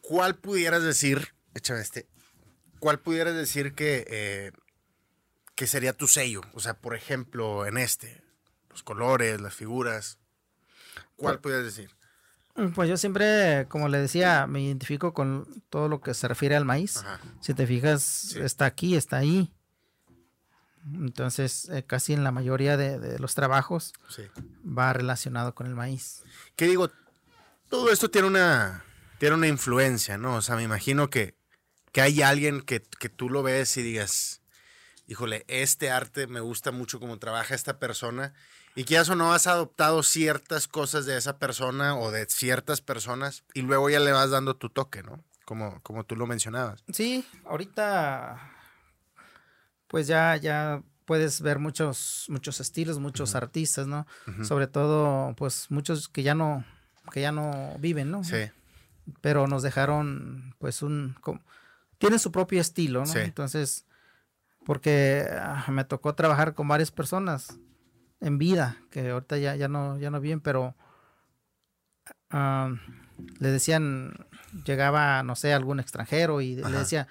¿Cuál 0.00 0.36
pudieras 0.36 0.82
decir, 0.82 1.34
échame 1.54 1.80
este, 1.80 2.08
cuál 2.78 3.00
pudieras 3.00 3.34
decir 3.34 3.74
que, 3.74 4.06
eh, 4.08 4.52
que 5.54 5.66
sería 5.66 5.92
tu 5.92 6.06
sello? 6.06 6.42
O 6.52 6.60
sea, 6.60 6.74
por 6.74 6.94
ejemplo, 6.94 7.66
en 7.66 7.78
este, 7.78 8.22
los 8.70 8.82
colores, 8.82 9.40
las 9.40 9.54
figuras. 9.54 10.18
¿Cuál 11.16 11.34
pues 11.34 11.42
pudieras 11.42 11.64
decir? 11.64 11.90
Pues 12.74 12.88
yo 12.88 12.96
siempre, 12.96 13.66
como 13.68 13.88
le 13.88 13.98
decía, 13.98 14.46
me 14.46 14.60
identifico 14.60 15.14
con 15.14 15.64
todo 15.70 15.88
lo 15.88 16.00
que 16.00 16.14
se 16.14 16.28
refiere 16.28 16.54
al 16.54 16.64
maíz. 16.64 17.04
Si 17.40 17.54
te 17.54 17.66
fijas, 17.66 18.36
está 18.36 18.66
aquí, 18.66 18.94
está 18.94 19.16
ahí. 19.16 19.53
Entonces, 20.92 21.68
eh, 21.70 21.84
casi 21.84 22.12
en 22.12 22.24
la 22.24 22.30
mayoría 22.30 22.76
de, 22.76 23.18
los 23.18 23.34
trabajos 23.34 23.94
va 24.66 24.92
relacionado 24.92 25.54
con 25.54 25.66
el 25.66 25.74
maíz. 25.74 26.22
¿Qué 26.56 26.66
digo? 26.66 26.90
Todo 27.68 27.90
esto 27.90 28.10
tiene 28.10 28.28
una, 28.28 28.84
tiene 29.18 29.36
una 29.36 29.48
influencia, 29.48 30.18
¿no? 30.18 30.36
O 30.36 30.42
sea, 30.42 30.56
me 30.56 30.62
imagino 30.62 31.08
que, 31.08 31.36
que 31.92 32.02
hay 32.02 32.22
alguien 32.22 32.60
que, 32.60 32.80
tú 32.80 33.30
lo 33.30 33.42
ves 33.42 33.76
y 33.78 33.82
digas, 33.82 34.42
híjole, 35.06 35.44
este 35.48 35.90
arte 35.90 36.26
me 36.26 36.40
gusta 36.40 36.70
mucho 36.70 37.00
cómo 37.00 37.18
trabaja 37.18 37.54
esta 37.54 37.78
persona 37.78 38.34
y 38.74 38.84
que 38.84 38.96
eso 38.96 39.14
no 39.14 39.32
has 39.32 39.46
adoptado 39.46 40.02
ciertas 40.02 40.68
cosas 40.68 41.06
de 41.06 41.16
esa 41.16 41.38
persona 41.38 41.96
o 41.96 42.10
de 42.10 42.26
ciertas 42.26 42.80
personas 42.80 43.44
y 43.54 43.62
luego 43.62 43.88
ya 43.88 44.00
le 44.00 44.12
vas 44.12 44.30
dando 44.30 44.56
tu 44.56 44.68
toque, 44.68 45.02
¿no? 45.02 45.24
Como, 45.46 45.80
como 45.82 46.04
tú 46.04 46.16
lo 46.16 46.26
mencionabas. 46.26 46.82
Sí, 46.92 47.26
ahorita 47.44 48.53
pues 49.88 50.06
ya, 50.06 50.36
ya 50.36 50.82
puedes 51.04 51.40
ver 51.40 51.58
muchos, 51.58 52.26
muchos 52.28 52.60
estilos, 52.60 52.98
muchos 52.98 53.34
artistas, 53.34 53.86
¿no? 53.86 54.06
Sobre 54.42 54.66
todo, 54.66 55.34
pues 55.36 55.70
muchos 55.70 56.08
que 56.08 56.22
ya 56.22 56.34
no, 56.34 56.64
que 57.12 57.20
ya 57.20 57.32
no 57.32 57.76
viven, 57.78 58.10
¿no? 58.10 58.24
Sí. 58.24 58.50
Pero 59.20 59.46
nos 59.46 59.62
dejaron, 59.62 60.54
pues, 60.58 60.82
un, 60.82 61.16
tienen 61.98 62.18
su 62.18 62.32
propio 62.32 62.60
estilo, 62.60 63.00
¿no? 63.00 63.06
Sí. 63.06 63.18
Entonces, 63.18 63.86
porque 64.64 65.26
ah, 65.30 65.66
me 65.70 65.84
tocó 65.84 66.14
trabajar 66.14 66.54
con 66.54 66.68
varias 66.68 66.90
personas 66.90 67.58
en 68.20 68.38
vida, 68.38 68.78
que 68.90 69.10
ahorita 69.10 69.36
ya, 69.36 69.56
ya 69.56 69.68
no, 69.68 69.98
ya 69.98 70.10
no 70.10 70.20
viven, 70.20 70.40
pero 70.40 70.74
ah, 72.30 72.72
le 73.38 73.48
decían, 73.50 74.14
llegaba, 74.64 75.22
no 75.22 75.36
sé, 75.36 75.52
algún 75.52 75.80
extranjero 75.80 76.40
y 76.40 76.56
le 76.56 76.70
decía, 76.70 77.08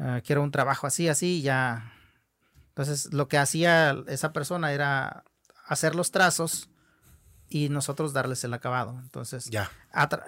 ah, 0.00 0.20
quiero 0.24 0.42
un 0.42 0.50
trabajo 0.50 0.86
así, 0.86 1.08
así, 1.08 1.42
ya 1.42 1.94
entonces, 2.74 3.14
lo 3.14 3.28
que 3.28 3.38
hacía 3.38 3.96
esa 4.08 4.32
persona 4.32 4.72
era 4.72 5.22
hacer 5.64 5.94
los 5.94 6.10
trazos 6.10 6.68
y 7.48 7.68
nosotros 7.68 8.12
darles 8.12 8.42
el 8.42 8.52
acabado. 8.52 8.98
Entonces, 9.00 9.44
ya. 9.44 9.70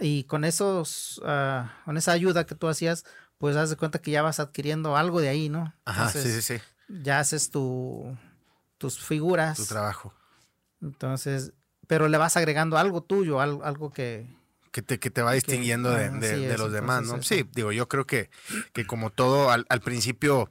Y 0.00 0.24
con 0.24 0.44
esos, 0.44 1.20
ah, 1.26 1.72
con 1.84 1.96
esa 1.96 2.12
ayuda 2.12 2.46
que 2.46 2.54
tú 2.54 2.68
hacías, 2.68 3.04
pues 3.38 3.56
haz 3.56 3.68
de 3.70 3.76
cuenta 3.76 3.98
que 3.98 4.12
ya 4.12 4.22
vas 4.22 4.38
adquiriendo 4.38 4.96
algo 4.96 5.20
de 5.20 5.28
ahí, 5.28 5.48
¿no? 5.48 5.74
Ajá, 5.84 6.08
sí, 6.08 6.22
sí, 6.22 6.40
sí. 6.40 6.60
Ya 6.88 7.18
haces 7.18 7.50
tu, 7.50 8.16
tus 8.78 9.04
figuras. 9.04 9.56
Tu 9.56 9.66
trabajo. 9.66 10.14
Entonces, 10.80 11.52
pero 11.88 12.06
le 12.06 12.16
vas 12.16 12.36
agregando 12.36 12.78
algo 12.78 13.02
tuyo, 13.02 13.40
algo, 13.40 13.64
algo 13.64 13.90
que, 13.90 14.35
que 14.76 14.82
te, 14.82 14.98
que 14.98 15.08
te, 15.08 15.22
va 15.22 15.32
distinguiendo 15.32 15.90
de, 15.90 16.58
los 16.58 16.70
demás, 16.70 17.06
¿no? 17.06 17.22
Sí, 17.22 17.48
digo, 17.54 17.72
yo 17.72 17.88
creo 17.88 18.06
que, 18.06 18.28
que 18.74 18.86
como 18.86 19.08
todo, 19.08 19.50
al, 19.50 19.64
al, 19.70 19.80
principio 19.80 20.50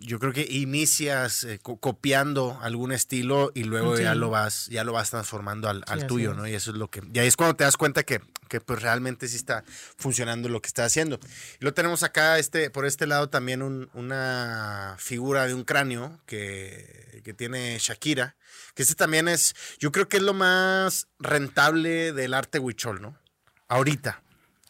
yo 0.00 0.18
creo 0.18 0.34
que 0.34 0.42
inicias 0.42 1.44
eh, 1.44 1.58
copiando 1.58 2.58
algún 2.60 2.92
estilo 2.92 3.50
y 3.54 3.64
luego 3.64 3.96
ya 3.96 4.14
lo 4.14 4.28
vas 4.28 4.66
ya 4.66 4.84
lo 4.84 4.92
vas 4.92 5.08
transformando 5.08 5.70
al, 5.70 6.06
tuyo, 6.06 6.34
¿no? 6.34 6.46
Y 6.46 6.52
eso 6.52 6.72
es 6.72 6.76
lo 6.76 6.88
que 6.88 7.00
y 7.10 7.18
ahí 7.20 7.26
es 7.26 7.36
cuando 7.36 7.56
te 7.56 7.64
das 7.64 7.78
cuenta 7.78 8.02
que, 8.02 8.20
pues 8.66 8.82
realmente 8.82 9.26
sí 9.28 9.36
está 9.36 9.64
funcionando 9.96 10.50
lo 10.50 10.60
que 10.60 10.66
está 10.66 10.84
haciendo. 10.84 11.18
Y 11.58 11.64
lo 11.64 11.72
tenemos 11.72 12.02
acá 12.02 12.38
este 12.38 12.68
por 12.68 12.84
este 12.84 13.06
lado 13.06 13.30
también 13.30 13.62
una 13.62 14.96
figura 14.98 15.46
de 15.46 15.54
un 15.54 15.64
cráneo 15.64 16.20
que, 16.26 17.22
que 17.24 17.32
tiene 17.32 17.78
Shakira, 17.78 18.36
que 18.74 18.82
este 18.82 18.94
también 18.94 19.26
es 19.26 19.54
yo 19.78 19.90
creo 19.90 20.06
que 20.06 20.18
es 20.18 20.22
lo 20.22 20.34
más 20.34 21.08
rentable 21.18 22.12
del 22.12 22.34
arte 22.34 22.58
huichol, 22.58 23.00
¿no? 23.00 23.21
Ahorita, 23.72 24.22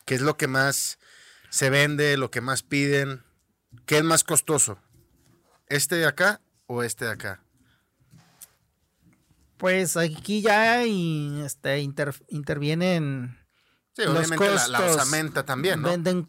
que 0.05 0.15
es 0.15 0.21
lo 0.21 0.37
que 0.37 0.47
más 0.47 1.01
se 1.51 1.71
vende, 1.71 2.17
lo 2.17 2.31
que 2.31 2.41
más 2.41 2.63
piden, 2.63 3.25
¿qué 3.85 3.99
es 3.99 4.05
más 4.05 4.23
costoso? 4.23 4.79
¿Este 5.67 5.97
de 5.97 6.07
acá 6.07 6.41
o 6.69 6.85
este 6.85 7.07
de 7.07 7.11
acá? 7.11 7.43
Pues 9.57 9.97
aquí 9.97 10.41
ya 10.41 10.87
y, 10.87 11.43
este, 11.45 11.81
intervienen. 11.81 13.37
Sí, 13.97 14.03
obviamente 14.05 14.49
la, 14.69 14.81
osamenta 14.83 15.45
también, 15.45 15.83
¿no? 15.83 15.89
Venden 15.89 16.29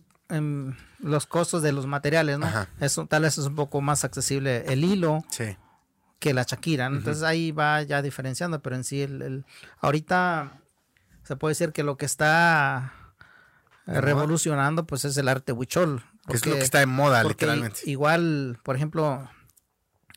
los 0.97 1.28
costos 1.28 1.61
de 1.61 1.74
los 1.74 1.86
materiales, 1.86 2.39
¿no? 2.39 2.49
Eso 2.80 3.05
tal 3.05 3.21
vez 3.21 3.38
es 3.38 3.45
un 3.45 3.55
poco 3.55 3.82
más 3.82 4.03
accesible 4.03 4.65
el 4.65 4.84
hilo 4.84 5.24
que 6.17 6.34
la 6.34 6.43
chaquira. 6.43 6.88
Entonces 6.88 7.21
ahí 7.21 7.51
va 7.51 7.84
ya 7.84 8.01
diferenciando, 8.01 8.63
pero 8.63 8.76
en 8.76 8.84
sí 8.84 9.03
el, 9.03 9.45
ahorita 9.80 10.62
se 11.24 11.36
puede 11.36 11.51
decir 11.51 11.71
que 11.71 11.84
lo 11.84 11.97
que 11.97 12.05
está 12.05 12.93
revolucionando 13.86 14.86
pues 14.86 15.05
es 15.05 15.17
el 15.17 15.28
arte 15.28 15.51
huichol 15.51 16.03
es 16.30 16.45
lo 16.45 16.55
que 16.55 16.61
está 16.61 16.82
en 16.82 16.89
moda, 16.89 17.24
literalmente. 17.24 17.82
Igual, 17.86 18.59
por 18.63 18.76
ejemplo, 18.76 19.30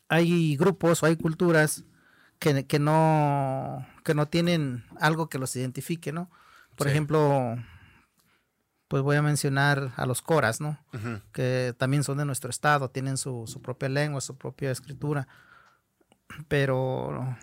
hay 0.07 0.55
grupos 0.55 1.03
o 1.03 1.05
hay 1.05 1.17
culturas 1.17 1.83
que, 2.39 2.65
que, 2.65 2.79
no, 2.79 3.85
que 4.03 4.13
no 4.13 4.27
tienen 4.27 4.85
algo 4.99 5.27
que 5.27 5.39
los 5.39 5.55
identifique, 5.55 6.13
¿no? 6.13 6.29
Por 6.77 6.87
ejemplo, 6.87 7.57
pues 8.87 9.03
voy 9.03 9.17
a 9.17 9.21
mencionar 9.21 9.91
a 9.97 10.05
los 10.05 10.21
coras, 10.21 10.61
¿no? 10.61 10.79
Que 11.33 11.75
también 11.77 12.03
son 12.03 12.19
de 12.19 12.25
nuestro 12.25 12.49
estado, 12.49 12.89
tienen 12.89 13.17
su, 13.17 13.45
su 13.47 13.61
propia 13.61 13.89
lengua, 13.89 14.21
su 14.21 14.37
propia 14.37 14.71
escritura. 14.71 15.27
Pero 16.47 17.35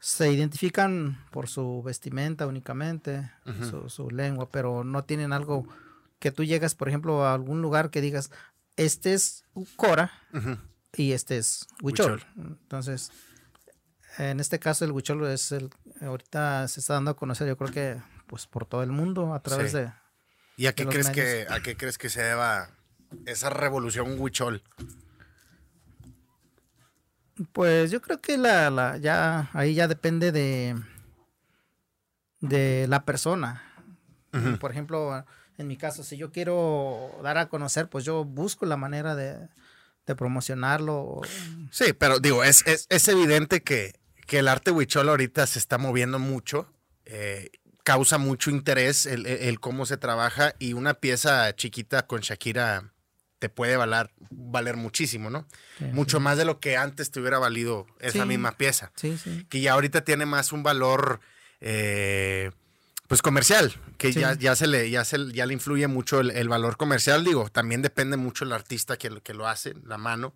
se 0.00 0.32
identifican 0.32 1.24
por 1.30 1.48
su 1.48 1.82
vestimenta 1.82 2.46
únicamente, 2.46 3.30
su, 3.68 3.88
su, 3.88 4.10
lengua, 4.10 4.48
pero 4.50 4.84
no 4.84 5.04
tienen 5.04 5.32
algo 5.32 5.66
que 6.18 6.30
tú 6.30 6.44
llegas, 6.44 6.74
por 6.74 6.88
ejemplo, 6.88 7.24
a 7.24 7.34
algún 7.34 7.62
lugar 7.62 7.90
que 7.90 8.00
digas, 8.00 8.30
este 8.76 9.12
es 9.12 9.44
Cora 9.76 10.12
y 10.96 11.12
este 11.12 11.38
es 11.38 11.66
Huichol. 11.82 12.24
Entonces, 12.36 13.10
en 14.18 14.40
este 14.40 14.58
caso 14.58 14.84
el 14.84 14.92
Huichol 14.92 15.26
es 15.26 15.52
el, 15.52 15.70
ahorita 16.00 16.66
se 16.68 16.80
está 16.80 16.94
dando 16.94 17.10
a 17.10 17.16
conocer, 17.16 17.48
yo 17.48 17.56
creo 17.56 17.70
que 17.70 18.00
pues 18.26 18.46
por 18.46 18.66
todo 18.66 18.82
el 18.82 18.92
mundo 18.92 19.34
a 19.34 19.42
través 19.42 19.72
de... 19.72 19.92
¿Y 20.56 20.66
a 20.66 20.74
qué, 20.74 20.86
crees 20.86 21.10
que, 21.10 21.46
a 21.48 21.60
qué 21.60 21.76
crees 21.76 21.98
que 21.98 22.08
se 22.08 22.22
deba 22.22 22.70
esa 23.26 23.48
revolución 23.50 24.16
Huichol? 24.18 24.62
Pues 27.52 27.90
yo 27.90 28.00
creo 28.00 28.20
que 28.20 28.36
la, 28.36 28.70
la, 28.70 28.96
ya 28.96 29.50
ahí 29.52 29.74
ya 29.74 29.88
depende 29.88 30.32
de 30.32 30.74
de 32.40 32.86
la 32.88 33.04
persona. 33.04 33.64
Por 34.60 34.70
ejemplo, 34.70 35.24
en 35.56 35.66
mi 35.66 35.76
caso, 35.76 36.04
si 36.04 36.16
yo 36.16 36.30
quiero 36.30 37.18
dar 37.22 37.38
a 37.38 37.48
conocer, 37.48 37.88
pues 37.88 38.04
yo 38.04 38.24
busco 38.24 38.66
la 38.66 38.76
manera 38.76 39.16
de, 39.16 39.48
de 40.06 40.14
promocionarlo. 40.14 41.22
Sí, 41.70 41.92
pero 41.92 42.20
digo, 42.20 42.44
es, 42.44 42.64
es, 42.66 42.86
es 42.88 43.08
evidente 43.08 43.62
que, 43.62 43.98
que, 44.26 44.38
el 44.38 44.48
arte 44.48 44.70
huichol 44.70 45.08
ahorita 45.08 45.46
se 45.46 45.58
está 45.58 45.78
moviendo 45.78 46.18
mucho. 46.18 46.72
Eh, 47.04 47.50
causa 47.82 48.18
mucho 48.18 48.50
interés 48.50 49.06
el, 49.06 49.26
el, 49.26 49.60
cómo 49.60 49.86
se 49.86 49.96
trabaja 49.96 50.54
y 50.58 50.74
una 50.74 50.94
pieza 50.94 51.54
chiquita 51.56 52.06
con 52.06 52.20
Shakira 52.20 52.92
te 53.38 53.48
puede 53.48 53.76
valer, 53.76 54.10
valer 54.30 54.76
muchísimo, 54.76 55.30
¿no? 55.30 55.46
Mucho 55.92 56.20
más 56.20 56.36
de 56.36 56.44
lo 56.44 56.60
que 56.60 56.76
antes 56.76 57.10
te 57.10 57.20
hubiera 57.20 57.38
valido 57.38 57.86
esa 58.00 58.24
misma 58.24 58.52
pieza. 58.52 58.90
Sí, 58.96 59.16
sí. 59.16 59.46
Que 59.48 59.60
ya 59.60 59.72
ahorita 59.72 60.02
tiene 60.02 60.26
más 60.26 60.52
un 60.52 60.62
valor, 60.62 61.20
eh, 61.60 62.50
pues 63.06 63.22
comercial, 63.22 63.72
que 63.96 64.12
ya, 64.12 64.34
ya, 64.34 64.56
se 64.56 64.66
le, 64.66 64.90
ya, 64.90 65.04
se, 65.04 65.32
ya 65.32 65.46
le 65.46 65.54
influye 65.54 65.86
mucho 65.86 66.20
el, 66.20 66.30
el, 66.32 66.48
valor 66.48 66.76
comercial, 66.76 67.24
digo, 67.24 67.48
también 67.48 67.80
depende 67.80 68.16
mucho 68.16 68.44
el 68.44 68.52
artista 68.52 68.96
que, 68.96 69.20
que 69.22 69.34
lo 69.34 69.46
hace, 69.46 69.74
la 69.84 69.98
mano, 69.98 70.34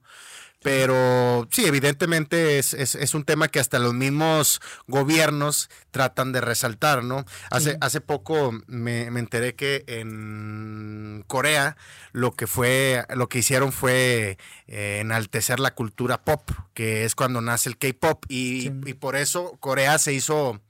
pero 0.62 1.48
sí, 1.50 1.64
evidentemente 1.64 2.58
es, 2.58 2.74
es, 2.74 2.94
es, 2.94 3.14
un 3.14 3.24
tema 3.24 3.48
que 3.48 3.60
hasta 3.60 3.78
los 3.78 3.94
mismos 3.94 4.60
gobiernos 4.86 5.70
tratan 5.90 6.32
de 6.32 6.40
resaltar, 6.40 7.02
¿no? 7.02 7.24
Hace, 7.50 7.72
sí. 7.72 7.76
hace 7.80 8.00
poco 8.00 8.52
me, 8.66 9.10
me, 9.10 9.20
enteré 9.20 9.54
que 9.54 9.84
en 9.86 11.24
Corea 11.26 11.76
lo 12.12 12.32
que 12.32 12.46
fue, 12.46 13.04
lo 13.14 13.28
que 13.28 13.40
hicieron 13.40 13.72
fue 13.72 14.38
eh, 14.68 14.98
enaltecer 15.00 15.60
la 15.60 15.74
cultura 15.74 16.22
pop, 16.22 16.50
que 16.74 17.04
es 17.04 17.14
cuando 17.14 17.40
nace 17.40 17.68
el 17.68 17.78
K-pop, 17.78 18.24
y, 18.28 18.62
sí. 18.62 18.72
y 18.86 18.94
por 18.94 19.16
eso 19.16 19.56
Corea 19.60 19.98
se 19.98 20.12
hizo 20.12 20.60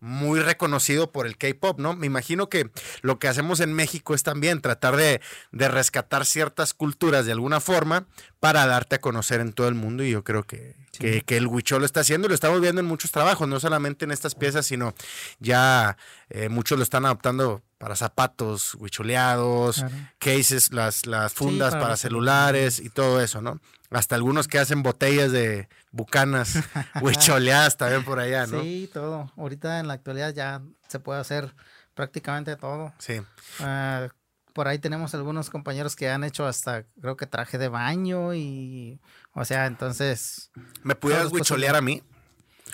muy 0.00 0.40
reconocido 0.40 1.10
por 1.10 1.26
el 1.26 1.36
K-pop, 1.36 1.80
¿no? 1.80 1.94
Me 1.94 2.06
imagino 2.06 2.48
que 2.48 2.70
lo 3.02 3.18
que 3.18 3.28
hacemos 3.28 3.60
en 3.60 3.72
México 3.72 4.14
es 4.14 4.22
también 4.22 4.60
tratar 4.60 4.96
de, 4.96 5.20
de, 5.52 5.68
rescatar 5.68 6.24
ciertas 6.24 6.74
culturas 6.74 7.26
de 7.26 7.32
alguna 7.32 7.60
forma 7.60 8.06
para 8.40 8.66
darte 8.66 8.96
a 8.96 9.00
conocer 9.00 9.40
en 9.40 9.52
todo 9.52 9.68
el 9.68 9.74
mundo 9.74 10.04
y 10.04 10.10
yo 10.10 10.22
creo 10.22 10.44
que, 10.44 10.76
sí. 10.92 10.98
que, 11.00 11.22
que, 11.22 11.36
el 11.36 11.46
Huichol 11.46 11.80
lo 11.80 11.86
está 11.86 12.00
haciendo 12.00 12.26
y 12.26 12.28
lo 12.28 12.34
estamos 12.34 12.60
viendo 12.60 12.80
en 12.80 12.86
muchos 12.86 13.10
trabajos, 13.10 13.48
no 13.48 13.58
solamente 13.58 14.04
en 14.04 14.12
estas 14.12 14.34
piezas, 14.34 14.66
sino 14.66 14.94
ya 15.40 15.96
eh, 16.30 16.48
muchos 16.48 16.78
lo 16.78 16.84
están 16.84 17.04
adoptando 17.04 17.62
para 17.78 17.94
zapatos 17.96 18.74
huicholeados, 18.74 19.76
claro. 19.76 19.94
cases, 20.18 20.72
las, 20.72 21.06
las 21.06 21.32
fundas 21.32 21.68
sí, 21.68 21.74
para, 21.74 21.82
para 21.84 21.96
celulares 21.96 22.80
y 22.80 22.90
todo 22.90 23.20
eso, 23.20 23.40
¿no? 23.40 23.60
Hasta 23.90 24.16
algunos 24.16 24.48
que 24.48 24.58
hacen 24.58 24.82
botellas 24.82 25.32
de 25.32 25.68
bucanas 25.92 26.58
huicholeadas 27.00 27.76
también 27.76 28.04
por 28.04 28.18
allá, 28.18 28.46
¿no? 28.46 28.60
Sí, 28.62 28.90
todo. 28.92 29.32
Ahorita 29.36 29.80
en 29.80 29.88
la 29.88 29.94
actualidad 29.94 30.34
ya 30.34 30.60
se 30.88 30.98
puede 30.98 31.20
hacer 31.20 31.54
prácticamente 31.94 32.56
todo. 32.56 32.92
Sí. 32.98 33.20
Uh, 33.60 34.08
por 34.52 34.66
ahí 34.66 34.78
tenemos 34.78 35.14
algunos 35.14 35.50
compañeros 35.50 35.94
que 35.94 36.10
han 36.10 36.24
hecho 36.24 36.46
hasta, 36.46 36.84
creo 37.00 37.16
que 37.16 37.26
traje 37.26 37.58
de 37.58 37.68
baño 37.68 38.34
y, 38.34 39.00
o 39.32 39.44
sea, 39.44 39.66
entonces... 39.66 40.50
¿Me 40.82 40.96
pudieras 40.96 41.32
huicholear 41.32 41.76
a 41.76 41.80
mí? 41.80 42.02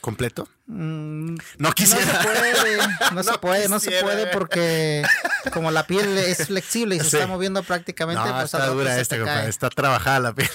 Completo? 0.04 0.46
Mm, 0.66 1.36
no 1.56 1.72
quisiera. 1.72 2.04
No 2.04 2.12
se 2.12 2.26
puede, 2.26 2.76
no, 2.76 3.10
no 3.12 3.22
se 3.22 3.38
puede, 3.38 3.68
no 3.70 3.80
se 3.80 3.90
puede 4.02 4.26
porque 4.26 5.02
como 5.50 5.70
la 5.70 5.86
piel 5.86 6.18
es 6.18 6.46
flexible 6.46 6.96
y 6.96 6.98
se 6.98 7.08
sí. 7.08 7.16
está 7.16 7.26
moviendo 7.26 7.62
prácticamente, 7.62 8.22
no, 8.22 8.32
pues 8.32 8.44
está 8.44 8.66
dura 8.66 9.00
esta, 9.00 9.16
compadre, 9.16 9.48
está 9.48 9.70
trabajada 9.70 10.20
la 10.20 10.34
piel. 10.34 10.50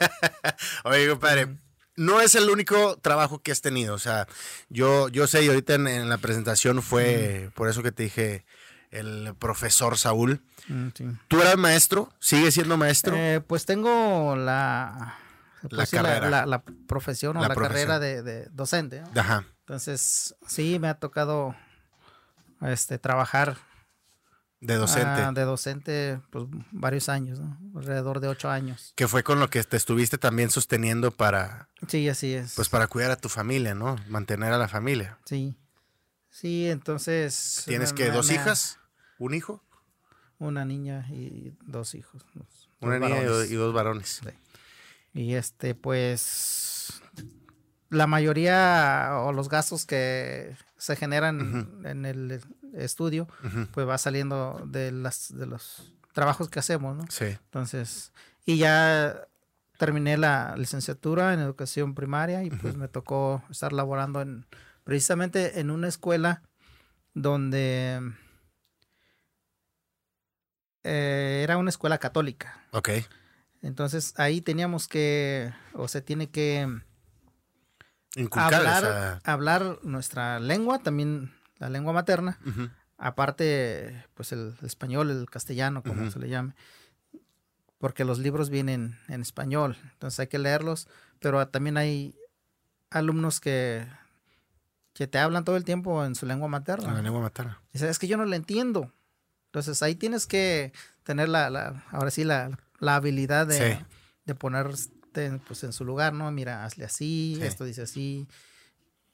Oye, 0.84 1.06
compadre, 1.06 1.48
no 1.96 2.22
es 2.22 2.34
el 2.34 2.48
único 2.48 2.96
trabajo 2.96 3.42
que 3.42 3.52
has 3.52 3.60
tenido, 3.60 3.94
o 3.94 3.98
sea, 3.98 4.26
yo, 4.70 5.10
yo 5.10 5.26
sé, 5.26 5.44
y 5.44 5.48
ahorita 5.48 5.74
en, 5.74 5.86
en 5.86 6.08
la 6.08 6.16
presentación 6.16 6.82
fue, 6.82 7.48
mm. 7.48 7.50
por 7.52 7.68
eso 7.68 7.82
que 7.82 7.92
te 7.92 8.04
dije, 8.04 8.46
el 8.90 9.34
profesor 9.38 9.98
Saúl. 9.98 10.40
Mm, 10.68 10.88
sí. 10.94 11.04
¿Tú 11.28 11.42
eras 11.42 11.58
maestro? 11.58 12.10
¿Sigues 12.20 12.54
siendo 12.54 12.78
maestro? 12.78 13.14
Eh, 13.14 13.42
pues 13.46 13.66
tengo 13.66 14.34
la 14.34 15.18
la, 15.70 15.86
carrera. 15.86 16.20
La, 16.20 16.40
la, 16.40 16.46
la, 16.46 16.62
profesión 16.62 17.36
o 17.36 17.40
la, 17.40 17.48
profesión. 17.48 17.88
carrera 17.88 17.98
de, 17.98 18.22
de 18.22 18.48
docente. 18.50 19.00
¿no? 19.00 19.20
Ajá. 19.20 19.44
Entonces, 19.60 20.34
sí, 20.46 20.78
me 20.78 20.88
ha 20.88 20.94
tocado 20.94 21.54
este, 22.62 22.98
trabajar. 22.98 23.56
De 24.60 24.74
docente. 24.74 25.24
Uh, 25.24 25.32
de 25.32 25.42
docente, 25.42 26.20
pues 26.30 26.46
varios 26.72 27.08
años, 27.08 27.38
¿no? 27.38 27.56
Alrededor 27.76 28.18
de 28.18 28.26
ocho 28.26 28.50
años. 28.50 28.92
Que 28.96 29.06
fue 29.06 29.22
con 29.22 29.38
lo 29.38 29.50
que 29.50 29.62
te 29.62 29.76
estuviste 29.76 30.18
también 30.18 30.50
sosteniendo 30.50 31.12
para. 31.12 31.68
Sí, 31.86 32.08
así 32.08 32.34
es. 32.34 32.54
Pues 32.56 32.68
para 32.68 32.88
cuidar 32.88 33.12
a 33.12 33.16
tu 33.16 33.28
familia, 33.28 33.76
¿no? 33.76 33.96
Mantener 34.08 34.52
a 34.52 34.58
la 34.58 34.66
familia. 34.66 35.18
Sí. 35.26 35.56
Sí, 36.28 36.68
entonces. 36.68 37.62
¿Tienes 37.66 37.92
que 37.92 38.10
dos 38.10 38.32
hijas? 38.32 38.80
¿Un 39.18 39.34
hijo? 39.34 39.62
Una 40.38 40.64
niña 40.64 41.06
y 41.10 41.52
dos 41.66 41.94
hijos. 41.94 42.24
Dos, 42.34 42.68
Una 42.80 42.98
dos 42.98 43.08
niña 43.08 43.20
varones. 43.22 43.50
y 43.50 43.54
dos 43.54 43.72
varones. 43.74 44.20
Sí. 44.24 44.28
Y 45.14 45.34
este, 45.34 45.74
pues, 45.74 47.02
la 47.90 48.06
mayoría 48.06 49.10
o 49.22 49.32
los 49.32 49.48
gastos 49.48 49.86
que 49.86 50.54
se 50.76 50.96
generan 50.96 51.40
uh 51.40 51.44
-huh. 51.44 51.90
en 51.90 52.04
el 52.04 52.40
estudio, 52.74 53.26
uh 53.42 53.46
-huh. 53.46 53.68
pues 53.68 53.88
va 53.88 53.98
saliendo 53.98 54.62
de 54.66 54.92
las 54.92 55.36
de 55.36 55.46
los 55.46 55.94
trabajos 56.12 56.48
que 56.48 56.58
hacemos, 56.58 56.96
¿no? 56.96 57.04
Sí. 57.08 57.24
Entonces, 57.26 58.12
y 58.44 58.58
ya 58.58 59.26
terminé 59.78 60.16
la 60.16 60.54
licenciatura 60.56 61.32
en 61.32 61.40
educación 61.40 61.94
primaria 61.94 62.42
y 62.42 62.50
pues 62.50 62.74
uh 62.74 62.76
-huh. 62.76 62.80
me 62.80 62.88
tocó 62.88 63.42
estar 63.50 63.72
laborando 63.72 64.20
en 64.20 64.46
precisamente 64.84 65.60
en 65.60 65.70
una 65.70 65.88
escuela 65.88 66.42
donde 67.14 68.00
eh, 70.84 71.40
era 71.42 71.56
una 71.56 71.70
escuela 71.70 71.98
católica. 71.98 72.64
Ok. 72.72 72.90
Entonces 73.62 74.14
ahí 74.16 74.40
teníamos 74.40 74.88
que, 74.88 75.52
o 75.72 75.88
se 75.88 76.00
tiene 76.00 76.30
que 76.30 76.68
Inculcar 78.14 78.54
hablar, 78.54 78.84
esa... 78.84 79.20
hablar 79.24 79.78
nuestra 79.82 80.40
lengua, 80.40 80.78
también 80.78 81.32
la 81.58 81.68
lengua 81.68 81.92
materna, 81.92 82.38
uh 82.46 82.50
-huh. 82.50 82.70
aparte 82.96 84.04
pues 84.14 84.32
el, 84.32 84.54
el, 84.60 84.66
español, 84.66 85.10
el 85.10 85.28
castellano, 85.28 85.82
como 85.82 86.02
uh 86.02 86.06
-huh. 86.06 86.12
se 86.12 86.18
le 86.18 86.28
llame, 86.28 86.54
porque 87.78 88.04
los 88.04 88.18
libros 88.18 88.48
vienen 88.48 88.98
en 89.08 89.22
español, 89.22 89.76
entonces 89.92 90.20
hay 90.20 90.26
que 90.28 90.38
leerlos, 90.38 90.88
pero 91.18 91.46
también 91.48 91.76
hay 91.76 92.14
alumnos 92.90 93.40
que, 93.40 93.86
que 94.94 95.06
te 95.06 95.18
hablan 95.18 95.44
todo 95.44 95.56
el 95.56 95.64
tiempo 95.64 96.04
en 96.04 96.14
su 96.14 96.26
lengua 96.26 96.48
materna. 96.48 96.88
En 96.88 96.94
la 96.94 97.02
lengua 97.02 97.20
materna. 97.20 97.60
Dice, 97.72 97.88
es 97.88 97.98
que 97.98 98.08
yo 98.08 98.16
no 98.16 98.24
la 98.24 98.36
entiendo. 98.36 98.92
Entonces 99.46 99.82
ahí 99.82 99.94
tienes 99.94 100.26
que 100.26 100.72
tener 101.02 101.28
la, 101.28 101.50
la 101.50 101.84
ahora 101.90 102.10
sí, 102.10 102.24
la, 102.24 102.58
la 102.78 102.96
habilidad 102.96 103.46
de, 103.46 103.76
sí. 103.76 103.84
de 104.24 104.34
ponerte 104.34 105.40
pues, 105.46 105.64
en 105.64 105.72
su 105.72 105.84
lugar, 105.84 106.12
¿no? 106.12 106.30
Mira, 106.30 106.64
hazle 106.64 106.84
así, 106.84 107.36
sí. 107.38 107.42
esto 107.42 107.64
dice 107.64 107.82
así. 107.82 108.28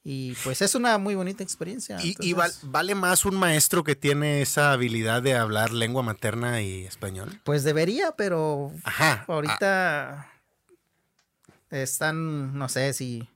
Y 0.06 0.34
pues 0.44 0.60
es 0.60 0.74
una 0.74 0.98
muy 0.98 1.14
bonita 1.14 1.42
experiencia. 1.42 1.96
¿Y, 2.02 2.08
Entonces, 2.08 2.26
y 2.26 2.32
val, 2.34 2.52
vale 2.64 2.94
más 2.94 3.24
un 3.24 3.36
maestro 3.36 3.84
que 3.84 3.96
tiene 3.96 4.42
esa 4.42 4.72
habilidad 4.72 5.22
de 5.22 5.34
hablar 5.34 5.72
lengua 5.72 6.02
materna 6.02 6.60
y 6.60 6.84
español? 6.84 7.40
Pues 7.42 7.64
debería, 7.64 8.12
pero 8.12 8.70
Ajá. 8.84 9.24
ahorita 9.26 10.20
ah. 10.20 10.32
están, 11.70 12.58
no 12.58 12.68
sé 12.68 12.92
si 12.92 13.26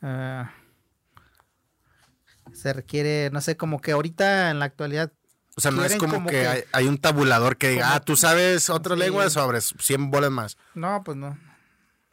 uh, 0.00 0.46
se 2.54 2.72
requiere, 2.72 3.28
no 3.30 3.42
sé, 3.42 3.58
como 3.58 3.82
que 3.82 3.92
ahorita 3.92 4.50
en 4.50 4.60
la 4.60 4.64
actualidad 4.64 5.12
o 5.56 5.60
sea, 5.60 5.70
no 5.70 5.84
es 5.84 5.96
como, 5.96 6.14
como 6.14 6.26
que, 6.28 6.40
que 6.40 6.46
hay, 6.46 6.62
hay, 6.72 6.86
un 6.86 6.98
tabulador 6.98 7.56
que 7.56 7.70
diga, 7.70 7.94
ah, 7.94 8.00
tú 8.00 8.16
sabes 8.16 8.70
otra 8.70 8.94
sí. 8.94 9.00
lengua 9.00 9.28
sobre 9.30 9.60
100 9.60 10.10
bolas 10.10 10.30
más. 10.30 10.56
No, 10.74 11.02
pues 11.04 11.16
no. 11.16 11.38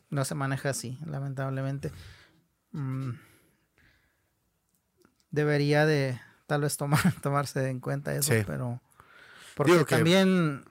No 0.09 0.25
se 0.25 0.35
maneja 0.35 0.69
así, 0.69 0.97
lamentablemente. 1.05 1.91
Mm. 2.71 3.11
Debería 5.31 5.85
de 5.85 6.19
tal 6.47 6.61
vez 6.61 6.77
tomar, 6.77 7.13
tomarse 7.21 7.69
en 7.69 7.79
cuenta 7.79 8.13
eso, 8.15 8.33
sí. 8.33 8.43
pero... 8.45 8.81
Porque 9.55 9.73
Digo 9.73 9.85
también 9.85 10.63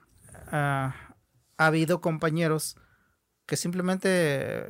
uh, 0.51 0.55
ha 0.55 0.93
habido 1.57 1.99
compañeros 1.99 2.77
que 3.45 3.57
simplemente 3.57 4.65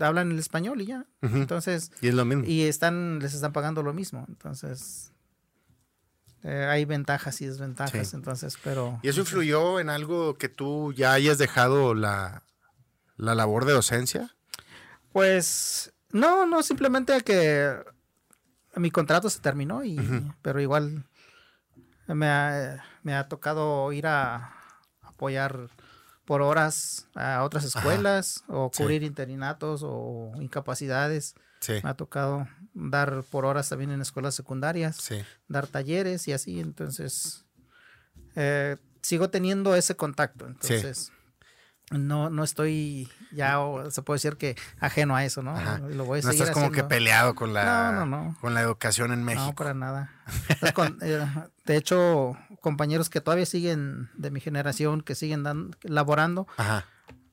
hablan 0.00 0.30
el 0.30 0.38
español 0.38 0.80
y 0.80 0.86
ya. 0.86 1.06
Entonces, 1.20 1.92
y 2.00 2.08
es 2.08 2.14
lo 2.14 2.24
mismo. 2.24 2.44
Y 2.46 2.62
están, 2.62 3.18
les 3.18 3.34
están 3.34 3.52
pagando 3.52 3.82
lo 3.82 3.92
mismo. 3.92 4.24
Entonces, 4.28 5.12
eh, 6.46 6.64
hay 6.64 6.84
ventajas 6.84 7.40
y 7.40 7.46
desventajas. 7.46 8.14
Entonces, 8.14 8.56
pero. 8.62 9.00
¿Y 9.02 9.08
eso 9.08 9.20
influyó 9.20 9.80
en 9.80 9.90
algo 9.90 10.38
que 10.38 10.48
tú 10.48 10.92
ya 10.92 11.12
hayas 11.12 11.38
dejado 11.38 11.92
la, 11.92 12.44
la 13.16 13.34
labor 13.34 13.64
de 13.64 13.72
docencia? 13.72 14.36
Pues, 15.12 15.92
no, 16.12 16.46
no, 16.46 16.62
simplemente 16.62 17.20
que 17.22 17.76
mi 18.76 18.92
contrato 18.92 19.28
se 19.28 19.40
terminó 19.40 19.84
y, 19.84 19.98
pero 20.40 20.60
igual 20.60 21.04
me 22.06 22.28
ha, 22.28 22.84
me 23.02 23.14
ha 23.14 23.26
tocado 23.26 23.92
ir 23.92 24.06
a 24.06 24.54
apoyar 25.02 25.68
por 26.26 26.42
horas 26.42 27.08
a 27.16 27.42
otras 27.42 27.64
escuelas 27.64 28.44
o 28.46 28.70
cubrir 28.70 29.02
interinatos 29.02 29.82
o 29.84 30.32
incapacidades. 30.40 31.34
Me 31.68 31.90
ha 31.90 31.94
tocado 31.94 32.46
dar 32.74 33.24
por 33.30 33.44
horas 33.44 33.68
también 33.68 33.90
en 33.90 34.00
escuelas 34.00 34.34
secundarias, 34.34 35.08
dar 35.48 35.66
talleres 35.66 36.28
y 36.28 36.32
así. 36.32 36.60
Entonces, 36.60 37.44
eh, 38.34 38.76
sigo 39.02 39.30
teniendo 39.30 39.74
ese 39.74 39.96
contacto. 39.96 40.46
Entonces, 40.46 41.12
no, 41.90 42.30
no 42.30 42.42
estoy 42.42 43.08
ya, 43.30 43.58
se 43.90 44.02
puede 44.02 44.16
decir 44.16 44.36
que 44.36 44.56
ajeno 44.80 45.14
a 45.14 45.24
eso, 45.24 45.42
¿no? 45.42 45.54
Lo 45.88 46.04
voy 46.04 46.18
a 46.18 46.22
no 46.22 46.30
estás 46.30 46.50
como 46.50 46.72
que 46.72 46.82
peleado 46.82 47.34
con 47.34 47.54
la, 47.54 48.34
con 48.40 48.54
la 48.54 48.60
educación 48.60 49.12
en 49.12 49.22
México. 49.22 49.46
No, 49.46 49.54
para 49.54 49.74
nada. 49.74 50.12
Eh, 51.02 51.26
de 51.64 51.76
hecho, 51.76 52.36
compañeros 52.60 53.08
que 53.08 53.20
todavía 53.20 53.46
siguen 53.46 54.10
de 54.14 54.30
mi 54.30 54.40
generación, 54.40 55.00
que 55.00 55.14
siguen 55.14 55.42
dan, 55.42 55.76
laborando, 55.82 56.46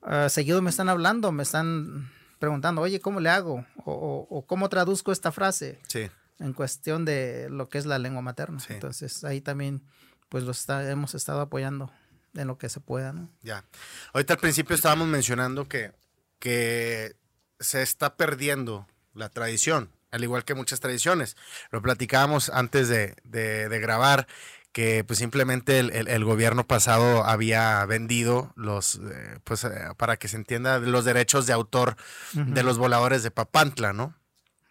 eh, 0.08 0.28
seguido 0.28 0.62
me 0.62 0.70
están 0.70 0.88
hablando, 0.88 1.32
me 1.32 1.42
están 1.42 2.10
preguntando, 2.44 2.82
oye, 2.82 3.00
¿cómo 3.00 3.20
le 3.20 3.30
hago? 3.30 3.64
O, 3.86 4.44
¿cómo 4.46 4.68
traduzco 4.68 5.12
esta 5.12 5.32
frase? 5.32 5.78
Sí. 5.88 6.10
En 6.38 6.52
cuestión 6.52 7.06
de 7.06 7.48
lo 7.48 7.70
que 7.70 7.78
es 7.78 7.86
la 7.86 7.98
lengua 7.98 8.20
materna. 8.20 8.58
Entonces, 8.68 9.24
ahí 9.24 9.40
también, 9.40 9.82
pues, 10.28 10.44
los 10.44 10.68
hemos 10.68 11.14
estado 11.14 11.40
apoyando 11.40 11.90
en 12.34 12.46
lo 12.46 12.58
que 12.58 12.68
se 12.68 12.80
pueda, 12.80 13.14
¿no? 13.14 13.30
Ya. 13.42 13.64
Ahorita 14.12 14.34
al 14.34 14.40
principio 14.40 14.76
estábamos 14.76 15.08
mencionando 15.08 15.68
que, 15.68 15.92
que 16.38 17.16
se 17.60 17.82
está 17.82 18.16
perdiendo 18.16 18.86
la 19.14 19.30
tradición, 19.30 19.90
al 20.10 20.22
igual 20.22 20.44
que 20.44 20.54
muchas 20.54 20.80
tradiciones. 20.80 21.38
Lo 21.70 21.80
platicábamos 21.80 22.50
antes 22.50 22.88
de, 22.88 23.78
grabar, 23.80 24.26
que 24.74 25.04
pues 25.04 25.18
simplemente 25.18 25.78
el, 25.78 26.24
gobierno 26.24 26.66
pasado 26.66 27.24
había 27.24 27.86
vendido 27.86 28.52
los, 28.56 28.96
eh, 28.96 29.38
pues 29.44 29.64
eh, 29.64 29.70
para 29.96 30.18
que 30.18 30.28
se 30.28 30.36
entienda, 30.36 30.78
los 30.80 31.06
derechos 31.06 31.46
de 31.46 31.54
autor 31.54 31.96
de 32.32 32.62
los 32.62 32.76
voladores 32.76 33.22
de 33.22 33.30
Papantla, 33.30 33.94
¿no? 33.94 34.14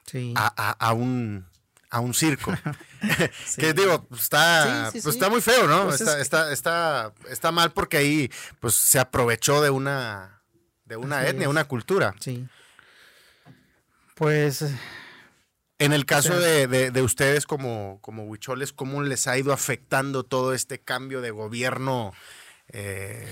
Sí. 0.06 0.34
a 0.36 0.94
un 0.94 1.48
a 1.94 2.00
un 2.00 2.14
circo. 2.14 2.52
que 3.58 3.74
digo, 3.74 4.04
pues, 4.06 4.24
está, 4.24 4.90
pues, 4.92 5.06
está 5.06 5.30
muy 5.30 5.42
feo, 5.42 5.68
¿no? 5.68 5.86
Pues 5.86 6.02
está, 6.02 6.20
está, 6.20 6.52
está, 6.52 7.14
está, 7.30 7.52
mal 7.52 7.72
porque 7.72 7.98
ahí 7.98 8.32
pues 8.60 8.74
se 8.74 9.00
aprovechó 9.00 9.62
de 9.62 9.70
una, 9.70 10.42
de 10.86 10.98
una 10.98 11.26
etnia, 11.28 11.50
una 11.50 11.66
cultura. 11.66 12.16
Sí. 12.20 12.48
Pues. 14.16 14.66
En 15.84 15.94
el 15.94 16.06
caso 16.06 16.40
de, 16.40 16.68
de, 16.68 17.02
ustedes 17.02 17.46
como, 17.46 18.00
como 18.02 18.24
huicholes, 18.26 18.74
¿cómo 18.74 19.02
les 19.04 19.28
ha 19.28 19.38
ido 19.38 19.54
afectando 19.54 20.24
todo 20.24 20.54
este 20.54 20.80
cambio 20.80 21.22
de 21.22 21.32
gobierno? 21.32 22.14
Eh? 22.70 23.28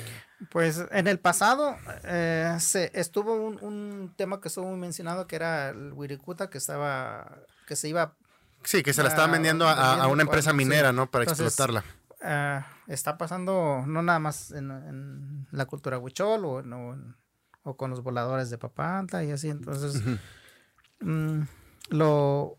Pues 0.49 0.83
en 0.91 1.07
el 1.07 1.19
pasado 1.19 1.77
eh, 2.03 2.57
se, 2.59 2.91
estuvo 2.93 3.35
un, 3.35 3.63
un, 3.63 4.13
tema 4.17 4.41
que 4.41 4.49
estuvo 4.49 4.65
muy 4.65 4.79
mencionado 4.79 5.27
que 5.27 5.35
era 5.35 5.69
el 5.69 5.93
Wirikuta 5.93 6.49
que 6.49 6.57
estaba 6.57 7.37
que 7.67 7.75
se 7.75 7.87
iba 7.87 8.15
Sí, 8.63 8.83
que 8.83 8.93
se 8.93 9.01
la 9.01 9.09
estaban 9.09 9.31
vendiendo 9.31 9.67
a, 9.67 10.07
una 10.07 10.21
empresa 10.21 10.53
minera, 10.53 10.91
¿no? 10.91 11.09
Para 11.09 11.23
explotarla. 11.23 11.83
Ah, 12.21 12.67
está 12.87 13.17
pasando 13.17 13.83
no 13.87 14.03
nada 14.03 14.19
más 14.19 14.51
en, 14.51 15.47
la 15.51 15.65
cultura 15.65 15.97
huichol 15.97 16.45
o, 16.45 16.63
o, 17.63 17.77
con 17.77 17.89
los 17.89 18.03
voladores 18.03 18.49
de 18.49 18.57
Papanta 18.57 19.23
y 19.23 19.31
así. 19.31 19.49
Entonces, 19.49 20.01
lo, 21.91 22.57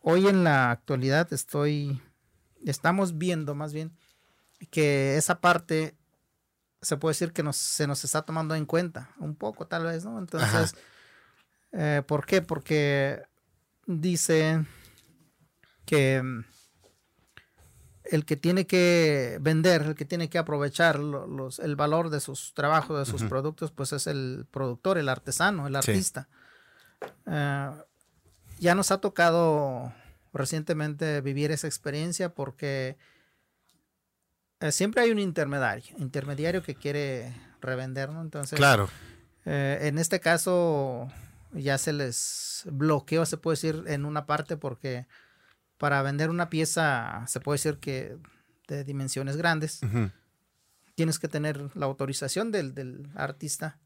hoy 0.00 0.28
en 0.28 0.44
la 0.44 0.70
actualidad 0.70 1.32
estoy, 1.32 2.00
estamos 2.64 3.18
viendo 3.18 3.54
más 3.54 3.72
bien 3.72 3.92
que 4.70 5.16
esa 5.16 5.40
parte 5.40 5.96
se 6.80 6.96
puede 6.96 7.10
decir 7.10 7.32
que 7.32 7.42
nos, 7.42 7.56
se 7.56 7.86
nos 7.86 8.04
está 8.04 8.22
tomando 8.22 8.54
en 8.54 8.64
cuenta, 8.64 9.10
un 9.18 9.34
poco 9.34 9.66
tal 9.66 9.84
vez, 9.84 10.04
¿no? 10.04 10.18
Entonces, 10.18 10.74
eh, 11.72 12.02
¿por 12.06 12.24
qué? 12.24 12.40
Porque 12.40 13.22
dice 13.86 14.64
que 15.84 16.22
mm, 16.22 16.44
el 18.04 18.24
que 18.24 18.36
tiene 18.36 18.66
que 18.66 19.38
vender, 19.40 19.82
el 19.82 19.94
que 19.94 20.04
tiene 20.04 20.30
que 20.30 20.38
aprovechar 20.38 20.98
los, 21.00 21.58
el 21.58 21.76
valor 21.76 22.08
de 22.08 22.20
sus 22.20 22.54
trabajos, 22.54 22.98
de 22.98 23.10
sus 23.10 23.24
productos, 23.24 23.72
pues 23.72 23.92
es 23.92 24.06
el 24.06 24.46
productor, 24.50 24.96
el 24.96 25.08
artesano, 25.08 25.66
el 25.66 25.76
artista. 25.76 26.28
Eh, 27.26 27.70
ya 28.60 28.74
nos 28.74 28.90
ha 28.90 28.98
tocado 29.00 29.92
recientemente 30.32 31.20
vivir 31.22 31.50
esa 31.50 31.66
experiencia 31.66 32.34
porque 32.34 32.96
eh, 34.60 34.70
siempre 34.70 35.02
hay 35.02 35.10
un 35.10 35.18
intermediario, 35.18 35.96
intermediario 35.98 36.62
que 36.62 36.74
quiere 36.74 37.34
revender, 37.60 38.10
¿no? 38.10 38.20
Entonces, 38.20 38.56
claro. 38.56 38.88
Eh, 39.46 39.78
en 39.82 39.98
este 39.98 40.20
caso 40.20 41.08
ya 41.52 41.78
se 41.78 41.92
les 41.92 42.64
bloqueó, 42.70 43.24
se 43.24 43.38
puede 43.38 43.54
decir, 43.54 43.84
en 43.86 44.04
una 44.04 44.26
parte 44.26 44.56
porque 44.56 45.06
para 45.78 46.02
vender 46.02 46.28
una 46.28 46.50
pieza, 46.50 47.24
se 47.26 47.40
puede 47.40 47.54
decir 47.54 47.78
que 47.78 48.18
de 48.68 48.84
dimensiones 48.84 49.36
grandes, 49.36 49.80
tienes 50.94 51.18
que 51.18 51.26
tener 51.26 51.74
la 51.74 51.86
autorización 51.86 52.52
del, 52.52 53.08
artista 53.14 53.78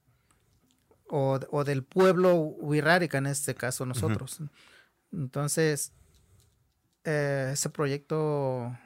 o, 1.08 1.64
del 1.64 1.84
pueblo 1.84 2.34
Huirrárica, 2.34 3.18
en 3.18 3.26
este 3.26 3.54
caso 3.54 3.86
nosotros. 3.86 4.38
Entonces, 5.12 5.92
eh, 7.04 7.50
ese 7.52 7.70
proyecto 7.70 8.76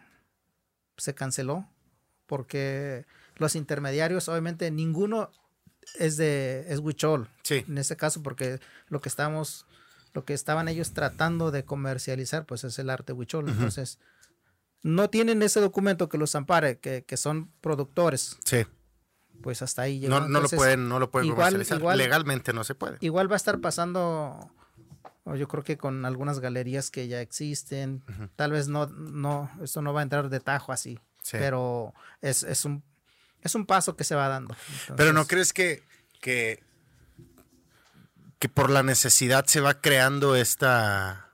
se 0.97 1.15
canceló 1.15 1.69
porque 2.27 3.07
los 3.37 3.57
intermediarios, 3.57 4.29
obviamente, 4.29 4.71
ninguno 4.71 5.31
es 5.99 6.17
de 6.17 6.67
es 6.69 6.81
Huichol. 6.81 7.29
Sí. 7.43 7.65
En 7.67 7.79
este 7.79 7.97
caso, 7.97 8.23
porque 8.23 8.61
lo 8.89 9.01
que 9.01 9.09
estamos 9.09 9.67
lo 10.15 10.25
que 10.25 10.35
estaban 10.35 10.69
ellos 10.69 10.93
tratando 10.93 11.51
de 11.51 11.65
comercializar, 11.65 12.47
pues 12.47 12.65
es 12.65 12.79
el 12.79 12.91
arte 12.91 13.13
huichol. 13.13 13.49
Entonces, 13.49 13.99
no 14.83 15.11
tienen 15.11 15.43
ese 15.43 15.61
documento 15.61 16.09
que 16.09 16.19
los 16.19 16.35
ampare, 16.35 16.79
que, 16.79 17.17
son 17.17 17.51
productores. 17.61 18.37
Sí. 18.45 18.65
Pues 19.43 19.63
hasta 19.63 19.83
ahí 19.83 20.01
llegó. 20.01 20.21
No, 20.21 20.41
lo 20.41 20.49
pueden, 20.49 20.89
no 20.89 20.99
lo 20.99 21.11
pueden 21.11 21.31
comercializar. 21.31 21.81
Legalmente 21.97 22.53
no 22.53 22.65
se 22.65 22.75
puede. 22.75 22.99
Igual 23.01 23.31
va 23.31 23.35
a 23.35 23.37
estar 23.37 23.61
pasando, 23.61 24.51
yo 25.37 25.49
creo 25.49 25.63
que 25.63 25.77
con 25.77 26.05
algunas 26.05 26.41
galerías 26.41 26.91
que 26.91 27.09
ya 27.09 27.21
existen. 27.21 28.03
Tal 28.37 28.53
vez 28.53 28.69
no, 28.69 28.87
no, 28.87 29.51
esto 29.63 29.83
no 29.83 29.93
va 29.93 30.01
a 30.01 30.03
entrar 30.03 30.29
de 30.29 30.41
tajo 30.41 30.73
así. 30.73 30.99
Pero 31.31 31.93
es, 32.23 32.43
es, 32.43 32.65
un, 32.65 32.83
es 33.43 33.55
un 33.55 33.67
paso 33.67 33.97
que 33.97 34.05
se 34.05 34.15
va 34.15 34.29
dando. 34.29 34.57
pero 34.97 35.13
no 35.13 35.27
crees 35.27 35.53
que, 35.53 35.83
que 36.21 36.63
que 38.39 38.49
por 38.49 38.71
la 38.71 38.83
necesidad 38.83 39.47
se 39.47 39.61
va 39.61 39.81
creando 39.81 40.37
esta, 40.37 41.31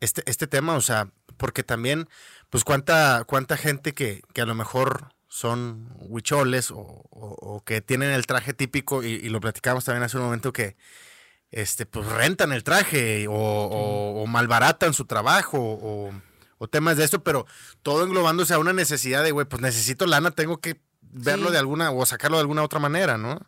este, 0.00 0.22
este 0.26 0.46
tema, 0.46 0.74
o 0.74 0.80
sea, 0.80 1.08
porque 1.36 1.62
también, 1.62 2.08
pues 2.50 2.64
cuánta, 2.64 3.24
cuánta 3.26 3.56
gente 3.56 3.94
que, 3.94 4.22
que 4.32 4.42
a 4.42 4.46
lo 4.46 4.54
mejor 4.54 5.14
son 5.38 5.88
huicholes 6.00 6.72
o, 6.74 7.62
que 7.64 7.80
tienen 7.80 8.10
el 8.10 8.26
traje 8.26 8.54
típico, 8.54 9.04
y, 9.04 9.28
lo 9.28 9.40
platicamos 9.40 9.84
también 9.84 10.02
hace 10.02 10.16
un 10.16 10.24
momento 10.24 10.52
que, 10.52 10.76
este, 11.52 11.86
pues 11.86 12.06
rentan 12.08 12.52
el 12.52 12.64
traje 12.64 13.26
o, 13.28 14.24
malbaratan 14.26 14.94
su 14.94 15.04
trabajo 15.04 15.58
o, 15.60 16.66
temas 16.68 16.96
de 16.96 17.04
esto, 17.04 17.22
pero 17.22 17.46
todo 17.82 18.04
englobándose 18.04 18.52
a 18.52 18.58
una 18.58 18.72
necesidad 18.72 19.22
de, 19.22 19.30
güey, 19.30 19.46
pues 19.46 19.62
necesito 19.62 20.06
lana, 20.06 20.32
tengo 20.32 20.60
que 20.60 20.80
verlo 21.02 21.52
de 21.52 21.58
alguna 21.58 21.92
o 21.92 22.04
sacarlo 22.04 22.38
de 22.38 22.40
alguna 22.42 22.64
otra 22.64 22.80
manera, 22.80 23.16
¿no? 23.16 23.40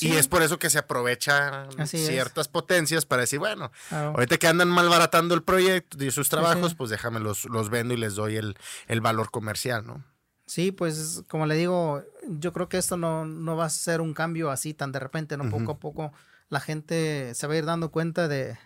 Y 0.00 0.12
es 0.12 0.28
por 0.28 0.42
eso 0.42 0.58
que 0.58 0.68
se 0.68 0.78
aprovechan 0.78 1.68
ciertas 1.86 2.48
potencias 2.48 3.06
para 3.06 3.22
decir, 3.22 3.38
bueno, 3.38 3.72
ahorita 3.90 4.36
que 4.36 4.48
andan 4.48 4.68
malbaratando 4.68 5.34
el 5.34 5.42
proyecto 5.42 6.02
y 6.04 6.10
sus 6.10 6.28
trabajos, 6.28 6.74
pues 6.74 6.90
déjame 6.90 7.20
los, 7.20 7.46
los 7.46 7.70
vendo 7.70 7.94
y 7.94 7.96
les 7.96 8.14
doy 8.14 8.36
el, 8.36 9.00
valor 9.00 9.30
comercial, 9.30 9.86
¿no? 9.86 10.04
Sí, 10.46 10.72
pues 10.72 11.22
como 11.28 11.46
le 11.46 11.54
digo, 11.54 12.02
yo 12.28 12.52
creo 12.52 12.68
que 12.68 12.78
esto 12.78 12.96
no, 12.96 13.24
no 13.24 13.56
va 13.56 13.66
a 13.66 13.70
ser 13.70 14.00
un 14.00 14.12
cambio 14.12 14.50
así 14.50 14.74
tan 14.74 14.92
de 14.92 14.98
repente, 14.98 15.36
¿no? 15.36 15.48
Poco 15.48 15.72
a 15.72 15.78
poco 15.78 16.12
la 16.48 16.60
gente 16.60 17.34
se 17.34 17.46
va 17.46 17.54
a 17.54 17.56
ir 17.56 17.64
dando 17.64 17.90
cuenta 17.90 18.28
de, 18.28 18.58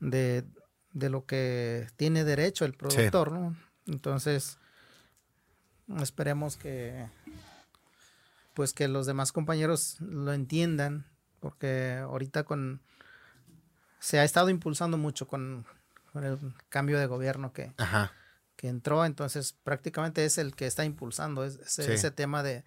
de, 0.00 0.44
de 0.92 1.10
lo 1.10 1.26
que 1.26 1.88
tiene 1.96 2.24
derecho 2.24 2.64
el 2.64 2.72
productor, 2.74 3.32
¿no? 3.32 3.56
Entonces, 3.86 4.58
esperemos 6.00 6.56
que, 6.56 7.06
pues 8.54 8.72
que 8.72 8.88
los 8.88 9.06
demás 9.06 9.32
compañeros 9.32 9.96
lo 10.00 10.32
entiendan 10.32 11.06
porque 11.40 11.98
ahorita 12.02 12.44
con 12.44 12.80
se 13.98 14.18
ha 14.18 14.24
estado 14.24 14.48
impulsando 14.48 14.96
mucho 14.96 15.26
con, 15.26 15.66
el 16.14 16.38
cambio 16.68 16.98
de 16.98 17.06
gobierno 17.06 17.52
que, 17.52 17.74
que 18.64 18.70
entró, 18.70 19.04
entonces 19.04 19.54
prácticamente 19.62 20.24
es 20.24 20.38
el 20.38 20.56
que 20.56 20.66
está 20.66 20.86
impulsando 20.86 21.44
ese, 21.44 22.10
tema 22.12 22.42
de, 22.42 22.64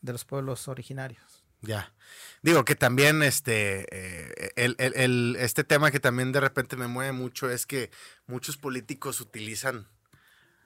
los 0.00 0.24
pueblos 0.24 0.66
originarios. 0.66 1.44
Ya. 1.60 1.92
Digo 2.40 2.64
que 2.64 2.74
también 2.74 3.22
este, 3.22 3.84
eh, 3.90 4.52
el, 4.56 5.36
este 5.38 5.62
tema 5.62 5.90
que 5.90 6.00
también 6.00 6.32
de 6.32 6.40
repente 6.40 6.76
me 6.76 6.86
mueve 6.86 7.12
mucho 7.12 7.50
es 7.50 7.66
que 7.66 7.90
muchos 8.26 8.56
políticos 8.56 9.20
utilizan 9.20 9.88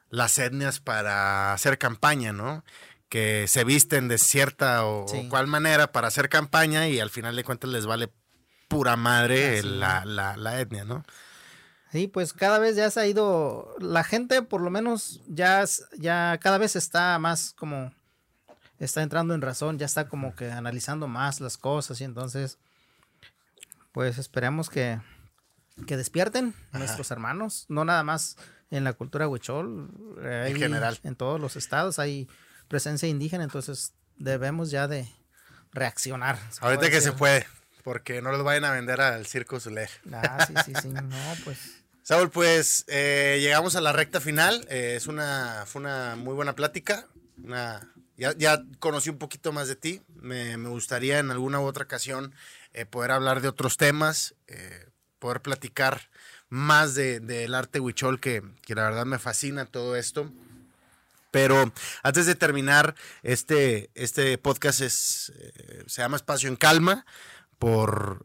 las 0.08 0.38
etnias 0.38 0.78
para 0.78 1.52
hacer 1.52 1.76
campaña, 1.76 2.32
¿no? 2.32 2.64
Que 3.08 3.48
se 3.48 3.64
visten 3.64 4.06
de 4.06 4.18
cierta 4.18 4.84
o, 4.84 5.06
cual 5.30 5.48
manera 5.48 5.90
para 5.90 6.06
hacer 6.06 6.28
campaña 6.28 6.86
y 6.86 7.00
al 7.00 7.10
final 7.10 7.34
de 7.34 7.42
cuentas 7.42 7.70
les 7.70 7.86
vale 7.86 8.08
pura 8.68 8.94
madre 8.94 9.64
la, 9.64 10.04
la, 10.04 10.60
etnia, 10.60 10.84
¿no? 10.84 11.04
Sí, 11.92 12.06
pues 12.06 12.32
cada 12.32 12.58
vez 12.58 12.76
ya 12.76 12.88
se 12.90 13.00
ha 13.00 13.06
ido, 13.06 13.74
la 13.80 14.04
gente 14.04 14.42
por 14.42 14.60
lo 14.60 14.70
menos 14.70 15.20
ya, 15.26 15.64
ya 15.98 16.38
cada 16.40 16.56
vez 16.56 16.76
está 16.76 17.18
más 17.18 17.52
como, 17.58 17.92
está 18.78 19.02
entrando 19.02 19.34
en 19.34 19.42
razón, 19.42 19.78
ya 19.78 19.86
está 19.86 20.08
como 20.08 20.36
que 20.36 20.52
analizando 20.52 21.08
más 21.08 21.40
las 21.40 21.58
cosas 21.58 22.00
y 22.00 22.04
entonces, 22.04 22.58
pues 23.90 24.18
esperemos 24.18 24.70
que, 24.70 25.00
que 25.86 25.96
despierten 25.96 26.54
nuestros 26.72 27.10
hermanos, 27.10 27.66
no 27.68 27.84
nada 27.84 28.04
más 28.04 28.36
en 28.70 28.84
la 28.84 28.92
cultura 28.92 29.26
huichol, 29.26 29.90
eh, 30.22 30.46
en 30.48 30.56
general. 30.56 31.00
En 31.02 31.16
todos 31.16 31.40
los 31.40 31.56
estados 31.56 31.98
hay 31.98 32.28
presencia 32.68 33.08
indígena, 33.08 33.42
entonces 33.42 33.94
debemos 34.16 34.70
ya 34.70 34.86
de 34.86 35.08
reaccionar. 35.72 36.38
Ahorita 36.60 36.88
que 36.88 37.00
se 37.00 37.10
puede, 37.12 37.46
porque 37.82 38.22
no 38.22 38.30
los 38.30 38.44
vayan 38.44 38.64
a 38.64 38.72
vender 38.72 39.00
al 39.00 39.26
Circo 39.26 39.58
Zuler. 39.58 39.90
Ah, 40.12 40.46
sí, 40.46 40.54
sí, 40.64 40.72
sí, 40.80 40.88
no, 40.92 41.16
pues. 41.44 41.79
Saúl, 42.10 42.28
pues 42.28 42.84
eh, 42.88 43.38
llegamos 43.40 43.76
a 43.76 43.80
la 43.80 43.92
recta 43.92 44.20
final. 44.20 44.66
Eh, 44.68 44.94
es 44.96 45.06
una, 45.06 45.62
fue 45.68 45.80
una 45.80 46.16
muy 46.16 46.34
buena 46.34 46.56
plática. 46.56 47.06
ya, 48.16 48.64
conocí 48.80 49.10
un 49.10 49.18
poquito 49.18 49.52
más 49.52 49.68
de 49.68 49.76
ti. 49.76 50.02
Me, 50.16 50.56
gustaría 50.56 51.20
en 51.20 51.30
alguna 51.30 51.60
u 51.60 51.66
otra 51.66 51.84
ocasión 51.84 52.34
poder 52.90 53.12
hablar 53.12 53.42
de 53.42 53.46
otros 53.46 53.76
temas, 53.76 54.34
poder 55.20 55.40
platicar 55.40 56.10
más 56.48 56.96
del 56.96 57.28
de, 57.28 57.46
arte 57.54 57.78
huichol, 57.78 58.18
que, 58.18 58.42
que 58.62 58.74
la 58.74 58.82
verdad 58.82 59.06
me 59.06 59.20
fascina 59.20 59.66
todo 59.66 59.94
esto. 59.94 60.32
Pero 61.30 61.72
antes 62.02 62.26
de 62.26 62.34
terminar, 62.34 62.96
este, 63.22 63.88
este 63.94 64.36
podcast 64.36 64.80
es, 64.80 65.32
eh, 65.36 65.84
se 65.86 66.02
llama 66.02 66.16
Espacio 66.16 66.48
en 66.48 66.56
Calma, 66.56 67.06
por, 67.60 68.24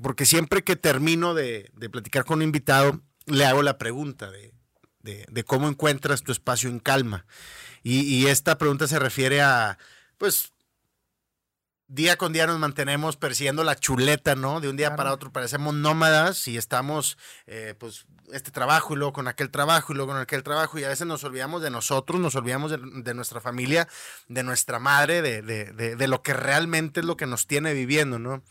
porque 0.00 0.26
siempre 0.26 0.64
que 0.64 0.76
termino 0.76 1.34
de, 1.34 1.70
de 1.74 1.90
platicar 1.90 2.24
con 2.24 2.38
un 2.38 2.42
invitado, 2.42 3.00
le 3.26 3.44
hago 3.44 3.62
la 3.62 3.78
pregunta 3.78 4.30
de, 4.30 4.54
de, 5.04 5.44
cómo 5.44 5.68
encuentras 5.68 6.22
tu 6.22 6.32
espacio 6.32 6.70
en 6.70 6.78
calma. 6.78 7.26
Y, 7.82 8.00
y, 8.00 8.26
esta 8.26 8.56
pregunta 8.58 8.86
se 8.86 8.98
refiere 8.98 9.42
a, 9.42 9.78
pues, 10.18 10.53
día 11.94 12.16
con 12.16 12.32
día 12.32 12.46
nos 12.46 12.58
mantenemos 12.58 13.16
persiguiendo 13.16 13.62
la 13.62 13.76
chuleta, 13.76 14.34
¿no? 14.34 14.60
De 14.60 14.68
un 14.68 14.76
día 14.76 14.96
para 14.96 15.12
otro 15.12 15.30
parecemos 15.32 15.74
nómadas 15.74 16.48
y 16.48 16.56
estamos, 16.56 17.16
eh, 17.46 17.74
pues, 17.78 18.06
este 18.32 18.50
trabajo 18.50 18.94
y 18.94 18.96
luego 18.96 19.12
con 19.12 19.28
aquel 19.28 19.50
trabajo 19.50 19.92
y 19.92 19.96
luego 19.96 20.12
con 20.12 20.20
aquel 20.20 20.42
trabajo 20.42 20.78
y 20.78 20.84
a 20.84 20.88
veces 20.88 21.06
nos 21.06 21.22
olvidamos 21.22 21.62
de 21.62 21.70
nosotros, 21.70 22.20
nos 22.20 22.34
olvidamos 22.34 22.72
de, 22.72 23.14
nuestra 23.14 23.40
familia, 23.40 23.86
de 24.28 24.42
nuestra 24.42 24.80
madre, 24.80 25.22
de, 25.22 25.42
de, 25.42 25.94
de, 25.94 26.08
lo 26.08 26.22
que 26.22 26.34
realmente 26.34 27.00
es 27.00 27.06
lo 27.06 27.16
que 27.16 27.26
nos 27.26 27.46
tiene 27.46 27.74
viviendo, 27.74 28.18
¿no? 28.18 28.42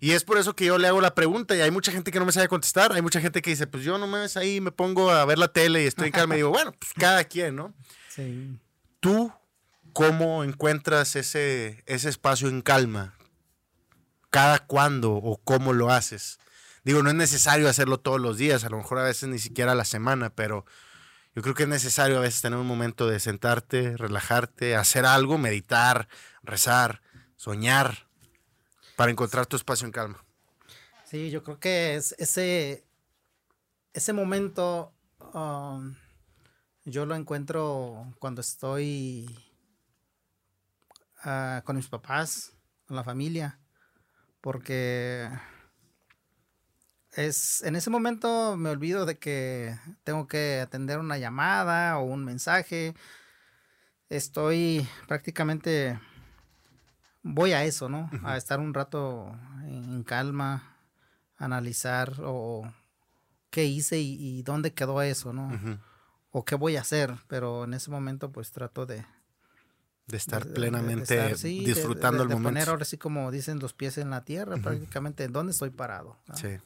Y 0.00 0.12
es 0.12 0.24
por 0.24 0.38
eso 0.38 0.56
que 0.56 0.64
yo 0.64 0.78
le 0.78 0.88
hago 0.88 1.00
la 1.00 1.14
pregunta 1.14 1.54
y 1.54 1.60
hay 1.60 1.70
mucha 1.70 1.92
gente 1.92 2.10
que 2.10 2.18
no 2.18 2.24
me 2.24 2.32
sabe 2.32 2.48
contestar, 2.48 2.92
hay 2.92 3.02
mucha 3.02 3.20
gente 3.20 3.42
que 3.42 3.50
dice, 3.50 3.66
pues 3.66 3.84
yo 3.84 3.98
no 3.98 4.06
me 4.06 4.20
ves 4.20 4.36
ahí, 4.36 4.60
me 4.60 4.72
pongo 4.72 5.10
a 5.10 5.24
ver 5.26 5.38
la 5.38 5.48
tele 5.48 5.82
y 5.82 5.86
estoy 5.86 6.06
en 6.06 6.12
calma 6.12 6.34
y 6.34 6.38
digo, 6.38 6.50
bueno, 6.50 6.72
pues 6.72 6.92
cada 6.94 7.24
quien, 7.24 7.56
¿no? 7.56 7.74
Sí. 8.08 8.58
Tú 9.00 9.32
¿Cómo 9.98 10.44
encuentras 10.44 11.16
ese, 11.16 11.82
ese 11.86 12.08
espacio 12.08 12.48
en 12.48 12.62
calma? 12.62 13.18
¿Cada 14.30 14.64
cuándo 14.64 15.14
o 15.14 15.38
cómo 15.38 15.72
lo 15.72 15.90
haces? 15.90 16.38
Digo, 16.84 17.02
no 17.02 17.10
es 17.10 17.16
necesario 17.16 17.68
hacerlo 17.68 17.98
todos 17.98 18.20
los 18.20 18.38
días, 18.38 18.62
a 18.62 18.68
lo 18.68 18.76
mejor 18.76 19.00
a 19.00 19.02
veces 19.02 19.28
ni 19.28 19.40
siquiera 19.40 19.72
a 19.72 19.74
la 19.74 19.84
semana, 19.84 20.30
pero 20.30 20.64
yo 21.34 21.42
creo 21.42 21.56
que 21.56 21.64
es 21.64 21.68
necesario 21.68 22.16
a 22.16 22.20
veces 22.20 22.40
tener 22.40 22.60
un 22.60 22.66
momento 22.68 23.08
de 23.08 23.18
sentarte, 23.18 23.96
relajarte, 23.96 24.76
hacer 24.76 25.04
algo, 25.04 25.36
meditar, 25.36 26.06
rezar, 26.44 27.02
soñar, 27.34 28.06
para 28.94 29.10
encontrar 29.10 29.46
tu 29.46 29.56
espacio 29.56 29.84
en 29.84 29.90
calma. 29.90 30.24
Sí, 31.06 31.28
yo 31.30 31.42
creo 31.42 31.58
que 31.58 31.96
es 31.96 32.14
ese, 32.18 32.86
ese 33.92 34.12
momento 34.12 34.94
um, 35.34 35.96
yo 36.84 37.04
lo 37.04 37.16
encuentro 37.16 38.14
cuando 38.20 38.42
estoy 38.42 39.47
Ah, 41.30 41.60
con 41.62 41.76
mis 41.76 41.88
papás, 41.90 42.54
con 42.86 42.96
la 42.96 43.04
familia, 43.04 43.58
porque 44.40 45.28
es 47.12 47.62
en 47.64 47.76
ese 47.76 47.90
momento 47.90 48.56
me 48.56 48.70
olvido 48.70 49.04
de 49.04 49.18
que 49.18 49.78
tengo 50.04 50.26
que 50.26 50.60
atender 50.62 50.98
una 50.98 51.18
llamada 51.18 51.98
o 51.98 52.04
un 52.04 52.24
mensaje. 52.24 52.94
Estoy 54.08 54.88
prácticamente 55.06 56.00
voy 57.22 57.52
a 57.52 57.62
eso, 57.64 57.90
¿no? 57.90 58.10
A 58.24 58.38
estar 58.38 58.58
un 58.58 58.72
rato 58.72 59.30
en 59.64 60.04
calma, 60.04 60.78
analizar 61.36 62.14
o 62.22 62.72
qué 63.50 63.66
hice 63.66 63.98
y, 63.98 64.42
dónde 64.44 64.72
quedó 64.72 65.02
eso, 65.02 65.34
¿no? 65.34 65.78
O 66.30 66.46
qué 66.46 66.54
voy 66.54 66.76
a 66.76 66.80
hacer, 66.80 67.18
pero 67.26 67.64
en 67.64 67.74
ese 67.74 67.90
momento 67.90 68.32
pues 68.32 68.50
trato 68.50 68.86
de, 68.86 69.04
de 70.08 70.16
estar 70.16 70.46
plenamente 70.46 71.34
disfrutando 71.34 72.22
el 72.22 72.28
momento. 72.30 72.48
poner 72.48 72.68
ahora 72.70 72.84
sí 72.84 72.96
como 72.96 73.30
dicen 73.30 73.58
los 73.58 73.74
pies 73.74 73.98
en 73.98 74.10
la 74.10 74.24
tierra, 74.24 74.56
prácticamente 74.56 75.24
en 75.24 75.32
dónde 75.32 75.52
estoy 75.52 75.70
parado. 75.70 76.16
Sí. 76.34 76.56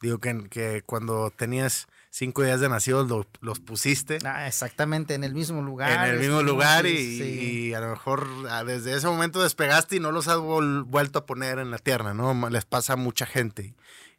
Digo 0.00 0.18
que, 0.18 0.48
que, 0.48 0.82
cuando 0.84 1.30
tenías 1.30 1.88
cinco 2.10 2.42
días 2.42 2.60
de 2.60 2.68
nacido 2.68 3.26
los 3.40 3.60
pusiste. 3.60 4.18
Ah, 4.24 4.46
exactamente, 4.46 5.14
en 5.14 5.24
el 5.24 5.34
mismo 5.34 5.62
lugar. 5.62 6.08
En 6.08 6.14
el 6.14 6.20
mismo 6.20 6.42
lugar 6.42 6.86
y, 6.86 7.72
a 7.74 7.80
lo 7.80 7.88
mejor 7.90 8.28
ah, 8.50 8.64
desde 8.64 8.94
ese 8.94 9.06
momento 9.06 9.42
despegaste 9.42 9.96
y 9.96 10.00
no 10.00 10.12
los 10.12 10.28
has 10.28 10.38
vuelto 10.38 11.20
a 11.20 11.26
poner 11.26 11.58
en 11.58 11.70
la 11.70 11.78
tierra, 11.78 12.14
¿no? 12.14 12.48
Les 12.50 12.64
pasa 12.64 12.92
a 12.92 12.96
mucha 12.96 13.26
gente. 13.26 13.74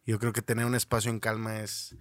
Yo 0.05 0.19
creo 0.19 0.33
que 0.33 0.41
tener 0.41 0.65
un 0.65 0.75
espacio 0.75 1.11
en 1.11 1.19
calma 1.19 1.59
es, 1.59 1.95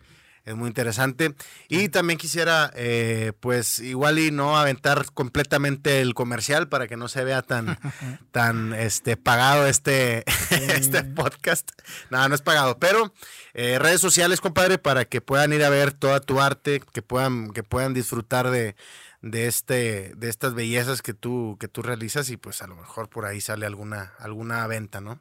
es 0.44 0.54
muy 0.54 0.68
interesante. 0.68 1.34
Y 1.68 1.88
también 1.88 2.18
quisiera, 2.18 2.70
eh, 2.74 3.32
pues, 3.40 3.78
igual 3.78 4.18
y 4.18 4.30
no 4.30 4.58
aventar 4.58 5.06
completamente 5.12 6.00
el 6.00 6.14
comercial 6.14 6.68
para 6.68 6.86
que 6.86 6.96
no 6.96 7.08
se 7.08 7.24
vea 7.24 7.42
tan, 7.42 7.78
tan, 8.30 8.74
este, 8.74 9.16
pagado 9.16 9.66
este, 9.66 10.24
este 10.50 11.02
podcast. 11.04 11.70
Nada, 12.10 12.28
no 12.28 12.34
es 12.34 12.42
pagado, 12.42 12.78
pero 12.78 13.12
eh, 13.54 13.78
redes 13.78 14.00
sociales, 14.00 14.40
compadre, 14.40 14.78
para 14.78 15.06
que 15.06 15.20
puedan 15.20 15.52
ir 15.52 15.64
a 15.64 15.70
ver 15.70 15.92
toda 15.92 16.20
tu 16.20 16.40
arte, 16.40 16.82
que 16.92 17.02
puedan, 17.02 17.50
que 17.50 17.62
puedan 17.62 17.94
disfrutar 17.94 18.50
de, 18.50 18.76
de 19.22 19.46
este, 19.46 20.12
de 20.16 20.28
estas 20.28 20.52
bellezas 20.52 21.00
que 21.00 21.14
tú, 21.14 21.56
que 21.58 21.68
tú 21.68 21.80
realizas 21.80 22.28
y 22.28 22.36
pues 22.36 22.60
a 22.60 22.66
lo 22.66 22.76
mejor 22.76 23.08
por 23.08 23.24
ahí 23.24 23.40
sale 23.40 23.64
alguna, 23.64 24.12
alguna 24.18 24.66
venta, 24.66 25.00
¿no? 25.00 25.18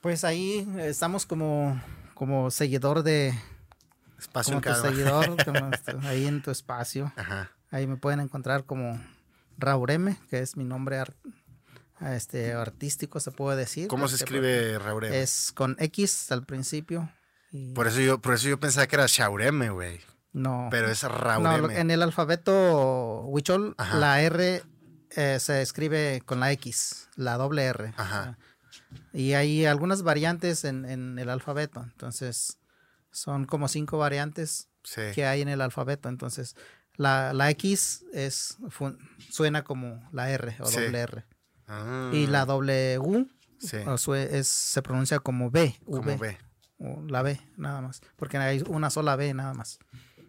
Pues 0.00 0.24
ahí 0.24 0.66
estamos 0.78 1.26
como, 1.26 1.82
como 2.14 2.50
seguidor 2.50 3.02
de, 3.02 3.34
Espacio 4.18 4.60
como 4.60 4.74
tu 4.74 4.80
seguidor, 4.80 5.36
ahí 6.04 6.26
en 6.26 6.42
tu 6.42 6.50
espacio. 6.50 7.12
Ahí 7.70 7.86
me 7.86 7.96
pueden 7.96 8.20
encontrar 8.20 8.64
como 8.64 9.00
Raureme, 9.58 10.18
que 10.30 10.40
es 10.40 10.56
mi 10.56 10.64
nombre 10.64 11.02
este, 12.00 12.52
artístico, 12.52 13.20
se 13.20 13.30
puede 13.30 13.58
decir. 13.58 13.88
¿Cómo 13.88 14.08
se 14.08 14.16
escribe 14.16 14.78
Raureme? 14.78 15.20
Es 15.20 15.52
con 15.52 15.76
X 15.78 16.32
al 16.32 16.44
principio. 16.44 17.10
Por, 17.74 17.86
eso 17.86 18.00
yo, 18.00 18.20
por 18.20 18.34
eso 18.34 18.48
yo 18.48 18.60
pensaba 18.60 18.86
que 18.86 18.96
era 18.96 19.06
Shaureme, 19.06 19.70
güey. 19.70 20.00
No. 20.32 20.68
Pero 20.70 20.90
es 20.90 21.02
Raureme. 21.02 21.68
No, 21.68 21.70
en 21.70 21.90
el 21.90 22.02
alfabeto 22.02 23.22
Huichol, 23.22 23.74
la 23.94 24.20
R 24.20 24.62
eh, 25.10 25.38
se 25.40 25.62
escribe 25.62 26.22
con 26.24 26.40
la 26.40 26.52
X, 26.52 27.08
la 27.16 27.36
doble 27.36 27.64
R. 27.64 27.94
Ajá. 27.96 28.38
Y 29.12 29.32
hay 29.32 29.64
algunas 29.64 30.02
variantes 30.02 30.64
en, 30.64 30.84
en 30.84 31.18
el 31.18 31.30
alfabeto. 31.30 31.82
Entonces, 31.82 32.58
son 33.16 33.46
como 33.46 33.66
cinco 33.68 33.98
variantes 33.98 34.68
que 35.14 35.24
hay 35.26 35.40
en 35.42 35.48
el 35.48 35.60
alfabeto. 35.60 36.08
Entonces, 36.08 36.54
la, 36.96 37.32
X 37.50 38.04
es 38.12 38.56
suena 39.30 39.64
como 39.64 40.06
la 40.12 40.30
R 40.30 40.56
o 40.60 40.68
doble 40.86 41.00
R. 41.00 41.24
Y 42.14 42.26
la 42.26 42.44
W 42.44 43.26
es, 44.14 44.46
se 44.48 44.82
pronuncia 44.82 45.18
como 45.20 45.50
B, 45.50 45.76
v, 45.86 46.16
O 46.78 47.02
la 47.08 47.22
B, 47.22 47.40
nada 47.56 47.80
más. 47.80 48.02
Porque 48.16 48.36
hay 48.38 48.62
una 48.68 48.90
sola 48.90 49.16
B 49.16 49.32
nada 49.34 49.54
más 49.54 49.78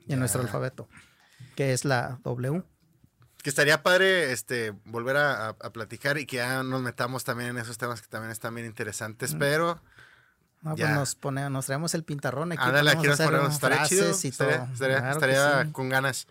en 0.08 0.20
nuestro 0.20 0.42
alfabeto, 0.42 0.88
que 1.56 1.74
es 1.74 1.84
la 1.86 2.20
W. 2.24 2.64
que 3.44 3.50
estaría 3.50 3.84
padre 3.84 4.32
este, 4.32 4.72
volver 4.86 5.18
a, 5.18 5.48
a- 5.50 5.56
a 5.62 5.72
platicar 5.72 6.18
y 6.18 6.26
que 6.26 6.38
ya 6.38 6.64
nos 6.64 6.82
metamos 6.82 7.24
también 7.26 7.50
en 7.52 7.58
esos 7.58 7.78
temas 7.78 8.02
que 8.02 8.08
también 8.08 8.32
están 8.32 8.56
bien 8.56 8.66
interesantes, 8.66 9.36
pero 9.40 9.82
No, 10.62 10.72
pues 10.76 10.80
Ya. 10.80 10.96
nos, 10.96 11.16
pone, 11.16 11.50
nos 11.50 11.66
traemos 11.68 11.94
el 11.94 12.04
pintarrón 12.04 12.52
aquí. 12.52 12.62
ándale, 12.64 12.92
aquí 12.92 13.08
nos 13.08 13.18
ponemos. 13.20 13.54
Estaría 13.54 13.84
chido. 13.86 14.10
Estaría, 14.10 14.58
todo. 14.58 14.74
estaría- 14.74 14.98
Claro 15.00 15.12
estaría 15.14 15.64
sí. 15.66 15.72
con 15.72 15.90
ganas 15.90 16.28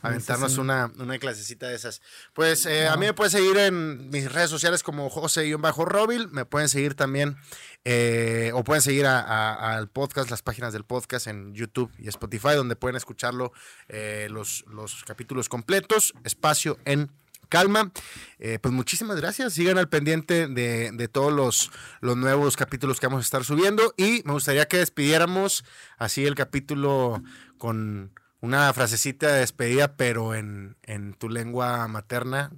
aventarnos 0.00 0.52
sí. 0.54 0.60
una, 0.60 0.92
una 0.98 1.18
clasecita 1.18 1.66
de 1.68 1.74
esas. 1.74 2.00
Pues 2.32 2.66
eh, 2.66 2.86
a 2.88 2.96
mí 2.96 3.06
me 3.06 3.14
pueden 3.14 3.30
seguir 3.32 3.56
en 3.56 4.10
mis 4.10 4.30
redes 4.32 4.48
sociales 4.50 4.82
como 4.82 5.08
José-Robil. 5.10 6.28
Me 6.28 6.44
pueden 6.44 6.68
seguir 6.68 6.94
también, 6.94 7.36
eh, 7.84 8.50
o 8.54 8.62
pueden 8.64 8.82
seguir 8.82 9.06
a- 9.06 9.20
a- 9.20 9.76
al 9.76 9.88
podcast, 9.88 10.30
las 10.30 10.42
páginas 10.42 10.72
del 10.72 10.84
podcast 10.84 11.26
en 11.26 11.54
YouTube 11.54 11.90
y 11.98 12.08
Spotify, 12.08 12.54
donde 12.54 12.76
pueden 12.76 12.96
escucharlo 12.96 13.52
eh, 13.88 14.28
los, 14.30 14.64
los 14.68 15.02
capítulos 15.04 15.48
completos. 15.48 16.12
Espacio 16.24 16.78
en 16.84 17.10
calma. 17.48 17.92
Eh, 18.38 18.58
pues 18.60 18.72
muchísimas 18.72 19.16
gracias. 19.16 19.54
Sigan 19.54 19.78
al 19.78 19.88
pendiente 19.88 20.46
de, 20.46 20.90
de 20.92 21.08
todos 21.08 21.32
los, 21.32 21.70
los 22.00 22.16
nuevos 22.16 22.56
capítulos 22.56 23.00
que 23.00 23.06
vamos 23.06 23.20
a 23.20 23.24
estar 23.26 23.44
subiendo. 23.44 23.94
Y 23.96 24.22
me 24.24 24.32
gustaría 24.32 24.68
que 24.68 24.78
despidiéramos 24.78 25.64
así 25.98 26.24
el 26.26 26.34
capítulo 26.34 27.22
con 27.58 28.12
una 28.40 28.72
frasecita 28.72 29.32
de 29.32 29.40
despedida, 29.40 29.96
pero 29.96 30.34
en, 30.34 30.76
en 30.82 31.14
tu 31.14 31.28
lengua 31.28 31.88
materna. 31.88 32.52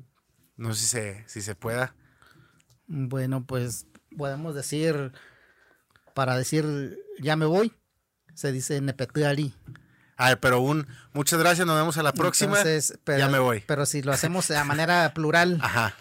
No 0.57 0.75
sé 0.75 1.25
si 1.27 1.41
se, 1.41 1.55
pueda. 1.55 1.95
Bueno, 2.87 3.47
pues 3.47 3.87
podemos 4.17 4.55
decir, 4.55 5.13
para 6.15 6.37
decir 6.37 6.99
ya 7.19 7.35
me 7.37 7.47
voy, 7.47 7.73
se 8.35 8.53
dice 8.53 8.81
Nepetali. 8.81 9.55
A 10.21 10.29
ver, 10.29 10.41
pero 10.41 10.61
un 10.61 10.87
muchas 11.15 11.39
gracias, 11.39 11.67
nos 11.67 11.77
vemos 11.77 11.97
a 11.97 12.03
la 12.03 12.13
próxima. 12.13 12.59
Entonces, 12.59 12.99
pero, 13.05 13.19
ya 13.19 13.29
me 13.29 13.39
voy. 13.39 13.61
Pero 13.67 13.87
si 13.87 14.03
lo 14.03 14.13
hacemos 14.13 14.47
de 14.49 14.63
manera 14.65 15.13
plural, 15.15 15.59
Ajá. 15.63 15.95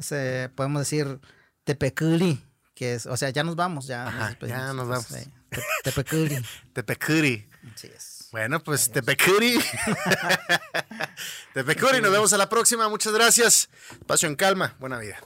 se, 0.00 0.50
podemos 0.54 0.80
decir 0.80 1.20
Tepeculi, 1.64 2.42
que 2.74 2.94
es, 2.94 3.04
o 3.04 3.16
sea, 3.18 3.28
ya 3.28 3.44
nos 3.44 3.56
vamos, 3.56 3.86
ya. 3.86 4.06
Ajá, 4.06 4.28
despedimos. 4.28 4.60
ya 4.62 4.72
nos 4.72 4.88
vamos. 4.88 5.06
sí, 5.06 5.30
Te- 5.50 5.62
Tepeculi. 5.84 6.42
Tepecuri. 6.72 7.48
Así 7.74 7.88
es. 7.94 8.28
Bueno, 8.32 8.60
pues 8.62 8.90
Tepecuri. 8.90 9.58
Tepecuri, 11.54 12.00
nos 12.00 12.10
vemos 12.10 12.32
a 12.32 12.38
la 12.38 12.48
próxima. 12.48 12.88
Muchas 12.88 13.12
gracias. 13.12 13.68
Espacio 13.92 14.28
en 14.28 14.36
calma. 14.36 14.76
Buena 14.78 14.98
vida. 14.98 15.18